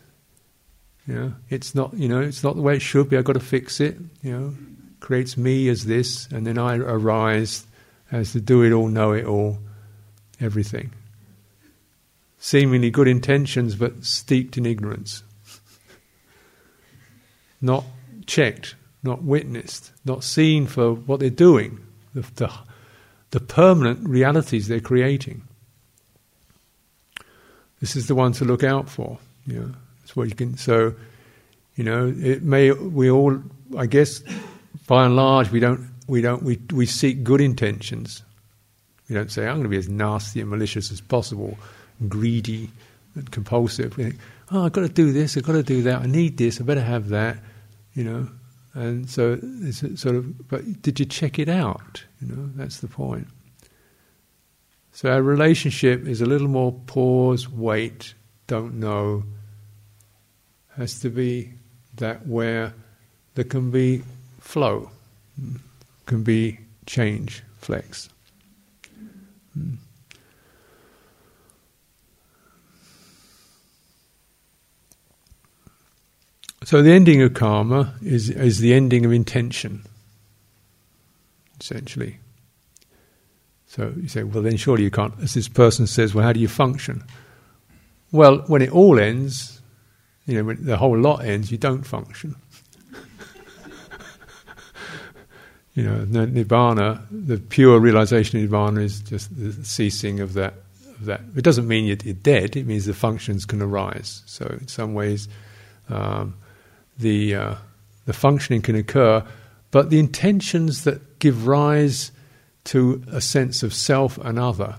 You 1.07 1.15
know, 1.15 1.35
it's 1.49 1.75
not. 1.75 1.95
You 1.95 2.09
know, 2.09 2.21
it's 2.21 2.45
not 2.45 2.57
the 2.57 2.63
way 2.63 2.77
it 2.77 2.83
should 2.83 3.11
be. 3.11 3.17
I've 3.17 3.25
got 3.25 3.33
to 3.33 3.41
fix 3.41 3.81
it. 3.81 3.99
You 4.23 4.33
know, 4.33 4.55
creates 5.01 5.37
me 5.37 5.69
as 5.69 5.85
this, 5.87 6.29
and 6.29 6.47
then 6.47 6.59
I 6.59 6.77
arise 6.77 7.67
as 8.13 8.33
the 8.33 8.41
do 8.41 8.63
it 8.63 8.73
all, 8.73 8.89
know 8.89 9.13
it 9.13 9.25
all, 9.25 9.59
everything. 10.41 10.93
Seemingly 12.41 12.91
good 12.91 13.07
intentions, 13.07 13.77
but 13.77 14.05
steeped 14.05 14.57
in 14.57 14.67
ignorance 14.67 15.23
not 17.61 17.85
checked, 18.27 18.75
not 19.03 19.23
witnessed, 19.23 19.93
not 20.05 20.25
seen 20.25 20.67
for 20.67 20.93
what 20.95 21.21
they're 21.21 21.31
doing, 21.31 21.81
the, 22.15 22.23
the, 22.37 22.51
the 23.31 23.41
permanent 23.41 24.09
realities 24.09 24.69
they're 24.69 24.81
creating. 24.81 25.43
This 27.81 27.97
is 27.97 28.09
the 28.09 28.15
one 28.15 28.33
to 28.33 28.45
look 28.45 28.63
out 28.65 28.89
for. 28.89 29.19
You 29.47 29.55
know, 29.55 29.75
that's 30.01 30.15
what 30.15 30.29
you 30.29 30.35
can. 30.35 30.57
So, 30.57 30.95
you 31.77 31.85
know, 31.85 32.15
it 32.19 32.43
may 32.43 32.73
we 32.73 33.11
all, 33.11 33.43
I 33.77 33.87
guess, 33.87 34.23
by 34.87 35.07
and 35.07 35.17
large, 35.17 35.51
we 35.51 35.61
don't 35.61 35.89
we 36.07 36.21
don't 36.21 36.43
we 36.43 36.61
we 36.73 36.85
seek 36.85 37.25
good 37.25 37.41
intentions. 37.41 38.23
We 39.09 39.15
don't 39.15 39.31
say 39.31 39.47
I'm 39.47 39.55
going 39.55 39.63
to 39.65 39.69
be 39.71 39.79
as 39.79 39.89
nasty 39.89 40.41
and 40.41 40.51
malicious 40.51 40.93
as 40.93 41.01
possible, 41.01 41.57
greedy 42.09 42.71
and 43.15 43.31
compulsive. 43.31 43.97
We 43.97 44.05
think, 44.05 44.19
oh, 44.51 44.65
I've 44.65 44.73
got 44.73 44.83
to 44.83 44.89
do 44.89 45.13
this, 45.13 45.37
I've 45.37 45.45
got 45.45 45.53
to 45.53 45.63
do 45.63 45.83
that, 45.83 46.03
I 46.03 46.07
need 46.07 46.37
this, 46.37 46.61
I 46.61 46.65
better 46.65 46.81
have 46.81 47.09
that 47.11 47.39
you 47.95 48.05
know. 48.05 48.29
And 48.73 49.11
so 49.11 49.39
it's 49.43 49.81
sort 50.01 50.15
of, 50.15 50.49
but 50.49 50.83
did 50.83 51.01
you 51.01 51.07
check 51.07 51.39
it 51.39 51.49
out? 51.49 52.05
You 52.21 52.29
know, 52.29 52.51
that's 52.55 52.79
the 52.79 52.89
point. 52.89 53.27
So 54.93 55.11
our 55.11 55.23
relationship 55.23 56.07
is 56.07 56.21
a 56.21 56.27
little 56.27 56.49
more 56.49 56.73
pause, 56.73 57.49
wait, 57.49 58.15
don't 58.47 58.75
know. 58.75 59.25
Has 60.77 61.01
to 61.01 61.11
be 61.11 61.53
that 61.97 62.27
where 62.27 62.73
there 63.35 63.45
can 63.45 63.71
be 63.71 64.03
flow, 64.39 64.91
can 66.07 66.23
be 66.23 66.61
change, 66.87 67.43
flex. 67.59 68.09
Mm. 69.59 69.77
So 76.65 76.83
the 76.83 76.93
ending 76.93 77.23
of 77.23 77.33
karma 77.33 77.95
is, 78.03 78.29
is 78.29 78.59
the 78.59 78.75
ending 78.75 79.07
of 79.07 79.13
intention, 79.13 79.83
essentially. 81.59 82.19
So 83.67 83.95
you 83.97 84.09
say, 84.09 84.25
well, 84.25 84.43
then 84.43 84.59
surely 84.59 84.83
you 84.83 84.91
can't. 84.91 85.15
As 85.23 85.33
this 85.33 85.49
person 85.49 85.87
says, 85.87 86.13
well, 86.13 86.25
how 86.25 86.35
do 86.35 86.41
you 86.41 86.49
function? 86.49 87.03
Well, 88.13 88.39
when 88.47 88.61
it 88.61 88.73
all 88.73 88.99
ends, 89.01 89.63
you 90.27 90.37
know, 90.37 90.45
when 90.45 90.65
the 90.65 90.77
whole 90.77 90.99
lot 90.99 91.25
ends, 91.25 91.51
you 91.51 91.57
don't 91.57 91.83
function. 91.83 92.37
you 95.75 95.85
know, 95.85 96.05
nibbana, 96.05 97.01
the 97.11 97.39
pure 97.39 97.81
realization 97.81 98.43
of 98.43 98.51
nibbana 98.51 98.83
is 98.83 99.01
just 99.01 99.35
the 99.35 99.65
ceasing 99.65 100.21
of 100.21 100.35
that. 100.35 100.55
Of 100.99 101.07
that. 101.07 101.23
It 101.37 101.43
doesn't 101.43 101.67
mean 101.67 101.87
you're, 101.87 101.97
dead. 102.15 102.55
It 102.55 102.67
means 102.67 102.85
the 102.85 102.93
functions 102.93 103.47
can 103.47 103.63
arise. 103.63 104.23
So 104.27 104.45
in 104.61 104.69
some 104.69 104.93
ways. 104.93 105.27
Um, 105.89 106.35
the, 107.01 107.35
uh, 107.35 107.55
the 108.07 108.13
functioning 108.13 108.63
can 108.63 108.77
occur, 108.77 109.25
but 109.71 109.91
the 109.91 109.99
intentions 109.99 110.85
that 110.85 111.19
give 111.19 111.47
rise 111.47 112.13
to 112.65 113.03
a 113.11 113.21
sense 113.21 113.63
of 113.63 113.75
self 113.75 114.19
and 114.19 114.39
other. 114.39 114.77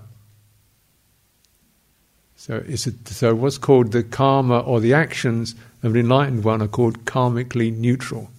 So, 2.35 2.63
it's 2.67 2.87
a, 2.87 2.93
so 3.05 3.35
what's 3.35 3.57
called 3.57 3.91
the 3.91 4.03
karma 4.03 4.59
or 4.59 4.79
the 4.79 4.93
actions 4.93 5.53
of 5.83 5.93
an 5.93 5.99
enlightened 5.99 6.43
one 6.43 6.61
are 6.61 6.67
called 6.67 7.05
karmically 7.05 7.75
neutral. 7.75 8.29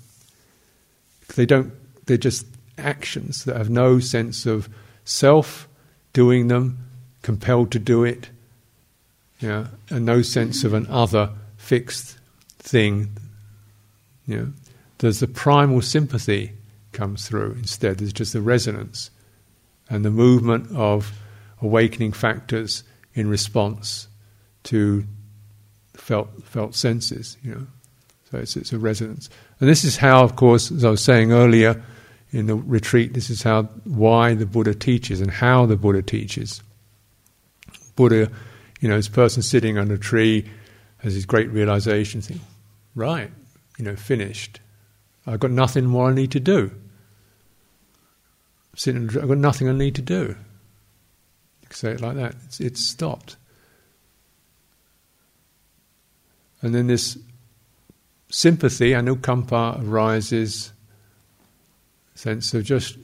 They 1.36 1.46
don't. 1.46 1.72
They're 2.06 2.16
just 2.16 2.46
actions 2.76 3.44
that 3.44 3.56
have 3.56 3.70
no 3.70 4.00
sense 4.00 4.44
of 4.44 4.68
self 5.04 5.68
doing 6.12 6.48
them, 6.48 6.78
compelled 7.22 7.70
to 7.72 7.78
do 7.78 8.04
it, 8.04 8.28
yeah, 9.40 9.68
and 9.88 10.04
no 10.04 10.22
sense 10.22 10.64
of 10.64 10.74
an 10.74 10.86
other 10.88 11.30
fixed 11.56 12.18
thing 12.58 13.10
know, 14.26 14.52
there's 14.98 15.20
the 15.20 15.28
primal 15.28 15.82
sympathy 15.82 16.52
comes 16.92 17.26
through 17.26 17.52
instead. 17.52 17.98
There's 17.98 18.12
just 18.12 18.32
the 18.32 18.40
resonance 18.40 19.10
and 19.88 20.04
the 20.04 20.10
movement 20.10 20.70
of 20.74 21.12
awakening 21.60 22.12
factors 22.12 22.84
in 23.14 23.28
response 23.28 24.08
to 24.64 25.04
felt 25.94 26.28
felt 26.44 26.74
senses. 26.74 27.36
You 27.42 27.52
know, 27.52 27.66
so 28.30 28.38
it's 28.38 28.56
it's 28.56 28.72
a 28.72 28.78
resonance, 28.78 29.28
and 29.60 29.68
this 29.68 29.84
is 29.84 29.96
how, 29.96 30.22
of 30.22 30.36
course, 30.36 30.70
as 30.70 30.84
I 30.84 30.90
was 30.90 31.02
saying 31.02 31.32
earlier 31.32 31.82
in 32.30 32.46
the 32.46 32.56
retreat, 32.56 33.12
this 33.12 33.28
is 33.28 33.42
how 33.42 33.64
why 33.84 34.34
the 34.34 34.46
Buddha 34.46 34.74
teaches 34.74 35.20
and 35.20 35.30
how 35.30 35.66
the 35.66 35.76
Buddha 35.76 36.02
teaches. 36.02 36.62
Buddha, 37.94 38.30
you 38.80 38.88
know, 38.88 38.96
this 38.96 39.08
person 39.08 39.42
sitting 39.42 39.76
under 39.76 39.94
a 39.94 39.98
tree 39.98 40.48
has 40.98 41.14
his 41.14 41.26
great 41.26 41.50
realization, 41.50 42.22
think, 42.22 42.40
right, 42.94 43.30
you 43.82 43.90
know, 43.90 43.96
finished. 43.96 44.60
I've 45.26 45.40
got 45.40 45.50
nothing 45.50 45.86
more 45.86 46.10
I 46.10 46.14
need 46.14 46.30
to 46.32 46.40
do. 46.40 46.70
I've 48.86 49.28
got 49.28 49.38
nothing 49.38 49.68
I 49.68 49.72
need 49.72 49.96
to 49.96 50.02
do. 50.02 50.36
You 51.62 51.68
can 51.68 51.74
say 51.74 51.90
it 51.90 52.00
like 52.00 52.14
that. 52.14 52.36
It's, 52.44 52.60
it's 52.60 52.88
stopped. 52.88 53.36
And 56.60 56.72
then 56.72 56.86
this 56.86 57.18
sympathy, 58.30 58.92
anukampa, 58.92 59.84
arises, 59.84 60.72
sense 62.14 62.54
of 62.54 62.62
just 62.62 62.98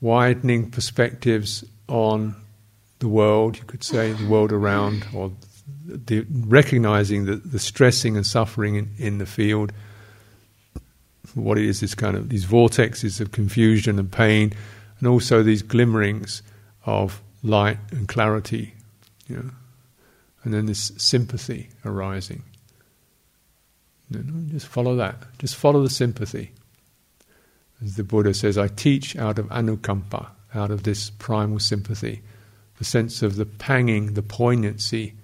widening 0.00 0.68
perspectives 0.68 1.64
on 1.86 2.34
the 2.98 3.08
world, 3.08 3.56
you 3.56 3.62
could 3.62 3.84
say, 3.84 4.10
the 4.10 4.26
world 4.26 4.50
around, 4.50 5.06
or 5.14 5.30
the, 5.86 6.26
recognizing 6.28 7.26
the, 7.26 7.36
the 7.36 7.60
stressing 7.60 8.16
and 8.16 8.26
suffering 8.26 8.74
in, 8.74 8.90
in 8.98 9.18
the 9.18 9.26
field 9.26 9.72
what 11.34 11.58
it 11.58 11.64
is 11.64 11.80
this 11.80 11.94
kind 11.94 12.16
of 12.16 12.28
these 12.28 12.46
vortexes 12.46 13.20
of 13.20 13.32
confusion 13.32 13.98
and 13.98 14.10
pain, 14.10 14.52
and 14.98 15.08
also 15.08 15.42
these 15.42 15.62
glimmerings 15.62 16.42
of 16.86 17.20
light 17.42 17.78
and 17.90 18.08
clarity, 18.08 18.74
you 19.28 19.36
know, 19.36 19.50
and 20.42 20.54
then 20.54 20.66
this 20.66 20.92
sympathy 20.96 21.68
arising. 21.84 22.42
Just 24.50 24.66
follow 24.66 24.96
that. 24.96 25.16
Just 25.38 25.54
follow 25.54 25.82
the 25.82 25.90
sympathy. 25.90 26.52
As 27.82 27.96
the 27.96 28.04
Buddha 28.04 28.34
says, 28.34 28.56
I 28.58 28.68
teach 28.68 29.16
out 29.16 29.38
of 29.38 29.46
anukampa, 29.46 30.28
out 30.54 30.70
of 30.70 30.82
this 30.82 31.10
primal 31.10 31.58
sympathy, 31.58 32.22
the 32.78 32.84
sense 32.84 33.22
of 33.22 33.36
the 33.36 33.44
panging, 33.46 34.14
the 34.14 34.22
poignancy, 34.22 35.14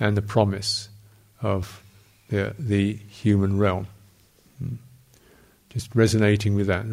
and 0.00 0.16
the 0.16 0.22
promise 0.22 0.88
of 1.40 1.82
the, 2.28 2.54
the 2.58 2.94
human 2.94 3.58
realm. 3.58 3.86
Just 5.72 5.94
resonating 5.94 6.54
with 6.54 6.66
that. 6.66 6.84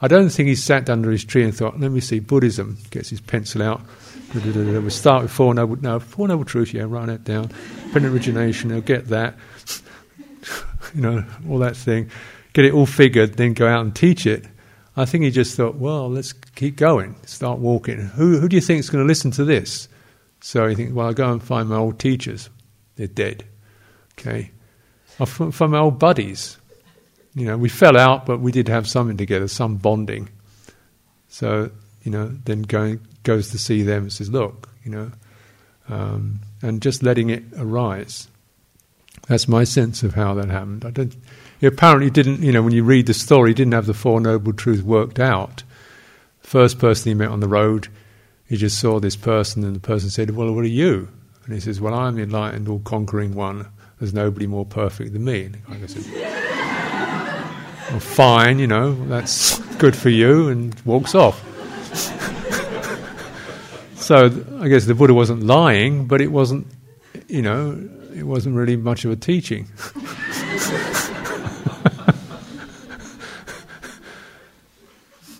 I 0.00 0.08
don't 0.08 0.28
think 0.28 0.48
he 0.48 0.54
sat 0.54 0.88
under 0.88 1.10
his 1.10 1.24
tree 1.24 1.42
and 1.42 1.56
thought, 1.56 1.80
let 1.80 1.90
me 1.90 2.00
see, 2.00 2.20
Buddhism, 2.20 2.78
gets 2.90 3.10
his 3.10 3.20
pencil 3.20 3.62
out. 3.62 3.80
We'll 4.34 4.90
start 4.90 5.22
with 5.22 5.30
Four 5.30 5.54
Noble, 5.54 5.76
no, 5.76 5.98
Four 6.00 6.28
Noble 6.28 6.44
Truths, 6.44 6.74
yeah, 6.74 6.82
write 6.86 7.06
that 7.06 7.24
down. 7.24 7.50
Independent 7.84 8.12
origination, 8.12 8.70
he'll 8.70 8.80
get 8.80 9.08
that. 9.08 9.36
you 10.94 11.00
know, 11.00 11.24
all 11.48 11.58
that 11.60 11.76
thing. 11.76 12.10
Get 12.52 12.64
it 12.66 12.74
all 12.74 12.86
figured, 12.86 13.34
then 13.34 13.54
go 13.54 13.66
out 13.66 13.82
and 13.82 13.94
teach 13.94 14.26
it. 14.26 14.44
I 14.96 15.04
think 15.04 15.24
he 15.24 15.30
just 15.30 15.56
thought, 15.56 15.76
well, 15.76 16.10
let's 16.10 16.32
keep 16.32 16.76
going, 16.76 17.14
start 17.24 17.60
walking. 17.60 17.98
Who, 17.98 18.38
who 18.38 18.48
do 18.48 18.56
you 18.56 18.60
think 18.60 18.80
is 18.80 18.90
going 18.90 19.04
to 19.04 19.08
listen 19.08 19.30
to 19.32 19.44
this? 19.44 19.88
So 20.40 20.66
he 20.66 20.74
thinks, 20.74 20.92
well, 20.92 21.06
I'll 21.06 21.14
go 21.14 21.30
and 21.30 21.42
find 21.42 21.68
my 21.68 21.76
old 21.76 21.98
teachers. 21.98 22.50
They're 22.96 23.06
dead. 23.06 23.44
Okay. 24.18 24.50
I'll 25.18 25.26
find 25.26 25.72
my 25.72 25.78
old 25.78 25.98
buddies. 25.98 26.58
You 27.36 27.44
know, 27.44 27.58
we 27.58 27.68
fell 27.68 27.98
out, 27.98 28.24
but 28.24 28.40
we 28.40 28.50
did 28.50 28.66
have 28.68 28.88
something 28.88 29.18
together, 29.18 29.46
some 29.46 29.76
bonding. 29.76 30.30
So, 31.28 31.70
you 32.02 32.10
know, 32.10 32.34
then 32.44 32.62
going, 32.62 33.00
goes 33.24 33.50
to 33.50 33.58
see 33.58 33.82
them 33.82 34.04
and 34.04 34.12
says, 34.12 34.30
look, 34.30 34.70
you 34.82 34.90
know, 34.90 35.12
um, 35.88 36.40
and 36.62 36.80
just 36.80 37.02
letting 37.02 37.28
it 37.28 37.44
arise. 37.58 38.28
That's 39.28 39.48
my 39.48 39.64
sense 39.64 40.02
of 40.02 40.14
how 40.14 40.34
that 40.34 40.48
happened. 40.48 40.84
I 40.84 40.90
don't. 40.90 41.14
He 41.60 41.66
apparently 41.66 42.10
didn't. 42.10 42.42
You 42.42 42.52
know, 42.52 42.62
when 42.62 42.72
you 42.72 42.84
read 42.84 43.06
the 43.06 43.14
story, 43.14 43.50
he 43.50 43.54
didn't 43.54 43.74
have 43.74 43.86
the 43.86 43.94
four 43.94 44.20
noble 44.20 44.52
truths 44.52 44.82
worked 44.82 45.18
out. 45.18 45.62
First 46.40 46.78
person 46.78 47.10
he 47.10 47.14
met 47.14 47.30
on 47.30 47.40
the 47.40 47.48
road, 47.48 47.88
he 48.46 48.56
just 48.56 48.78
saw 48.78 49.00
this 49.00 49.16
person, 49.16 49.64
and 49.64 49.74
the 49.74 49.80
person 49.80 50.10
said, 50.10 50.30
"Well, 50.30 50.52
what 50.52 50.64
are 50.64 50.68
you?" 50.68 51.08
And 51.44 51.54
he 51.54 51.60
says, 51.60 51.80
"Well, 51.80 51.94
I'm 51.94 52.14
the 52.14 52.22
enlightened, 52.22 52.68
all-conquering 52.68 53.34
one. 53.34 53.66
There's 53.98 54.14
nobody 54.14 54.46
more 54.46 54.66
perfect 54.66 55.12
than 55.12 55.24
me." 55.24 55.50
And 55.68 56.55
well, 57.96 58.00
"Fine, 58.00 58.58
you 58.58 58.66
know, 58.66 58.92
that's 59.06 59.58
good 59.76 59.96
for 59.96 60.10
you," 60.10 60.48
and 60.48 60.78
walks 60.84 61.14
off. 61.14 61.42
so 63.94 64.26
I 64.60 64.68
guess 64.68 64.84
the 64.84 64.94
Buddha 64.94 65.14
wasn't 65.14 65.44
lying, 65.44 66.06
but 66.06 66.20
it 66.20 66.30
wasn't, 66.30 66.66
you 67.28 67.40
know, 67.40 67.88
it 68.14 68.24
wasn't 68.24 68.54
really 68.54 68.76
much 68.76 69.06
of 69.06 69.12
a 69.12 69.16
teaching. 69.16 69.66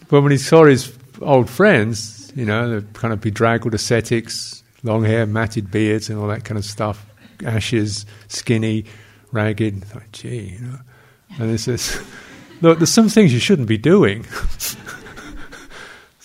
but 0.08 0.22
when 0.22 0.32
he 0.32 0.38
saw 0.38 0.64
his 0.64 0.96
old 1.20 1.50
friends, 1.50 2.32
you 2.34 2.46
know, 2.46 2.80
the 2.80 2.86
kind 2.94 3.12
of 3.12 3.20
bedraggled 3.20 3.74
ascetics, 3.74 4.62
long 4.82 5.04
hair, 5.04 5.26
matted 5.26 5.70
beards, 5.70 6.08
and 6.08 6.18
all 6.18 6.28
that 6.28 6.44
kind 6.44 6.56
of 6.56 6.64
stuff, 6.64 7.04
ashes, 7.44 8.06
skinny, 8.28 8.86
ragged, 9.30 9.84
thought, 9.84 10.10
gee, 10.12 10.56
you 10.58 10.60
know. 10.60 10.78
And 11.38 11.50
he 11.50 11.58
says, 11.58 12.02
look, 12.60 12.78
there's 12.78 12.92
some 12.92 13.08
things 13.08 13.32
you 13.32 13.40
shouldn't 13.40 13.68
be 13.68 13.78
doing. 13.78 14.24
so 14.58 14.76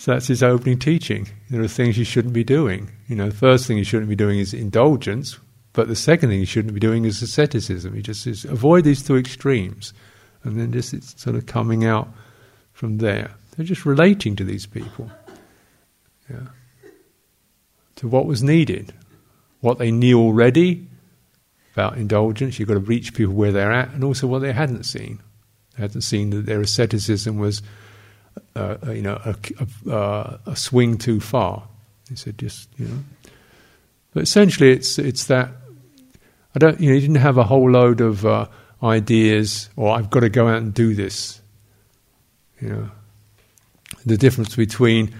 that's 0.12 0.26
his 0.26 0.42
opening 0.42 0.78
teaching. 0.78 1.28
There 1.50 1.62
are 1.62 1.68
things 1.68 1.98
you 1.98 2.04
shouldn't 2.04 2.34
be 2.34 2.44
doing. 2.44 2.90
You 3.08 3.16
know, 3.16 3.28
the 3.28 3.36
first 3.36 3.66
thing 3.66 3.78
you 3.78 3.84
shouldn't 3.84 4.08
be 4.08 4.16
doing 4.16 4.38
is 4.38 4.54
indulgence, 4.54 5.38
but 5.72 5.88
the 5.88 5.96
second 5.96 6.28
thing 6.28 6.40
you 6.40 6.46
shouldn't 6.46 6.74
be 6.74 6.80
doing 6.80 7.04
is 7.04 7.22
asceticism. 7.22 7.94
He 7.94 8.02
just 8.02 8.22
says, 8.22 8.44
avoid 8.44 8.84
these 8.84 9.02
two 9.02 9.16
extremes, 9.16 9.92
and 10.44 10.58
then 10.58 10.72
just 10.72 10.92
it's 10.94 11.20
sort 11.20 11.36
of 11.36 11.46
coming 11.46 11.84
out 11.84 12.08
from 12.72 12.98
there. 12.98 13.30
They're 13.56 13.66
just 13.66 13.86
relating 13.86 14.36
to 14.36 14.44
these 14.44 14.66
people, 14.66 15.10
yeah, 16.30 16.46
to 17.96 18.08
what 18.08 18.26
was 18.26 18.42
needed, 18.42 18.94
what 19.60 19.78
they 19.78 19.90
knew 19.90 20.18
already 20.18 20.86
about 21.74 21.96
indulgence. 21.96 22.58
You've 22.58 22.68
got 22.68 22.74
to 22.74 22.80
reach 22.80 23.14
people 23.14 23.34
where 23.34 23.52
they're 23.52 23.72
at, 23.72 23.90
and 23.90 24.04
also 24.04 24.26
what 24.26 24.40
they 24.40 24.52
hadn't 24.52 24.84
seen. 24.84 25.20
Hadn't 25.76 26.02
seen 26.02 26.30
that 26.30 26.46
their 26.46 26.60
asceticism 26.60 27.38
was, 27.38 27.62
uh, 28.54 28.76
uh 28.86 28.90
you 28.90 29.02
know, 29.02 29.20
a, 29.24 29.36
a, 29.88 29.94
uh, 29.94 30.38
a 30.46 30.56
swing 30.56 30.98
too 30.98 31.20
far. 31.20 31.64
He 32.08 32.16
said, 32.16 32.38
just 32.38 32.68
you 32.78 32.86
know. 32.86 32.98
But 34.12 34.24
essentially, 34.24 34.70
it's 34.70 34.98
it's 34.98 35.24
that 35.26 35.48
I 36.54 36.58
don't, 36.58 36.80
you 36.80 36.88
know, 36.88 36.94
he 36.94 37.00
didn't 37.00 37.16
have 37.16 37.38
a 37.38 37.44
whole 37.44 37.70
load 37.70 38.00
of 38.00 38.26
uh, 38.26 38.46
ideas, 38.82 39.70
or 39.76 39.96
I've 39.96 40.10
got 40.10 40.20
to 40.20 40.28
go 40.28 40.48
out 40.48 40.58
and 40.58 40.74
do 40.74 40.94
this. 40.94 41.40
You 42.60 42.68
know, 42.68 42.90
the 44.04 44.18
difference 44.18 44.54
between 44.54 45.14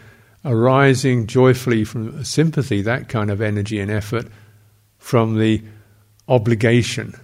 arising 0.44 1.26
joyfully 1.26 1.84
from 1.84 2.24
sympathy, 2.24 2.82
that 2.82 3.09
kind 3.09 3.30
of 3.30 3.40
energy 3.40 3.80
and 3.80 3.90
effort, 3.90 4.26
from 4.98 5.38
the 5.38 5.62
obligation. 6.28 7.18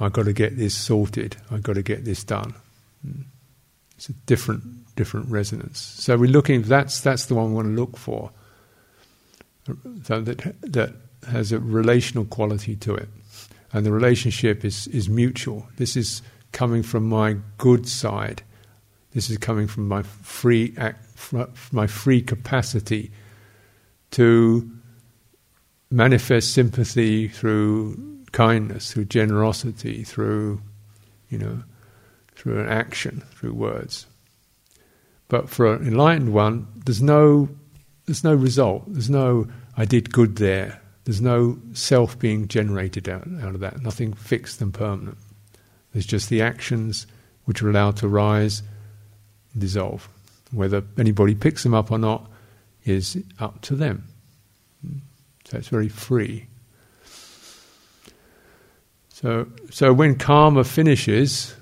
I've 0.00 0.12
got 0.12 0.24
to 0.24 0.32
get 0.32 0.56
this 0.56 0.74
sorted. 0.74 1.36
I've 1.50 1.62
got 1.62 1.74
to 1.74 1.82
get 1.82 2.04
this 2.04 2.24
done. 2.24 2.54
Hmm. 3.04 3.22
It's 3.96 4.08
a 4.08 4.14
different, 4.24 4.94
different 4.96 5.28
resonance. 5.28 5.78
So 5.78 6.16
we're 6.16 6.30
looking. 6.30 6.62
That's 6.62 7.00
that's 7.00 7.26
the 7.26 7.34
one 7.34 7.50
we 7.50 7.54
want 7.54 7.66
to 7.68 7.80
look 7.80 7.98
for. 7.98 8.30
So 10.04 10.22
that 10.22 10.54
that 10.62 10.94
has 11.28 11.52
a 11.52 11.58
relational 11.58 12.24
quality 12.24 12.76
to 12.76 12.94
it 12.94 13.08
and 13.72 13.86
the 13.86 13.92
relationship 13.92 14.64
is, 14.64 14.86
is 14.88 15.08
mutual. 15.08 15.66
This 15.76 15.96
is 15.96 16.22
coming 16.52 16.82
from 16.82 17.08
my 17.08 17.36
good 17.58 17.88
side. 17.88 18.42
This 19.12 19.30
is 19.30 19.38
coming 19.38 19.66
from 19.66 19.88
my 19.88 20.02
free 20.02 20.74
act, 20.76 21.04
my 21.72 21.86
free 21.86 22.22
capacity 22.22 23.10
to 24.12 24.68
manifest 25.90 26.52
sympathy 26.52 27.28
through 27.28 28.19
kindness, 28.32 28.92
through 28.92 29.06
generosity, 29.06 30.04
through 30.04 30.60
you 31.28 31.38
know, 31.38 31.62
through 32.34 32.60
an 32.60 32.68
action, 32.68 33.22
through 33.32 33.54
words. 33.54 34.06
But 35.28 35.48
for 35.48 35.74
an 35.74 35.86
enlightened 35.86 36.32
one, 36.32 36.66
there's 36.84 37.02
no 37.02 37.48
there's 38.06 38.24
no 38.24 38.34
result. 38.34 38.84
There's 38.88 39.10
no 39.10 39.46
I 39.76 39.84
did 39.84 40.12
good 40.12 40.36
there. 40.36 40.80
There's 41.04 41.20
no 41.20 41.58
self 41.72 42.18
being 42.18 42.48
generated 42.48 43.08
out, 43.08 43.26
out 43.42 43.54
of 43.54 43.60
that, 43.60 43.82
nothing 43.82 44.12
fixed 44.12 44.60
and 44.60 44.74
permanent. 44.74 45.18
There's 45.92 46.06
just 46.06 46.28
the 46.28 46.42
actions 46.42 47.06
which 47.44 47.62
are 47.62 47.70
allowed 47.70 47.96
to 47.98 48.08
rise 48.08 48.62
and 49.52 49.60
dissolve. 49.60 50.08
Whether 50.52 50.84
anybody 50.98 51.34
picks 51.34 51.62
them 51.62 51.74
up 51.74 51.90
or 51.90 51.98
not 51.98 52.30
is 52.84 53.18
up 53.38 53.60
to 53.62 53.76
them. 53.76 54.04
So 55.44 55.58
it's 55.58 55.68
very 55.68 55.88
free. 55.88 56.46
So, 59.20 59.48
so 59.70 59.92
when 59.92 60.16
karma 60.16 60.64
finishes, 60.64 61.54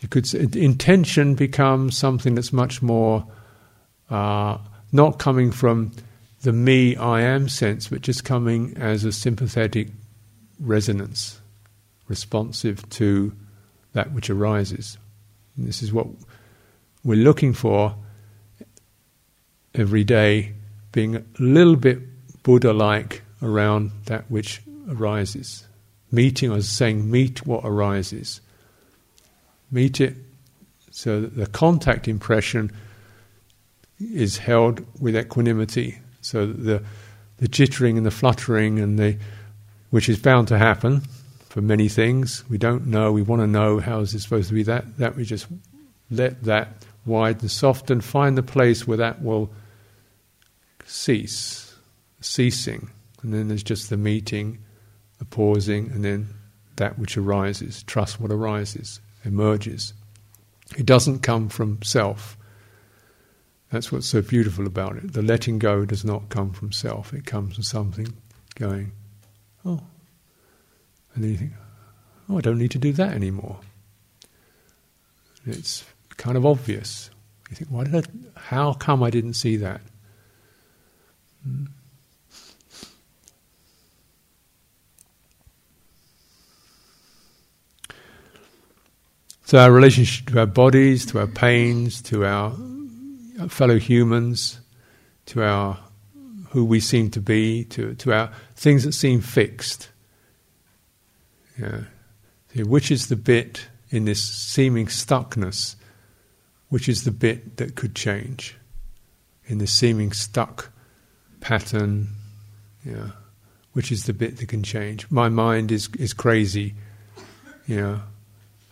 you 0.00 0.08
could 0.08 0.26
say, 0.26 0.46
intention 0.54 1.34
becomes 1.34 1.98
something 1.98 2.34
that's 2.34 2.54
much 2.54 2.80
more 2.80 3.26
uh, 4.08 4.56
not 4.92 5.18
coming 5.18 5.50
from 5.50 5.92
the 6.40 6.54
me 6.54 6.96
I 6.96 7.20
am 7.20 7.50
sense, 7.50 7.88
but 7.88 8.00
just 8.00 8.24
coming 8.24 8.74
as 8.78 9.04
a 9.04 9.12
sympathetic 9.12 9.88
resonance, 10.58 11.38
responsive 12.08 12.88
to 12.90 13.32
that 13.92 14.12
which 14.12 14.30
arises. 14.30 14.96
And 15.58 15.66
this 15.66 15.82
is 15.82 15.92
what 15.92 16.06
we're 17.04 17.22
looking 17.22 17.52
for 17.52 17.94
every 19.74 20.04
day, 20.04 20.54
being 20.92 21.16
a 21.16 21.24
little 21.38 21.76
bit 21.76 21.98
Buddha 22.42 22.72
like 22.72 23.22
around 23.42 23.90
that 24.06 24.30
which 24.30 24.62
arises. 24.88 25.66
Meeting, 26.12 26.52
I 26.52 26.56
was 26.56 26.68
saying, 26.68 27.10
meet 27.10 27.46
what 27.46 27.62
arises. 27.64 28.40
Meet 29.70 30.00
it 30.00 30.14
so 30.90 31.22
that 31.22 31.36
the 31.36 31.46
contact 31.46 32.06
impression 32.06 32.70
is 33.98 34.36
held 34.36 34.84
with 35.00 35.16
equanimity 35.16 35.98
so 36.22 36.46
the 36.46 36.82
the 37.38 37.48
jittering 37.48 37.96
and 37.96 38.06
the 38.06 38.10
fluttering 38.10 38.78
and 38.78 38.98
the 38.98 39.18
which 39.90 40.08
is 40.08 40.18
bound 40.18 40.48
to 40.48 40.56
happen 40.56 41.02
for 41.50 41.60
many 41.60 41.88
things. 41.88 42.48
We 42.48 42.56
don't 42.56 42.86
know. 42.86 43.12
We 43.12 43.20
want 43.20 43.42
to 43.42 43.46
know 43.46 43.78
how 43.78 44.00
is 44.00 44.14
it 44.14 44.20
supposed 44.20 44.48
to 44.48 44.54
be. 44.54 44.62
That 44.62 44.96
that 44.98 45.16
we 45.16 45.24
just 45.24 45.46
let 46.10 46.44
that 46.44 46.68
widen, 47.04 47.48
soften, 47.48 48.00
find 48.00 48.38
the 48.38 48.42
place 48.42 48.86
where 48.86 48.98
that 48.98 49.22
will 49.22 49.50
cease, 50.86 51.74
ceasing, 52.20 52.90
and 53.22 53.34
then 53.34 53.48
there's 53.48 53.64
just 53.64 53.90
the 53.90 53.96
meeting, 53.96 54.58
the 55.22 55.36
pausing, 55.36 55.88
and 55.92 56.04
then 56.04 56.28
that 56.76 56.98
which 56.98 57.16
arises. 57.16 57.84
Trust 57.84 58.20
what 58.20 58.32
arises, 58.32 59.00
emerges. 59.24 59.94
It 60.76 60.84
doesn't 60.84 61.20
come 61.20 61.48
from 61.48 61.80
self. 61.82 62.36
That's 63.70 63.92
what's 63.92 64.08
so 64.08 64.20
beautiful 64.20 64.66
about 64.66 64.96
it. 64.96 65.12
The 65.12 65.22
letting 65.22 65.60
go 65.60 65.84
does 65.84 66.04
not 66.04 66.28
come 66.28 66.52
from 66.52 66.72
self, 66.72 67.14
it 67.14 67.24
comes 67.24 67.54
from 67.54 67.62
something 67.62 68.12
going, 68.56 68.90
oh. 69.64 69.80
And 71.14 71.22
then 71.22 71.30
you 71.30 71.36
think, 71.36 71.52
oh, 72.28 72.38
I 72.38 72.40
don't 72.40 72.58
need 72.58 72.72
to 72.72 72.78
do 72.78 72.92
that 72.94 73.12
anymore. 73.12 73.60
It's 75.46 75.84
kind 76.16 76.36
of 76.36 76.44
obvious. 76.44 77.10
You 77.48 77.56
think, 77.56 77.70
why 77.70 77.84
did 77.84 77.94
I, 77.94 78.40
how 78.40 78.72
come 78.72 79.04
I 79.04 79.10
didn't 79.10 79.34
see 79.34 79.56
that? 79.58 79.82
Hmm. 81.44 81.66
So 89.52 89.58
our 89.58 89.70
relationship 89.70 90.30
to 90.30 90.38
our 90.38 90.46
bodies, 90.46 91.04
to 91.04 91.18
our 91.18 91.26
pains, 91.26 92.00
to 92.04 92.24
our 92.24 92.56
fellow 93.50 93.78
humans, 93.78 94.58
to 95.26 95.42
our 95.42 95.78
who 96.52 96.64
we 96.64 96.80
seem 96.80 97.10
to 97.10 97.20
be, 97.20 97.64
to, 97.64 97.94
to 97.96 98.14
our 98.14 98.30
things 98.56 98.84
that 98.84 98.92
seem 98.92 99.20
fixed. 99.20 99.90
Yeah. 101.60 101.82
which 102.64 102.90
is 102.90 103.08
the 103.08 103.16
bit 103.16 103.68
in 103.90 104.06
this 104.06 104.22
seeming 104.22 104.86
stuckness, 104.86 105.76
which 106.70 106.88
is 106.88 107.04
the 107.04 107.10
bit 107.10 107.58
that 107.58 107.74
could 107.74 107.94
change? 107.94 108.56
In 109.44 109.58
this 109.58 109.74
seeming 109.74 110.12
stuck 110.12 110.70
pattern, 111.40 112.08
yeah, 112.86 113.08
which 113.74 113.92
is 113.92 114.04
the 114.04 114.14
bit 114.14 114.38
that 114.38 114.48
can 114.48 114.62
change? 114.62 115.10
My 115.10 115.28
mind 115.28 115.70
is, 115.70 115.90
is 115.98 116.14
crazy, 116.14 116.72
know, 117.76 118.00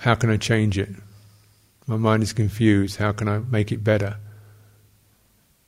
how 0.01 0.15
can 0.15 0.31
I 0.31 0.39
change 0.39 0.79
it? 0.79 0.89
My 1.87 1.97
mind 1.97 2.23
is 2.23 2.33
confused, 2.33 2.97
how 2.97 3.13
can 3.13 3.29
I 3.29 3.39
make 3.39 3.71
it 3.71 3.85
better? 3.85 4.17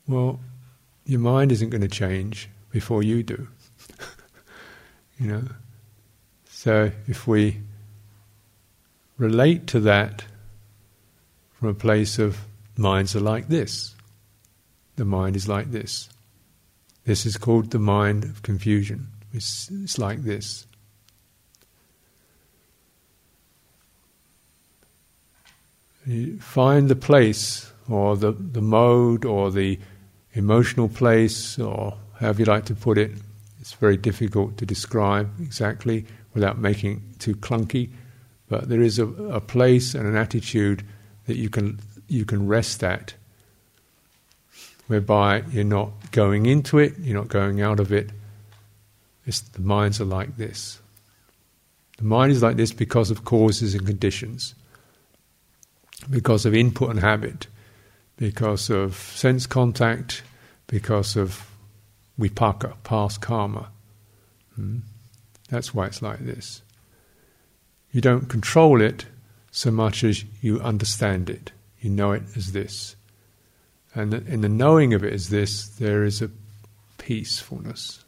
Well, 0.08 0.40
your 1.04 1.20
mind 1.20 1.52
isn't 1.52 1.68
going 1.68 1.82
to 1.82 1.88
change 1.88 2.48
before 2.70 3.02
you 3.02 3.22
do. 3.22 3.46
you 5.18 5.26
know? 5.26 5.44
So 6.46 6.92
if 7.06 7.26
we 7.26 7.60
relate 9.18 9.66
to 9.68 9.80
that 9.80 10.24
from 11.52 11.68
a 11.68 11.74
place 11.74 12.18
of 12.18 12.38
minds 12.78 13.14
are 13.14 13.20
like 13.20 13.48
this, 13.48 13.94
the 14.96 15.04
mind 15.04 15.36
is 15.36 15.46
like 15.46 15.72
this. 15.72 16.08
This 17.04 17.26
is 17.26 17.36
called 17.36 17.70
the 17.70 17.78
mind 17.78 18.24
of 18.24 18.40
confusion. 18.40 19.08
It's, 19.34 19.70
it's 19.70 19.98
like 19.98 20.24
this. 20.24 20.66
Find 26.40 26.88
the 26.88 26.96
place 26.96 27.70
or 27.88 28.16
the, 28.16 28.32
the 28.32 28.60
mode 28.60 29.24
or 29.24 29.50
the 29.50 29.78
emotional 30.34 30.88
place 30.88 31.58
or 31.58 31.96
however 32.18 32.40
you 32.40 32.44
like 32.46 32.64
to 32.66 32.74
put 32.74 32.98
it. 32.98 33.12
It's 33.60 33.74
very 33.74 33.96
difficult 33.96 34.56
to 34.58 34.66
describe 34.66 35.30
exactly 35.40 36.04
without 36.34 36.58
making 36.58 36.92
it 36.92 37.20
too 37.20 37.34
clunky, 37.36 37.90
but 38.48 38.68
there 38.68 38.80
is 38.80 38.98
a, 38.98 39.06
a 39.06 39.40
place 39.40 39.94
and 39.94 40.06
an 40.06 40.16
attitude 40.16 40.84
that 41.26 41.36
you 41.36 41.48
can 41.48 41.78
you 42.08 42.24
can 42.24 42.46
rest 42.46 42.82
at, 42.82 43.14
whereby 44.86 45.42
you're 45.50 45.64
not 45.64 45.90
going 46.10 46.46
into 46.46 46.78
it, 46.78 46.94
you're 46.98 47.16
not 47.16 47.28
going 47.28 47.62
out 47.62 47.80
of 47.80 47.92
it. 47.92 48.10
It's, 49.24 49.40
the 49.40 49.62
minds 49.62 50.00
are 50.00 50.04
like 50.04 50.36
this. 50.36 50.80
The 51.98 52.04
mind 52.04 52.32
is 52.32 52.42
like 52.42 52.56
this 52.56 52.72
because 52.72 53.10
of 53.10 53.24
causes 53.24 53.74
and 53.74 53.86
conditions, 53.86 54.54
because 56.10 56.46
of 56.46 56.54
input 56.54 56.90
and 56.90 57.00
habit, 57.00 57.46
because 58.16 58.70
of 58.70 58.96
sense 58.96 59.46
contact, 59.46 60.22
because 60.66 61.16
of 61.16 61.48
vipaka, 62.18 62.74
past 62.84 63.20
karma. 63.20 63.68
Hmm? 64.54 64.78
That's 65.48 65.74
why 65.74 65.86
it's 65.86 66.02
like 66.02 66.20
this. 66.20 66.62
You 67.92 68.00
don't 68.00 68.28
control 68.28 68.80
it 68.80 69.06
so 69.50 69.70
much 69.70 70.02
as 70.02 70.24
you 70.40 70.60
understand 70.60 71.28
it. 71.28 71.52
You 71.80 71.90
know 71.90 72.12
it 72.12 72.22
as 72.36 72.52
this. 72.52 72.96
And 73.94 74.14
in 74.14 74.40
the 74.40 74.48
knowing 74.48 74.94
of 74.94 75.04
it 75.04 75.12
as 75.12 75.28
this, 75.28 75.66
there 75.68 76.04
is 76.04 76.22
a 76.22 76.30
peacefulness. 76.96 78.02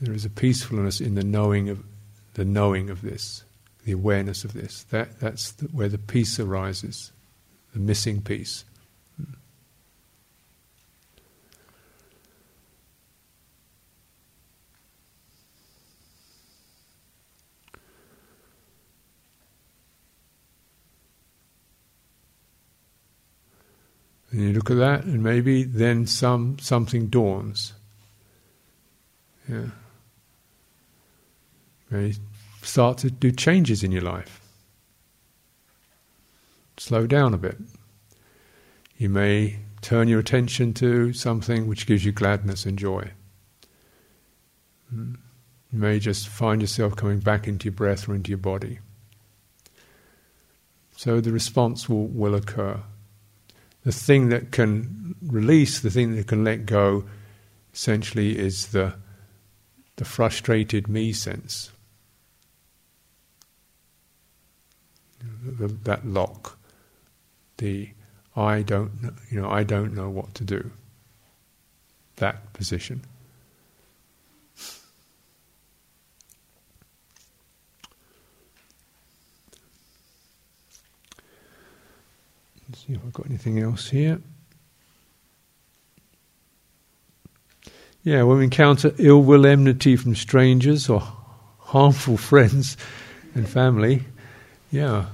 There 0.00 0.14
is 0.14 0.24
a 0.24 0.30
peacefulness 0.30 1.00
in 1.00 1.14
the 1.14 1.24
knowing 1.24 1.68
of 1.68 1.82
the 2.34 2.44
knowing 2.44 2.90
of 2.90 3.02
this, 3.02 3.43
the 3.84 3.92
awareness 3.92 4.44
of 4.44 4.52
this. 4.52 4.84
That, 4.84 5.20
that's 5.20 5.52
the, 5.52 5.66
where 5.66 5.88
the 5.88 5.98
peace 5.98 6.40
arises, 6.40 7.12
the 7.72 7.80
missing 7.80 8.22
piece. 8.22 8.64
And 24.34 24.42
you 24.42 24.52
look 24.52 24.68
at 24.68 24.78
that, 24.78 25.04
and 25.04 25.22
maybe 25.22 25.62
then 25.62 26.08
some 26.08 26.58
something 26.58 27.06
dawns. 27.06 27.72
Yeah. 29.48 29.66
Maybe 31.88 32.16
start 32.66 32.98
to 32.98 33.10
do 33.10 33.30
changes 33.30 33.82
in 33.82 33.92
your 33.92 34.02
life. 34.02 34.40
Slow 36.76 37.06
down 37.06 37.34
a 37.34 37.38
bit. 37.38 37.56
You 38.96 39.08
may 39.08 39.58
turn 39.80 40.08
your 40.08 40.20
attention 40.20 40.72
to 40.74 41.12
something 41.12 41.66
which 41.66 41.86
gives 41.86 42.04
you 42.04 42.12
gladness 42.12 42.66
and 42.66 42.78
joy. 42.78 43.10
You 44.92 45.18
may 45.72 45.98
just 45.98 46.28
find 46.28 46.60
yourself 46.60 46.96
coming 46.96 47.20
back 47.20 47.46
into 47.46 47.66
your 47.66 47.74
breath 47.74 48.08
or 48.08 48.14
into 48.14 48.30
your 48.30 48.38
body. 48.38 48.78
So 50.96 51.20
the 51.20 51.32
response 51.32 51.88
will, 51.88 52.06
will 52.06 52.34
occur 52.34 52.80
the 53.84 53.92
thing 53.92 54.30
that 54.30 54.50
can 54.50 55.14
release, 55.22 55.80
the 55.80 55.90
thing 55.90 56.16
that 56.16 56.26
can 56.26 56.42
let 56.42 56.66
go, 56.66 57.04
essentially 57.72 58.38
is 58.38 58.68
the 58.68 58.94
the 59.96 60.04
frustrated 60.04 60.88
me 60.88 61.12
sense. 61.12 61.70
The, 65.44 65.68
that 65.68 66.06
lock, 66.06 66.58
the 67.58 67.90
I 68.36 68.62
don't 68.62 69.02
know, 69.02 69.12
you 69.30 69.40
know, 69.40 69.50
I 69.50 69.62
don't 69.62 69.94
know 69.94 70.08
what 70.08 70.34
to 70.36 70.44
do. 70.44 70.70
That 72.16 72.52
position. 72.52 73.02
Let's 82.68 82.86
see 82.86 82.94
if 82.94 83.00
I've 83.04 83.12
got 83.12 83.26
anything 83.26 83.60
else 83.60 83.88
here. 83.90 84.20
Yeah, 88.02 88.22
when 88.24 88.38
we 88.38 88.44
encounter 88.44 88.92
ill 88.98 89.22
will, 89.22 89.46
enmity 89.46 89.96
from 89.96 90.14
strangers 90.14 90.88
or 90.88 91.00
harmful 91.58 92.16
friends 92.16 92.76
and 93.34 93.48
family, 93.48 94.02
yeah, 94.74 95.04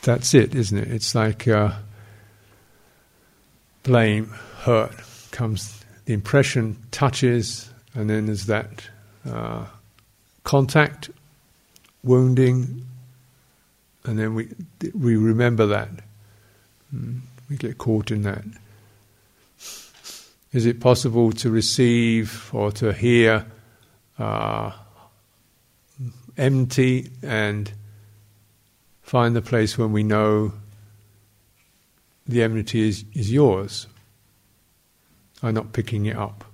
that's 0.00 0.32
it, 0.32 0.54
isn't 0.54 0.78
it? 0.78 0.88
It's 0.88 1.14
like 1.14 1.46
uh, 1.46 1.72
blame, 3.82 4.32
hurt, 4.60 4.92
comes 5.30 5.84
the 6.06 6.14
impression, 6.14 6.82
touches, 6.90 7.68
and 7.92 8.08
then 8.08 8.26
there's 8.26 8.46
that 8.46 8.88
uh, 9.30 9.66
contact, 10.44 11.10
wounding, 12.02 12.86
and 14.04 14.18
then 14.18 14.34
we 14.34 14.48
we 14.94 15.16
remember 15.16 15.66
that. 15.66 15.90
Hmm. 16.90 17.18
We 17.50 17.56
get 17.56 17.76
caught 17.76 18.10
in 18.10 18.22
that. 18.22 18.44
Is 20.54 20.64
it 20.64 20.80
possible 20.80 21.32
to 21.32 21.50
receive 21.50 22.48
or 22.54 22.72
to 22.72 22.94
hear 22.94 23.44
uh, 24.18 24.72
empty 26.38 27.10
and 27.22 27.70
find 29.02 29.34
the 29.34 29.42
place 29.42 29.76
when 29.76 29.92
we 29.92 30.02
know 30.02 30.52
the 32.26 32.42
enmity 32.42 32.88
is, 32.88 33.04
is 33.14 33.32
yours? 33.32 33.86
I'm 35.42 35.54
not 35.54 35.72
picking 35.72 36.06
it 36.06 36.16
up. 36.16 36.44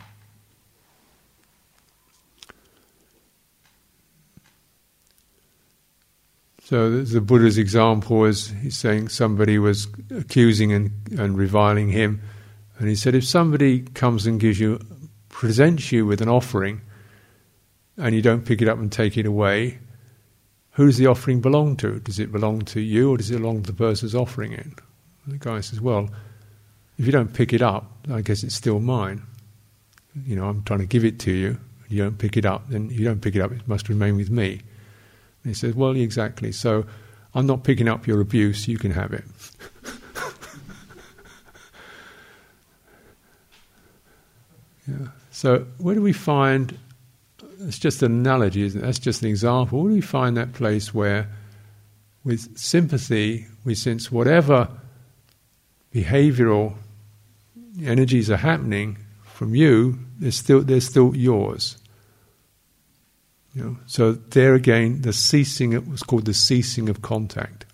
So 6.64 7.03
the 7.03 7.20
Buddha's 7.20 7.59
example 7.59 8.24
is 8.24 8.49
he's 8.62 8.76
saying 8.76 9.11
somebody 9.11 9.59
was 9.59 9.87
accusing 10.11 10.72
and, 10.72 10.93
and 11.18 11.37
reviling 11.37 11.91
him, 11.91 12.22
and 12.78 12.89
he 12.89 12.95
said 12.95 13.14
if 13.14 13.24
somebody 13.24 13.80
comes 13.80 14.26
and 14.26 14.41
gives 14.41 14.59
you, 14.59 14.80
presents 15.28 15.93
you 15.93 16.07
with 16.07 16.22
an 16.22 16.28
offering, 16.28 16.80
and 17.97 18.14
you 18.14 18.22
don't 18.22 18.45
pick 18.45 18.61
it 18.61 18.68
up 18.68 18.78
and 18.78 18.90
take 18.90 19.16
it 19.16 19.26
away, 19.26 19.78
who 20.72 20.86
does 20.86 20.99
the 20.99 21.07
offering 21.07 21.40
belong 21.40 21.76
to? 21.76 22.01
Does 22.01 22.18
it 22.18 22.32
belong 22.32 22.62
to 22.62 22.80
you, 22.80 23.12
or 23.12 23.16
does 23.16 23.30
it 23.30 23.38
belong 23.38 23.62
to 23.62 23.70
the 23.72 23.76
person 23.76 24.07
who's 24.07 24.14
offering 24.14 24.53
it? 24.53 24.66
And 25.24 25.34
the 25.34 25.38
guy 25.38 25.61
says, 25.61 25.80
well, 25.80 26.11
if 26.99 27.07
you 27.07 27.12
don't 27.12 27.32
pick 27.32 27.53
it 27.53 27.62
up, 27.62 27.90
I 28.11 28.20
guess 28.22 28.42
it's 28.42 28.55
still 28.55 28.80
mine. 28.80 29.22
You 30.26 30.36
know, 30.36 30.49
I'm 30.49 30.62
trying 30.64 30.80
to 30.80 30.86
give 30.86 31.05
it 31.05 31.18
to 31.20 31.30
you, 31.32 31.59
you 31.88 32.03
don't 32.03 32.18
pick 32.18 32.36
it 32.36 32.45
up, 32.45 32.68
then 32.68 32.90
you 32.90 33.05
don't 33.05 33.20
pick 33.20 33.36
it 33.36 33.40
up, 33.40 33.53
it 33.53 33.66
must 33.68 33.88
remain 33.88 34.16
with 34.16 34.30
me. 34.30 34.53
And 34.53 35.51
he 35.51 35.55
says, 35.55 35.74
Well, 35.74 35.97
exactly. 35.97 36.53
So 36.53 36.86
I'm 37.34 37.47
not 37.47 37.64
picking 37.64 37.88
up 37.88 38.07
your 38.07 38.20
abuse, 38.20 38.68
you 38.68 38.78
can 38.78 38.92
have 38.92 39.12
it. 39.12 39.24
yeah. 44.88 45.09
So, 45.32 45.66
where 45.78 45.97
do 45.97 46.03
we 46.03 46.12
find? 46.12 46.78
It's 47.67 47.79
just 47.79 48.03
an 48.03 48.12
analogy, 48.12 48.62
isn't 48.62 48.81
it? 48.81 48.85
That's 48.85 48.99
just 48.99 49.23
an 49.23 49.29
example. 49.29 49.83
We 49.83 50.01
find 50.01 50.37
that 50.37 50.53
place 50.53 50.93
where, 50.93 51.29
with 52.23 52.57
sympathy, 52.59 53.47
we 53.65 53.75
sense 53.75 54.12
whatever 54.12 54.69
behavioral 55.95 56.75
energies 57.83 58.31
are 58.31 58.37
happening 58.37 58.99
from 59.23 59.55
you, 59.55 59.99
they're 60.19 60.31
still, 60.31 60.62
they're 60.62 60.81
still 60.81 61.15
yours. 61.17 61.77
You 63.55 63.65
know, 63.65 63.77
so 63.87 64.12
there 64.12 64.55
again, 64.55 65.03
the 65.03 65.12
ceasing, 65.12 65.73
it 65.73 65.89
was 65.89 66.03
called 66.03 66.25
the 66.25 66.35
ceasing 66.35 66.89
of 66.89 67.03
contact. 67.03 67.65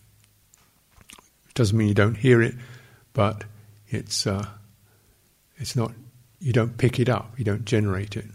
It 1.49 1.55
doesn't 1.55 1.77
mean 1.77 1.89
you 1.89 1.95
don't 1.95 2.17
hear 2.17 2.43
it, 2.43 2.55
but 3.13 3.45
it's, 3.89 4.27
uh, 4.27 4.47
it's 5.57 5.75
not, 5.75 5.93
you 6.39 6.53
don't 6.53 6.77
pick 6.77 7.01
it 7.01 7.09
up, 7.09 7.33
you 7.39 7.45
don't 7.45 7.65
generate 7.65 8.17
it. 8.17 8.27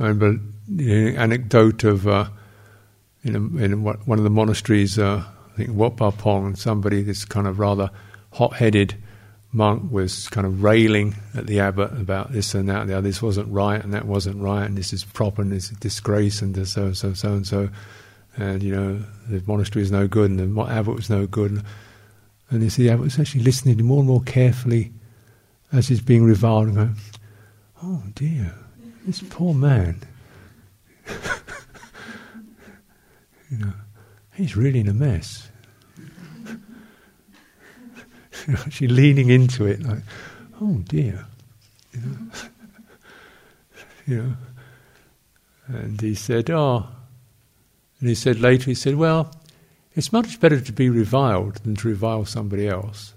I 0.00 0.08
remember 0.08 0.42
the 0.66 1.14
anecdote 1.16 1.84
of 1.84 2.08
uh, 2.08 2.28
in, 3.22 3.36
a, 3.36 3.38
in 3.62 3.82
one 3.82 4.18
of 4.18 4.24
the 4.24 4.30
monasteries, 4.30 4.98
uh, 4.98 5.22
I 5.52 5.56
think 5.56 5.70
Wat 5.74 5.96
Pah 5.96 6.10
Pong, 6.10 6.56
somebody, 6.56 7.02
this 7.02 7.26
kind 7.26 7.46
of 7.46 7.58
rather 7.58 7.90
hot-headed 8.32 8.96
monk 9.52 9.92
was 9.92 10.28
kind 10.28 10.46
of 10.46 10.62
railing 10.62 11.16
at 11.34 11.46
the 11.46 11.60
abbot 11.60 11.92
about 11.92 12.32
this 12.32 12.54
and 12.54 12.68
that, 12.68 12.82
and 12.82 12.90
the 12.90 12.96
other. 12.96 13.08
This 13.08 13.20
wasn't 13.20 13.52
right, 13.52 13.82
and 13.82 13.92
that 13.92 14.06
wasn't 14.06 14.40
right, 14.40 14.64
and 14.64 14.78
this 14.78 14.92
is 14.94 15.04
proper, 15.04 15.42
and 15.42 15.52
this 15.52 15.70
is 15.70 15.76
disgrace, 15.78 16.40
and 16.40 16.54
so 16.66 16.86
and 16.86 16.96
so, 16.96 17.12
so 17.12 17.32
and 17.32 17.46
so, 17.46 17.68
and 18.36 18.62
you 18.62 18.74
know 18.74 19.02
the 19.28 19.42
monastery 19.46 19.82
is 19.82 19.92
no 19.92 20.08
good, 20.08 20.30
and 20.30 20.56
the 20.56 20.62
abbot 20.62 20.94
was 20.94 21.10
no 21.10 21.26
good, 21.26 21.50
and, 21.50 21.64
and 22.50 22.62
you 22.62 22.70
see 22.70 22.84
the 22.84 22.90
abbot 22.90 23.04
was 23.04 23.18
actually 23.18 23.42
listening 23.42 23.84
more 23.84 23.98
and 23.98 24.08
more 24.08 24.22
carefully 24.22 24.92
as 25.72 25.88
he's 25.88 26.00
being 26.00 26.24
reviled, 26.24 26.68
and 26.68 26.76
going, 26.76 26.96
"Oh 27.82 28.02
dear, 28.14 28.54
this 29.06 29.22
poor 29.30 29.54
man." 29.54 30.02
you 33.50 33.58
know, 33.58 33.72
he's 34.34 34.56
really 34.56 34.80
in 34.80 34.88
a 34.88 34.94
mess. 34.94 35.50
actually 38.48 38.88
leaning 38.88 39.30
into 39.30 39.66
it, 39.66 39.82
like, 39.82 40.02
oh 40.60 40.82
dear, 40.86 41.26
you 41.92 42.00
know. 42.00 42.16
you 44.06 44.16
know. 44.22 44.36
And 45.68 46.00
he 46.00 46.14
said, 46.14 46.50
oh, 46.50 46.88
and 48.00 48.08
he 48.08 48.14
said 48.14 48.40
later, 48.40 48.64
he 48.64 48.74
said, 48.74 48.96
well, 48.96 49.32
it's 49.94 50.12
much 50.12 50.40
better 50.40 50.60
to 50.60 50.72
be 50.72 50.88
reviled 50.88 51.56
than 51.56 51.76
to 51.76 51.88
revile 51.88 52.24
somebody 52.24 52.66
else. 52.66 53.14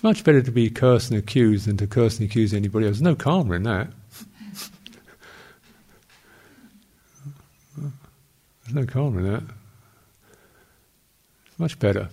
It's 0.00 0.02
much 0.02 0.24
better 0.24 0.40
to 0.40 0.50
be 0.50 0.70
cursed 0.70 1.10
and 1.10 1.18
accused 1.18 1.66
than 1.66 1.76
to 1.76 1.86
curse 1.86 2.18
and 2.18 2.26
accuse 2.26 2.54
anybody 2.54 2.86
else. 2.86 2.96
There's 2.96 3.02
no 3.02 3.14
karma 3.14 3.56
in 3.56 3.64
that. 3.64 3.88
There's 7.76 8.74
no 8.74 8.86
karma 8.86 9.18
in 9.18 9.30
that. 9.30 9.42
It's 11.48 11.58
much 11.58 11.78
better 11.78 12.08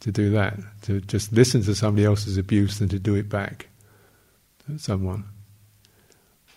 to 0.00 0.10
do 0.10 0.30
that, 0.30 0.58
to 0.82 1.00
just 1.00 1.32
listen 1.32 1.62
to 1.62 1.76
somebody 1.76 2.04
else's 2.04 2.38
abuse 2.38 2.80
than 2.80 2.88
to 2.88 2.98
do 2.98 3.14
it 3.14 3.28
back 3.28 3.68
to 4.66 4.76
someone. 4.80 5.22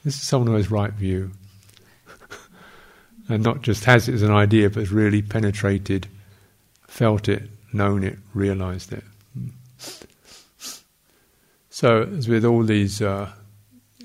This 0.04 0.16
is 0.16 0.24
someone 0.24 0.48
who 0.48 0.56
has 0.56 0.72
right 0.72 0.94
view. 0.94 1.30
and 3.30 3.44
not 3.44 3.62
just 3.62 3.86
has 3.86 4.10
it 4.10 4.16
as 4.16 4.24
an 4.24 4.32
idea, 4.32 4.72
but 4.72 4.80
has 4.80 4.92
really 4.92 5.22
penetrated, 5.22 6.08
felt 6.88 7.30
it, 7.30 7.44
known 7.72 8.04
it, 8.04 8.18
realized 8.34 8.94
it. 8.94 9.04
So, 11.76 12.04
as 12.04 12.30
with 12.30 12.46
all 12.46 12.64
these 12.64 13.02
uh, 13.02 13.30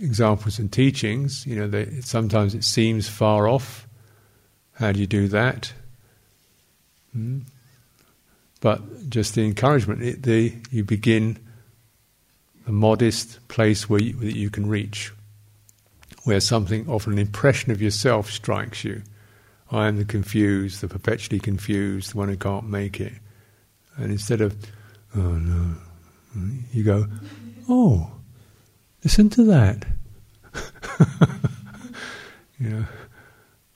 examples 0.01 0.59
and 0.59 0.73
teachings, 0.73 1.47
you 1.47 1.55
know, 1.55 1.69
they, 1.69 2.01
sometimes 2.01 2.53
it 2.53 2.65
seems 2.65 3.09
far 3.09 3.47
off. 3.47 3.87
How 4.73 4.91
do 4.91 4.99
you 4.99 5.07
do 5.07 5.29
that? 5.29 5.73
Hmm? 7.13 7.43
but 8.61 9.09
just 9.09 9.37
the 9.37 9.45
encouragement. 9.45 10.03
It, 10.03 10.25
the, 10.25 10.53
you 10.73 10.83
begin 10.83 11.39
a 12.67 12.73
modest 12.73 13.39
place 13.47 13.89
where 13.89 14.03
you, 14.03 14.15
that 14.15 14.37
you 14.37 14.51
can 14.51 14.67
reach, 14.67 15.13
where 16.25 16.41
something 16.41 16.89
often 16.89 17.13
an 17.13 17.21
impression 17.21 17.71
of 17.71 17.81
yourself 17.81 18.33
strikes 18.33 18.83
you. 18.83 19.03
I 19.71 19.87
am 19.87 19.97
the 19.97 20.05
confused, 20.05 20.81
the 20.81 20.89
perpetually 20.89 21.39
confused, 21.39 22.15
the 22.15 22.19
one 22.19 22.31
who 22.31 22.37
can't 22.37 22.69
make 22.69 23.01
it. 23.01 23.13
And 23.95 24.11
instead 24.11 24.41
of, 24.41 24.57
oh 25.15 25.21
no, 25.21 25.77
you 26.73 26.83
go, 26.83 27.07
oh, 27.71 28.11
listen 29.05 29.31
to 29.31 29.45
that. 29.45 29.87
you 32.59 32.71
know, 32.71 32.85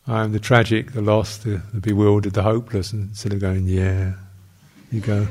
I 0.06 0.22
am 0.22 0.32
the 0.32 0.40
tragic, 0.40 0.92
the 0.92 1.00
lost, 1.00 1.44
the, 1.44 1.62
the 1.72 1.80
bewildered, 1.80 2.34
the 2.34 2.42
hopeless, 2.42 2.92
and 2.92 3.10
instead 3.10 3.32
of 3.32 3.40
going, 3.40 3.66
yeah, 3.66 4.14
you 4.90 5.00
go, 5.00 5.26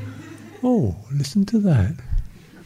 oh, 0.62 0.96
listen 1.12 1.46
to 1.46 1.58
that. 1.60 1.94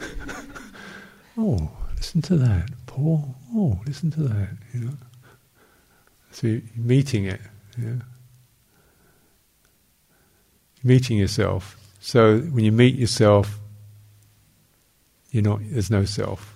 oh, 1.38 1.70
listen 1.96 2.22
to 2.22 2.36
that. 2.36 2.70
Paul, 2.86 3.34
oh, 3.54 3.78
listen 3.86 4.10
to 4.12 4.20
that. 4.22 4.48
You 4.72 4.80
know. 4.80 4.92
So 6.30 6.46
you're 6.46 6.62
meeting 6.76 7.24
it. 7.24 7.40
Yeah. 7.76 7.94
Meeting 10.82 11.18
yourself. 11.18 11.76
So 12.00 12.38
when 12.38 12.64
you 12.64 12.72
meet 12.72 12.94
yourself, 12.94 13.58
you're 15.30 15.42
not. 15.42 15.60
There's 15.62 15.90
no 15.90 16.04
self. 16.04 16.54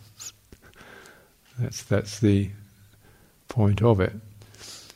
That's 1.58 1.82
that's 1.84 2.20
the 2.20 2.50
point 3.48 3.82
of 3.82 4.00
it. 4.00 4.12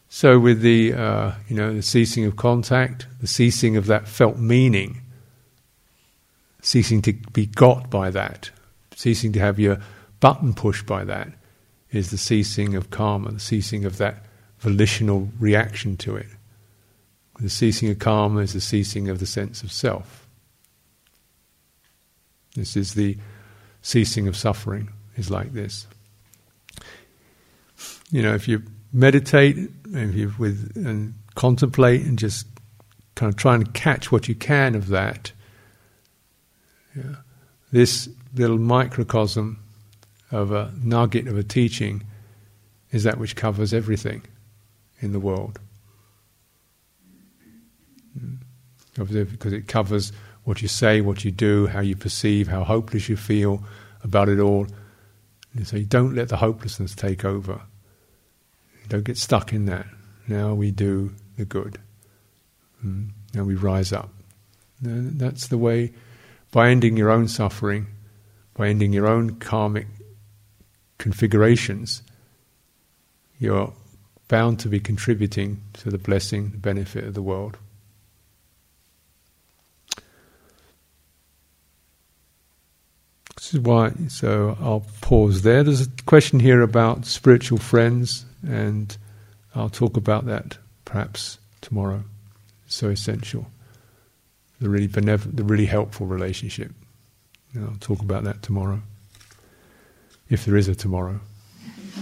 So 0.09 0.39
with 0.39 0.63
the 0.63 0.95
uh, 0.95 1.33
you 1.49 1.57
know 1.57 1.75
the 1.75 1.83
ceasing 1.83 2.25
of 2.25 2.37
contact, 2.37 3.07
the 3.21 3.27
ceasing 3.27 3.77
of 3.77 3.87
that 3.87 4.09
felt 4.09 4.39
meaning 4.39 5.03
ceasing 6.67 7.01
to 7.01 7.13
be 7.33 7.47
got 7.47 7.89
by 7.91 8.11
that, 8.11 8.51
ceasing 8.97 9.33
to 9.33 9.39
have 9.39 9.61
your 9.61 9.79
button 10.19 10.53
pushed 10.53 10.85
by 10.85 11.05
that, 11.05 11.29
is 11.93 12.11
the 12.11 12.19
ceasing 12.19 12.75
of 12.75 12.91
karma, 12.91 13.31
the 13.31 13.39
ceasing 13.39 13.85
of 13.85 13.99
that 13.99 14.25
volitional 14.59 15.29
reaction 15.39 15.97
to 15.97 16.17
it. 16.17 16.27
The 17.39 17.51
ceasing 17.51 17.89
of 17.91 18.01
karma 18.01 18.41
is 18.41 18.53
the 18.53 18.61
ceasing 18.61 19.09
of 19.09 19.21
the 19.21 19.27
sense 19.27 19.63
of 19.63 19.71
self. 19.71 20.27
This 22.57 22.77
is 22.77 22.95
the 22.95 23.17
ceasing 23.87 24.27
of 24.27 24.37
suffering, 24.37 24.89
is 25.17 25.31
like 25.31 25.53
this. 25.53 25.87
You 28.11 28.21
know, 28.21 28.35
if 28.35 28.49
you 28.49 28.65
meditate, 28.93 29.57
if 29.93 30.15
you 30.17 30.35
with 30.39 30.73
and 30.75 31.15
contemplate 31.37 32.03
and 32.03 32.19
just 32.19 32.49
kind 33.15 33.33
of 33.33 33.37
try 33.37 33.55
and 33.55 33.73
catch 33.75 34.11
what 34.11 34.27
you 34.27 34.35
can 34.35 34.75
of 34.75 34.89
that, 34.89 35.31
yeah. 36.97 37.17
This 37.71 38.09
little 38.35 38.59
microcosm 38.59 39.63
of 40.33 40.51
a 40.51 40.73
nugget 40.83 41.29
of 41.29 41.37
a 41.37 41.43
teaching 41.43 42.03
is 42.91 43.05
that 43.05 43.19
which 43.19 43.37
covers 43.37 43.73
everything 43.73 44.23
in 45.01 45.13
the 45.13 45.21
world. 45.21 45.61
Mm. 48.19 48.39
Because 48.95 49.53
it 49.53 49.69
covers 49.69 50.13
what 50.47 50.63
you 50.63 50.69
say, 50.69 51.01
what 51.01 51.25
you 51.25 51.33
do, 51.33 51.67
how 51.67 51.81
you 51.81 51.97
perceive, 51.97 52.47
how 52.47 52.63
hopeless 52.63 53.09
you 53.09 53.17
feel 53.17 53.65
about 54.05 54.29
it 54.29 54.39
all. 54.39 54.69
And 55.55 55.67
so 55.67 55.77
you 55.77 55.85
don't 55.85 56.15
let 56.15 56.29
the 56.29 56.37
hopelessness 56.37 56.95
take 56.95 57.25
over. 57.25 57.61
Don't 58.89 59.03
get 59.03 59.19
stuck 59.19 59.53
in 59.53 59.67
that. 59.67 59.87
Now 60.29 60.55
we 60.55 60.71
do 60.71 61.13
the 61.37 61.45
good. 61.45 61.81
Mm. 62.85 63.09
Now 63.35 63.43
we 63.43 63.57
rise 63.57 63.93
up. 63.93 64.11
And 64.85 65.19
that's 65.19 65.49
the 65.49 65.59
way 65.59 65.93
by 66.53 66.71
ending 66.71 66.97
your 66.97 67.11
own 67.11 67.27
suffering, 67.27 67.89
by 68.55 68.69
ending 68.69 68.93
your 68.93 69.09
own 69.09 69.41
karmic 69.41 69.89
configurations, 70.97 72.03
you're 73.41 73.73
bound 74.29 74.61
to 74.61 74.69
be 74.69 74.79
contributing 74.79 75.61
to 75.73 75.91
the 75.91 75.99
blessing, 75.99 76.51
the 76.51 76.59
benefit 76.59 77.03
of 77.03 77.15
the 77.15 77.23
world. 77.23 77.57
This 83.47 83.55
is 83.55 83.61
why, 83.61 83.93
so 84.09 84.59
I'll 84.61 84.85
pause 85.03 85.43
there. 85.43 85.63
There's 85.63 85.83
a 85.83 85.91
question 86.05 86.41
here 86.41 86.63
about 86.63 87.07
spiritual 87.07 87.59
friends, 87.59 88.25
and 88.45 88.97
I'll 89.55 89.69
talk 89.69 89.97
about 89.97 90.27
that 90.27 90.59
perhaps 90.85 91.39
tomorrow. 91.61 92.03
It's 92.65 92.75
so 92.75 92.89
essential. 92.89 93.47
The 94.61 94.69
really, 94.69 94.89
benev- 94.89 95.37
the 95.37 95.45
really 95.45 95.67
helpful 95.67 96.09
relationship. 96.09 96.73
And 97.55 97.69
I'll 97.69 97.77
talk 97.79 98.01
about 98.01 98.25
that 98.25 98.43
tomorrow, 98.43 98.83
if 100.29 100.45
there 100.45 100.57
is 100.57 100.67
a 100.67 100.75
tomorrow. 100.75 101.21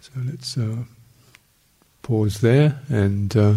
so 0.00 0.12
let's 0.24 0.56
uh, 0.56 0.84
pause 2.00 2.40
there 2.40 2.80
and. 2.88 3.36
Uh, 3.36 3.56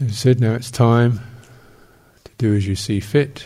As 0.00 0.06
I 0.06 0.12
said, 0.12 0.40
now 0.40 0.54
it's 0.54 0.70
time 0.70 1.18
to 2.22 2.30
do 2.38 2.54
as 2.54 2.68
you 2.68 2.76
see 2.76 3.00
fit. 3.00 3.44